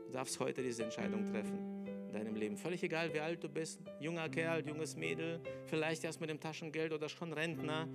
Du 0.05 0.13
darfst 0.13 0.39
heute 0.39 0.63
diese 0.63 0.85
Entscheidung 0.85 1.25
treffen 1.25 1.85
in 2.07 2.13
deinem 2.13 2.35
Leben. 2.37 2.55
Völlig 2.55 2.81
egal, 2.81 3.13
wie 3.13 3.19
alt 3.19 3.43
du 3.43 3.49
bist. 3.49 3.81
Junger 3.99 4.29
Kerl, 4.29 4.65
junges 4.65 4.95
Mädel, 4.95 5.41
vielleicht 5.65 6.05
erst 6.05 6.21
mit 6.21 6.29
dem 6.29 6.39
Taschengeld 6.39 6.93
oder 6.93 7.09
schon 7.09 7.33
Rentner 7.33 7.89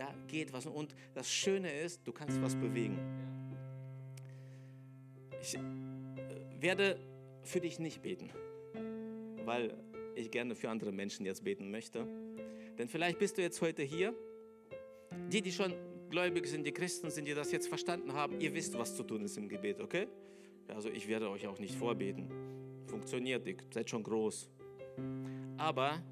da 0.00 0.14
geht 0.28 0.52
was. 0.52 0.66
Und 0.66 0.94
das 1.14 1.30
Schöne 1.30 1.70
ist, 1.70 2.06
du 2.06 2.12
kannst 2.12 2.40
was 2.40 2.56
bewegen. 2.56 2.98
Ich 5.42 5.54
äh, 5.54 5.60
werde 6.58 6.98
für 7.42 7.60
dich 7.60 7.78
nicht 7.78 8.00
beten, 8.00 8.30
weil 9.44 9.76
ich 10.14 10.30
gerne 10.30 10.54
für 10.54 10.70
andere 10.70 10.92
Menschen 10.92 11.26
jetzt 11.26 11.44
beten 11.44 11.70
möchte. 11.70 12.06
Denn 12.78 12.88
vielleicht 12.88 13.18
bist 13.18 13.36
du 13.36 13.42
jetzt 13.42 13.60
heute 13.60 13.82
hier. 13.82 14.14
Die, 15.30 15.42
die 15.42 15.52
schon 15.52 15.74
gläubig 16.08 16.46
sind, 16.46 16.66
die 16.66 16.72
Christen 16.72 17.10
sind, 17.10 17.26
die 17.26 17.34
das 17.34 17.52
jetzt 17.52 17.68
verstanden 17.68 18.14
haben, 18.14 18.40
ihr 18.40 18.54
wisst, 18.54 18.78
was 18.78 18.96
zu 18.96 19.02
tun 19.02 19.24
ist 19.24 19.36
im 19.36 19.48
Gebet, 19.48 19.80
okay? 19.80 20.06
Also 20.68 20.88
ich 20.88 21.08
werde 21.08 21.28
euch 21.28 21.46
auch 21.46 21.58
nicht 21.58 21.74
vorbeten. 21.74 22.30
Funktioniert, 22.86 23.46
ihr 23.46 23.56
seid 23.70 23.90
schon 23.90 24.02
groß. 24.02 24.48
Aber 25.56 26.02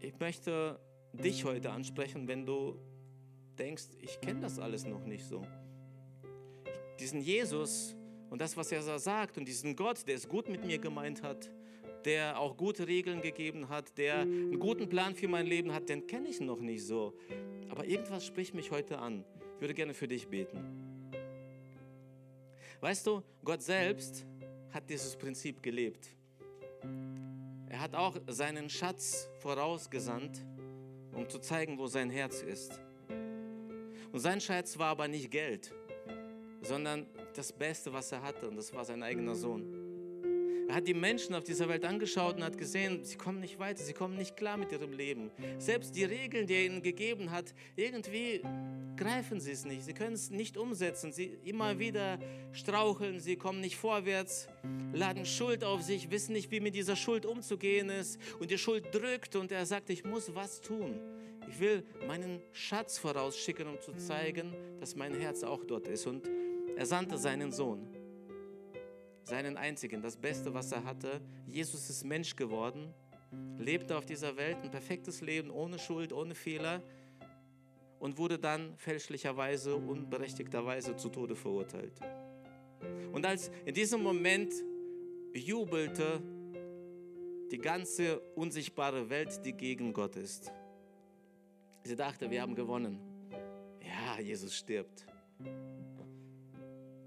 ich 0.00 0.18
möchte 0.18 0.78
dich 1.12 1.44
heute 1.44 1.70
ansprechen, 1.70 2.28
wenn 2.28 2.46
du 2.46 2.78
denkst, 3.58 3.84
ich 4.00 4.20
kenne 4.20 4.40
das 4.40 4.58
alles 4.58 4.84
noch 4.86 5.04
nicht 5.04 5.24
so. 5.24 5.46
Diesen 7.00 7.20
Jesus 7.20 7.96
und 8.30 8.40
das, 8.40 8.56
was 8.56 8.72
er 8.72 8.98
sagt 8.98 9.38
und 9.38 9.46
diesen 9.46 9.76
Gott, 9.76 10.06
der 10.06 10.16
es 10.16 10.28
gut 10.28 10.48
mit 10.48 10.64
mir 10.64 10.78
gemeint 10.78 11.22
hat, 11.22 11.50
der 12.04 12.38
auch 12.38 12.56
gute 12.56 12.86
Regeln 12.86 13.22
gegeben 13.22 13.68
hat, 13.68 13.96
der 13.96 14.20
einen 14.20 14.58
guten 14.58 14.88
Plan 14.88 15.14
für 15.14 15.28
mein 15.28 15.46
Leben 15.46 15.72
hat, 15.72 15.88
den 15.88 16.06
kenne 16.06 16.28
ich 16.28 16.40
noch 16.40 16.60
nicht 16.60 16.84
so. 16.84 17.14
Aber 17.70 17.86
irgendwas 17.86 18.26
spricht 18.26 18.54
mich 18.54 18.70
heute 18.70 18.98
an. 18.98 19.24
Ich 19.54 19.60
würde 19.60 19.74
gerne 19.74 19.94
für 19.94 20.08
dich 20.08 20.28
beten. 20.28 21.10
Weißt 22.80 23.06
du, 23.06 23.22
Gott 23.42 23.62
selbst 23.62 24.26
hat 24.70 24.90
dieses 24.90 25.16
Prinzip 25.16 25.62
gelebt. 25.62 26.08
Er 27.68 27.80
hat 27.80 27.94
auch 27.94 28.16
seinen 28.26 28.68
Schatz 28.68 29.28
vorausgesandt, 29.38 30.44
um 31.14 31.28
zu 31.28 31.38
zeigen, 31.38 31.78
wo 31.78 31.86
sein 31.86 32.10
Herz 32.10 32.42
ist. 32.42 32.78
Und 34.14 34.20
sein 34.20 34.40
Schatz 34.40 34.78
war 34.78 34.90
aber 34.90 35.08
nicht 35.08 35.28
Geld, 35.28 35.74
sondern 36.62 37.04
das 37.34 37.52
Beste, 37.52 37.92
was 37.92 38.12
er 38.12 38.22
hatte, 38.22 38.46
und 38.46 38.54
das 38.54 38.72
war 38.72 38.84
sein 38.84 39.02
eigener 39.02 39.34
Sohn. 39.34 40.68
Er 40.68 40.76
hat 40.76 40.86
die 40.86 40.94
Menschen 40.94 41.34
auf 41.34 41.42
dieser 41.42 41.68
Welt 41.68 41.84
angeschaut 41.84 42.36
und 42.36 42.44
hat 42.44 42.56
gesehen, 42.56 43.04
sie 43.04 43.16
kommen 43.16 43.40
nicht 43.40 43.58
weiter, 43.58 43.82
sie 43.82 43.92
kommen 43.92 44.16
nicht 44.16 44.36
klar 44.36 44.56
mit 44.56 44.70
ihrem 44.70 44.92
Leben. 44.92 45.32
Selbst 45.58 45.96
die 45.96 46.04
Regeln, 46.04 46.46
die 46.46 46.54
er 46.54 46.64
ihnen 46.66 46.80
gegeben 46.80 47.32
hat, 47.32 47.52
irgendwie 47.74 48.40
greifen 48.96 49.40
sie 49.40 49.50
es 49.50 49.64
nicht. 49.64 49.82
Sie 49.82 49.94
können 49.94 50.14
es 50.14 50.30
nicht 50.30 50.56
umsetzen. 50.56 51.10
Sie 51.12 51.36
immer 51.42 51.80
wieder 51.80 52.20
straucheln, 52.52 53.18
sie 53.18 53.34
kommen 53.34 53.60
nicht 53.60 53.74
vorwärts, 53.74 54.46
laden 54.92 55.26
Schuld 55.26 55.64
auf 55.64 55.82
sich, 55.82 56.12
wissen 56.12 56.34
nicht, 56.34 56.52
wie 56.52 56.60
mit 56.60 56.76
dieser 56.76 56.94
Schuld 56.94 57.26
umzugehen 57.26 57.90
ist. 57.90 58.20
Und 58.38 58.52
die 58.52 58.58
Schuld 58.58 58.94
drückt 58.94 59.34
und 59.34 59.50
er 59.50 59.66
sagt, 59.66 59.90
ich 59.90 60.04
muss 60.04 60.32
was 60.36 60.60
tun. 60.60 61.00
Ich 61.48 61.60
will 61.60 61.84
meinen 62.06 62.40
Schatz 62.52 62.98
vorausschicken, 62.98 63.68
um 63.68 63.80
zu 63.80 63.92
zeigen, 63.92 64.54
dass 64.80 64.96
mein 64.96 65.14
Herz 65.14 65.42
auch 65.42 65.64
dort 65.64 65.86
ist. 65.88 66.06
Und 66.06 66.28
er 66.76 66.86
sandte 66.86 67.16
seinen 67.18 67.52
Sohn, 67.52 67.86
seinen 69.22 69.56
einzigen, 69.56 70.02
das 70.02 70.16
Beste, 70.16 70.52
was 70.54 70.72
er 70.72 70.84
hatte. 70.84 71.20
Jesus 71.46 71.88
ist 71.90 72.04
Mensch 72.04 72.34
geworden, 72.36 72.92
lebte 73.58 73.96
auf 73.96 74.06
dieser 74.06 74.36
Welt 74.36 74.58
ein 74.62 74.70
perfektes 74.70 75.20
Leben, 75.20 75.50
ohne 75.50 75.78
Schuld, 75.78 76.12
ohne 76.12 76.34
Fehler 76.34 76.82
und 78.04 78.18
wurde 78.18 78.38
dann 78.38 78.76
fälschlicherweise, 78.76 79.76
unberechtigterweise 79.76 80.94
zu 80.96 81.08
Tode 81.08 81.34
verurteilt. 81.34 81.98
Und 83.12 83.24
als 83.24 83.50
in 83.64 83.74
diesem 83.74 84.02
Moment 84.02 84.52
jubelte 85.32 86.20
die 87.50 87.58
ganze 87.58 88.18
unsichtbare 88.34 89.08
Welt, 89.08 89.40
die 89.44 89.52
gegen 89.52 89.92
Gott 89.92 90.16
ist. 90.16 90.52
Sie 91.86 91.96
dachte, 91.96 92.30
wir 92.30 92.40
haben 92.40 92.54
gewonnen. 92.54 92.98
Ja, 93.82 94.18
Jesus 94.18 94.56
stirbt. 94.56 95.06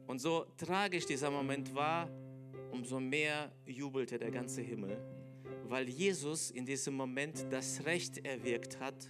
Und 0.05 0.19
so 0.19 0.45
tragisch 0.55 1.07
dieser 1.07 1.31
Moment 1.31 1.73
war, 1.73 2.07
umso 2.71 2.99
mehr 2.99 3.51
jubelte 3.65 4.19
der 4.19 4.29
ganze 4.29 4.61
Himmel, 4.61 4.95
weil 5.63 5.89
Jesus 5.89 6.51
in 6.51 6.63
diesem 6.63 6.93
Moment 6.93 7.47
das 7.49 7.85
Recht 7.85 8.23
erwirkt 8.23 8.79
hat, 8.79 9.09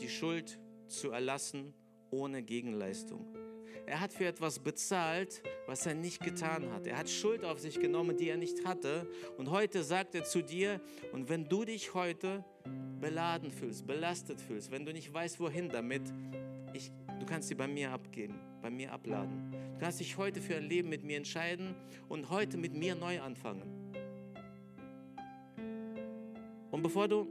die 0.00 0.08
Schuld 0.08 0.58
zu 0.86 1.10
erlassen 1.10 1.74
ohne 2.10 2.42
Gegenleistung. 2.42 3.26
Er 3.84 4.00
hat 4.00 4.12
für 4.12 4.26
etwas 4.26 4.58
bezahlt, 4.58 5.42
was 5.66 5.86
er 5.86 5.94
nicht 5.94 6.20
getan 6.20 6.70
hat. 6.72 6.86
Er 6.86 6.96
hat 6.96 7.08
Schuld 7.08 7.44
auf 7.44 7.58
sich 7.58 7.78
genommen, 7.78 8.16
die 8.16 8.28
er 8.28 8.36
nicht 8.36 8.64
hatte. 8.66 9.06
Und 9.36 9.50
heute 9.50 9.82
sagt 9.82 10.14
er 10.14 10.24
zu 10.24 10.42
dir, 10.42 10.80
und 11.12 11.28
wenn 11.28 11.48
du 11.48 11.64
dich 11.64 11.94
heute 11.94 12.44
beladen 13.00 13.50
fühlst, 13.50 13.86
belastet 13.86 14.40
fühlst, 14.40 14.70
wenn 14.70 14.84
du 14.84 14.92
nicht 14.92 15.12
weißt, 15.12 15.40
wohin 15.40 15.68
damit, 15.68 16.02
ich, 16.72 16.90
du 17.18 17.26
kannst 17.26 17.48
sie 17.48 17.54
bei 17.54 17.68
mir 17.68 17.90
abgeben, 17.90 18.34
bei 18.60 18.70
mir 18.70 18.92
abladen. 18.92 19.52
Du 19.74 19.78
kannst 19.78 20.00
dich 20.00 20.16
heute 20.16 20.40
für 20.40 20.56
ein 20.56 20.64
Leben 20.64 20.88
mit 20.88 21.04
mir 21.04 21.16
entscheiden 21.16 21.74
und 22.08 22.30
heute 22.30 22.56
mit 22.56 22.74
mir 22.74 22.94
neu 22.94 23.20
anfangen. 23.20 23.62
Und 26.70 26.82
bevor 26.82 27.08
du 27.08 27.26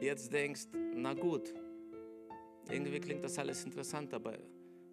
jetzt 0.00 0.32
denkst, 0.32 0.68
na 0.94 1.14
gut, 1.14 1.52
irgendwie 2.70 3.00
klingt 3.00 3.24
das 3.24 3.38
alles 3.38 3.64
interessant, 3.64 4.14
aber 4.14 4.38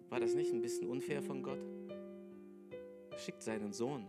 war 0.08 0.20
das 0.20 0.34
nicht 0.34 0.52
ein 0.52 0.60
bisschen 0.60 0.88
unfair 0.88 1.22
von 1.22 1.42
Gott? 1.42 1.60
Er 3.10 3.18
schickt 3.18 3.42
seinen 3.42 3.72
Sohn. 3.72 4.06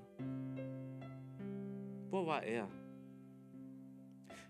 Wo 2.09 2.25
war 2.25 2.43
er? 2.43 2.67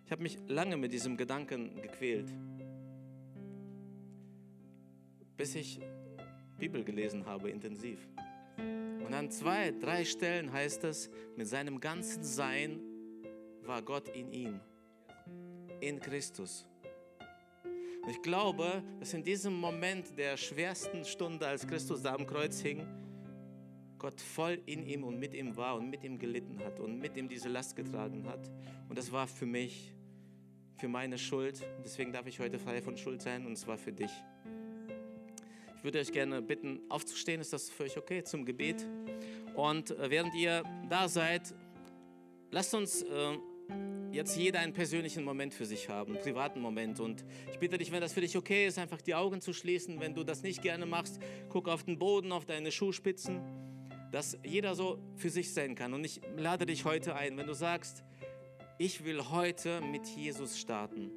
Ich 0.10 0.12
habe 0.12 0.24
mich 0.24 0.40
lange 0.48 0.76
mit 0.76 0.92
diesem 0.92 1.18
Gedanken 1.18 1.84
gequält, 1.84 2.34
bis 5.38 5.54
ich 5.54 5.80
Bibel 6.58 6.84
gelesen 6.84 7.28
habe, 7.28 7.52
intensiv. 7.52 8.00
Und 8.58 9.14
an 9.14 9.30
zwei, 9.30 9.70
drei 9.70 10.04
Stellen 10.06 10.52
heißt 10.52 10.84
es, 10.86 11.12
mit 11.36 11.48
seinem 11.48 11.80
ganzen 11.80 12.24
Sein 12.24 12.80
war 13.62 13.84
Gott 13.84 14.10
in 14.10 14.32
ihm, 14.32 14.60
in 15.80 16.00
Christus. 16.00 16.66
Und 18.02 18.10
ich 18.10 18.24
glaube, 18.24 18.82
dass 19.00 19.14
in 19.14 19.24
diesem 19.24 19.54
Moment 19.54 20.18
der 20.18 20.38
schwersten 20.38 21.06
Stunde, 21.06 21.46
als 21.46 21.68
Christus 21.68 22.02
da 22.02 22.16
am 22.16 22.26
Kreuz 22.26 22.60
hing, 22.62 22.84
Gott 24.00 24.20
voll 24.20 24.60
in 24.66 24.88
ihm 24.88 25.04
und 25.04 25.20
mit 25.20 25.36
ihm 25.36 25.56
war 25.56 25.76
und 25.76 25.88
mit 25.88 26.04
ihm 26.04 26.18
gelitten 26.18 26.58
hat 26.66 26.80
und 26.80 26.98
mit 26.98 27.16
ihm 27.16 27.30
diese 27.30 27.50
Last 27.50 27.76
getragen 27.76 28.26
hat. 28.26 28.50
Und 28.88 28.98
das 28.98 29.12
war 29.12 29.28
für 29.28 29.46
mich, 29.46 29.94
für 30.80 30.88
meine 30.88 31.18
Schuld. 31.18 31.62
Deswegen 31.84 32.14
darf 32.14 32.26
ich 32.26 32.40
heute 32.40 32.58
frei 32.58 32.82
von 32.82 32.96
Schuld 32.96 33.22
sein 33.22 33.46
und 33.46 33.58
zwar 33.58 33.78
für 33.78 33.92
dich. 33.92 34.12
Ich 35.78 35.84
würde 35.84 36.00
euch 36.00 36.12
gerne 36.12 36.42
bitten, 36.42 36.80
aufzustehen. 36.90 37.42
Ist 37.42 37.54
das 37.54 37.70
für 37.70 37.84
euch 37.84 37.98
okay 37.98 38.24
zum 38.24 38.46
Gebet? 38.46 38.86
Und 39.56 39.92
äh, 39.92 40.10
während 40.10 40.34
ihr 40.36 40.64
da 40.90 41.08
seid, 41.08 41.54
lasst 42.52 42.74
uns 42.74 43.02
äh, 43.02 43.38
jetzt 44.12 44.38
jeder 44.38 44.60
einen 44.60 44.74
persönlichen 44.74 45.24
Moment 45.24 45.54
für 45.54 45.66
sich 45.66 45.90
haben, 45.90 46.14
einen 46.14 46.22
privaten 46.22 46.62
Moment. 46.62 47.00
Und 47.00 47.26
ich 47.52 47.60
bitte 47.60 47.78
dich, 47.78 47.92
wenn 47.92 48.02
das 48.02 48.14
für 48.14 48.22
dich 48.22 48.38
okay 48.38 48.66
ist, 48.66 48.78
einfach 48.78 49.02
die 49.02 49.16
Augen 49.16 49.42
zu 49.42 49.54
schließen. 49.54 50.00
Wenn 50.00 50.16
du 50.16 50.24
das 50.24 50.44
nicht 50.44 50.62
gerne 50.62 50.86
machst, 50.86 51.20
guck 51.50 51.68
auf 51.68 51.84
den 51.84 52.00
Boden, 52.00 52.32
auf 52.32 52.46
deine 52.46 52.72
Schuhspitzen, 52.72 53.42
dass 54.12 54.38
jeder 54.44 54.76
so 54.76 55.00
für 55.16 55.30
sich 55.30 55.54
sein 55.54 55.76
kann. 55.76 55.94
Und 55.94 56.06
ich 56.06 56.22
lade 56.38 56.66
dich 56.66 56.86
heute 56.86 57.16
ein, 57.16 57.38
wenn 57.38 57.48
du 57.48 57.54
sagst, 57.54 58.04
ich 58.80 59.04
will 59.04 59.22
heute 59.30 59.82
mit 59.82 60.08
Jesus 60.08 60.58
starten. 60.58 61.12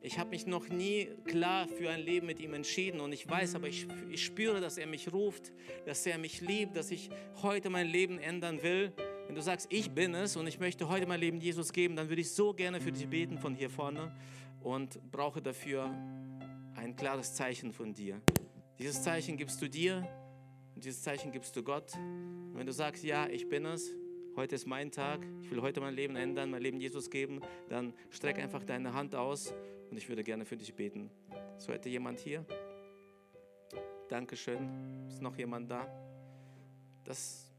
Ich 0.00 0.18
habe 0.18 0.30
mich 0.30 0.46
noch 0.46 0.68
nie 0.68 1.08
klar 1.24 1.68
für 1.68 1.90
ein 1.90 2.00
Leben 2.00 2.26
mit 2.26 2.40
ihm 2.40 2.54
entschieden 2.54 3.00
und 3.00 3.12
ich 3.12 3.28
weiß, 3.28 3.54
aber 3.54 3.68
ich, 3.68 3.86
ich 4.10 4.24
spüre, 4.24 4.60
dass 4.60 4.78
er 4.78 4.88
mich 4.88 5.12
ruft, 5.12 5.52
dass 5.86 6.04
er 6.06 6.18
mich 6.18 6.40
liebt, 6.40 6.76
dass 6.76 6.90
ich 6.90 7.08
heute 7.40 7.70
mein 7.70 7.86
Leben 7.86 8.18
ändern 8.18 8.62
will. 8.64 8.92
Wenn 9.26 9.36
du 9.36 9.42
sagst, 9.42 9.68
ich 9.70 9.92
bin 9.92 10.12
es 10.14 10.36
und 10.36 10.48
ich 10.48 10.58
möchte 10.58 10.88
heute 10.88 11.06
mein 11.06 11.20
Leben 11.20 11.40
Jesus 11.40 11.72
geben, 11.72 11.94
dann 11.94 12.08
würde 12.08 12.22
ich 12.22 12.32
so 12.32 12.52
gerne 12.52 12.80
für 12.80 12.90
dich 12.90 13.08
beten 13.08 13.38
von 13.38 13.54
hier 13.54 13.70
vorne 13.70 14.12
und 14.60 15.00
brauche 15.12 15.40
dafür 15.40 15.84
ein 16.74 16.96
klares 16.96 17.34
Zeichen 17.34 17.72
von 17.72 17.94
dir. 17.94 18.20
Dieses 18.80 19.04
Zeichen 19.04 19.36
gibst 19.36 19.62
du 19.62 19.68
dir 19.68 20.08
und 20.74 20.84
dieses 20.84 21.00
Zeichen 21.00 21.30
gibst 21.30 21.54
du 21.54 21.62
Gott. 21.62 21.94
Und 21.94 22.56
wenn 22.56 22.66
du 22.66 22.72
sagst, 22.72 23.04
ja, 23.04 23.28
ich 23.28 23.48
bin 23.48 23.66
es, 23.66 23.94
heute 24.38 24.54
ist 24.54 24.66
mein 24.66 24.92
Tag, 24.92 25.20
ich 25.42 25.50
will 25.50 25.60
heute 25.62 25.80
mein 25.80 25.94
Leben 25.94 26.14
ändern, 26.14 26.50
mein 26.50 26.62
Leben 26.62 26.78
Jesus 26.78 27.10
geben, 27.10 27.40
dann 27.68 27.92
streck 28.10 28.38
einfach 28.38 28.62
deine 28.62 28.94
Hand 28.94 29.16
aus 29.16 29.52
und 29.90 29.96
ich 29.96 30.08
würde 30.08 30.22
gerne 30.22 30.44
für 30.44 30.56
dich 30.56 30.72
beten. 30.74 31.10
Ist 31.56 31.68
heute 31.68 31.88
jemand 31.88 32.20
hier? 32.20 32.46
Dankeschön. 34.08 35.06
Ist 35.08 35.20
noch 35.20 35.36
jemand 35.36 35.68
da? 35.68 35.86
Das 37.04 37.50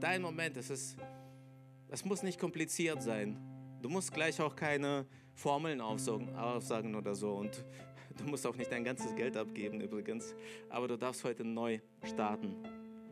dein 0.00 0.22
Moment. 0.22 0.56
Es, 0.56 0.70
ist, 0.70 0.96
es 1.88 2.04
muss 2.04 2.24
nicht 2.24 2.40
kompliziert 2.40 3.00
sein. 3.00 3.38
Du 3.80 3.88
musst 3.88 4.12
gleich 4.12 4.40
auch 4.40 4.56
keine 4.56 5.06
Formeln 5.34 5.80
aufsagen, 5.80 6.34
aufsagen 6.34 6.96
oder 6.96 7.14
so. 7.14 7.32
Und 7.34 7.64
du 8.18 8.24
musst 8.24 8.44
auch 8.44 8.56
nicht 8.56 8.72
dein 8.72 8.82
ganzes 8.82 9.14
Geld 9.14 9.36
abgeben 9.36 9.80
übrigens. 9.80 10.34
Aber 10.68 10.88
du 10.88 10.96
darfst 10.96 11.22
heute 11.22 11.44
neu 11.44 11.78
starten. 12.02 12.56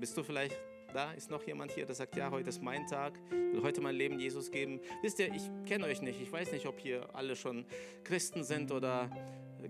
Bist 0.01 0.17
du 0.17 0.25
vielleicht 0.25 0.57
da? 0.93 1.13
Ist 1.13 1.31
noch 1.31 1.43
jemand 1.47 1.73
hier, 1.73 1.87
der 1.87 1.95
sagt, 1.95 2.17
ja, 2.17 2.31
heute 2.31 2.49
ist 2.49 2.63
mein 2.63 2.87
Tag. 2.87 3.19
Ich 3.31 3.55
will 3.55 3.63
heute 3.63 3.81
mein 3.81 3.97
Leben 3.97 4.19
Jesus 4.19 4.51
geben. 4.51 4.81
Wisst 5.03 5.19
ihr, 5.19 5.33
ich 5.33 5.43
kenne 5.67 5.87
euch 5.87 6.03
nicht. 6.03 6.21
Ich 6.21 6.31
weiß 6.31 6.53
nicht, 6.53 6.67
ob 6.67 6.79
hier 6.79 7.09
alle 7.15 7.37
schon 7.37 7.65
Christen 8.05 8.45
sind 8.45 8.71
oder 8.73 9.11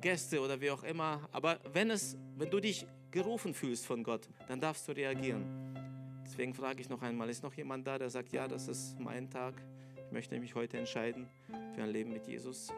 Gäste 0.01 0.41
oder 0.41 0.61
wie 0.61 0.71
auch 0.71 0.83
immer. 0.85 1.29
Aber 1.33 1.61
wenn, 1.73 1.91
es, 1.91 2.17
wenn 2.37 2.51
du 2.51 2.61
dich 2.61 2.87
gerufen 3.11 3.55
fühlst 3.55 3.87
von 3.87 4.03
Gott, 4.03 4.29
dann 4.49 4.61
darfst 4.61 4.89
du 4.89 4.93
reagieren. 4.93 5.45
Deswegen 6.25 6.55
frage 6.55 6.81
ich 6.81 6.89
noch 6.89 7.03
einmal, 7.03 7.29
ist 7.29 7.43
noch 7.43 7.55
jemand 7.55 7.87
da, 7.87 7.99
der 7.99 8.09
sagt, 8.09 8.33
ja, 8.33 8.49
das 8.49 8.69
ist 8.69 8.99
mein 8.99 9.29
Tag, 9.29 9.55
ich 10.07 10.13
möchte 10.13 10.39
mich 10.39 10.55
heute 10.55 10.79
entscheiden 10.79 11.29
für 11.75 11.83
ein 11.83 11.91
Leben 11.91 12.13
mit 12.13 12.27
Jesus? 12.27 12.73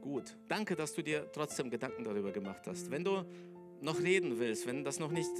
Gut, 0.00 0.36
danke, 0.48 0.74
dass 0.74 0.94
du 0.94 1.02
dir 1.02 1.30
trotzdem 1.30 1.70
Gedanken 1.70 2.04
darüber 2.04 2.32
gemacht 2.32 2.66
hast. 2.66 2.90
Wenn 2.90 3.04
du 3.04 3.24
noch 3.80 4.00
reden 4.00 4.38
willst, 4.38 4.66
wenn 4.66 4.82
das 4.82 4.98
noch 4.98 5.10
nicht 5.10 5.30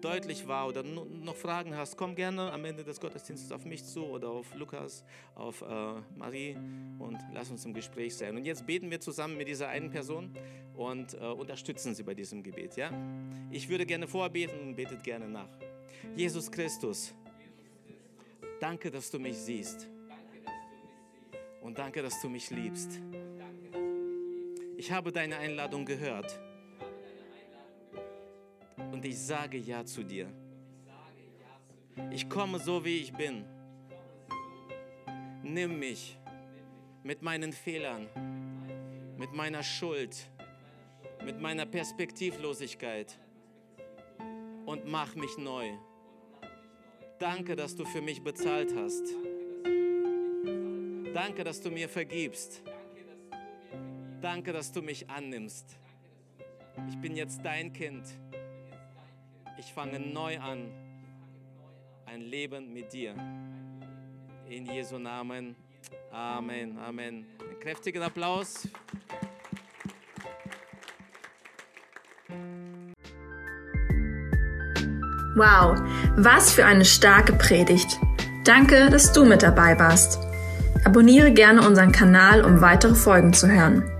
deutlich 0.00 0.46
war 0.48 0.68
oder 0.68 0.82
noch 0.82 1.36
Fragen 1.36 1.76
hast, 1.76 1.96
komm 1.96 2.14
gerne 2.14 2.52
am 2.52 2.64
Ende 2.64 2.84
des 2.84 3.00
Gottesdienstes 3.00 3.52
auf 3.52 3.64
mich 3.64 3.84
zu 3.84 4.04
oder 4.04 4.28
auf 4.28 4.54
Lukas, 4.54 5.04
auf 5.34 5.62
äh, 5.62 5.94
Marie 6.16 6.56
und 6.98 7.18
lass 7.32 7.50
uns 7.50 7.64
im 7.64 7.74
Gespräch 7.74 8.16
sein. 8.16 8.36
Und 8.36 8.44
jetzt 8.44 8.66
beten 8.66 8.90
wir 8.90 9.00
zusammen 9.00 9.36
mit 9.36 9.48
dieser 9.48 9.68
einen 9.68 9.90
Person 9.90 10.34
und 10.74 11.14
äh, 11.14 11.18
unterstützen 11.18 11.94
sie 11.94 12.02
bei 12.02 12.14
diesem 12.14 12.42
Gebet. 12.42 12.76
Ja? 12.76 12.90
Ich 13.50 13.68
würde 13.68 13.86
gerne 13.86 14.06
vorbeten 14.06 14.60
und 14.60 14.76
betet 14.76 15.02
gerne 15.02 15.28
nach. 15.28 15.48
Jesus 16.16 16.50
Christus, 16.50 17.14
danke, 18.60 18.90
dass 18.90 19.10
du 19.10 19.18
mich 19.18 19.36
siehst. 19.36 19.88
Und 21.60 21.78
danke, 21.78 22.02
dass 22.02 22.20
du 22.22 22.28
mich 22.28 22.50
liebst. 22.50 23.00
Ich 24.76 24.90
habe 24.92 25.12
deine 25.12 25.36
Einladung 25.36 25.84
gehört 25.84 26.40
und 28.92 29.04
ich 29.04 29.18
sage 29.18 29.58
Ja 29.58 29.84
zu 29.84 30.02
dir. 30.02 30.28
Ich 32.10 32.28
komme 32.28 32.58
so, 32.58 32.84
wie 32.84 32.98
ich 32.98 33.12
bin. 33.12 33.44
Nimm 35.42 35.78
mich 35.78 36.18
mit 37.02 37.22
meinen 37.22 37.52
Fehlern, 37.52 38.08
mit 39.16 39.32
meiner 39.32 39.62
Schuld, 39.62 40.30
mit 41.24 41.40
meiner 41.40 41.66
Perspektivlosigkeit 41.66 43.18
und 44.66 44.86
mach 44.86 45.14
mich 45.14 45.36
neu. 45.38 45.70
Danke, 47.18 47.56
dass 47.56 47.76
du 47.76 47.84
für 47.84 48.00
mich 48.00 48.22
bezahlt 48.22 48.74
hast. 48.74 49.04
Danke, 51.12 51.44
dass 51.44 51.60
du 51.60 51.70
mir 51.70 51.88
vergibst. 51.88 52.62
Danke, 54.20 54.52
dass 54.52 54.72
du 54.72 54.80
mich 54.80 55.08
annimmst. 55.10 55.76
Ich 56.88 56.96
bin 56.98 57.16
jetzt 57.16 57.40
dein 57.42 57.72
Kind. 57.72 58.04
Ich 59.60 59.74
fange 59.74 60.00
neu 60.00 60.38
an. 60.38 60.70
Ein 62.06 62.22
Leben 62.22 62.72
mit 62.72 62.94
dir. 62.94 63.14
In 64.48 64.64
Jesu 64.64 64.98
Namen. 64.98 65.54
Amen. 66.10 66.78
Amen. 66.78 67.26
Einen 67.38 67.60
kräftigen 67.60 68.02
Applaus. 68.02 68.66
Wow, 75.36 75.78
was 76.16 76.54
für 76.54 76.64
eine 76.64 76.86
starke 76.86 77.34
Predigt. 77.34 78.00
Danke, 78.44 78.88
dass 78.88 79.12
du 79.12 79.26
mit 79.26 79.42
dabei 79.42 79.78
warst. 79.78 80.18
Abonniere 80.86 81.34
gerne 81.34 81.66
unseren 81.66 81.92
Kanal, 81.92 82.46
um 82.46 82.62
weitere 82.62 82.94
Folgen 82.94 83.34
zu 83.34 83.46
hören. 83.46 83.99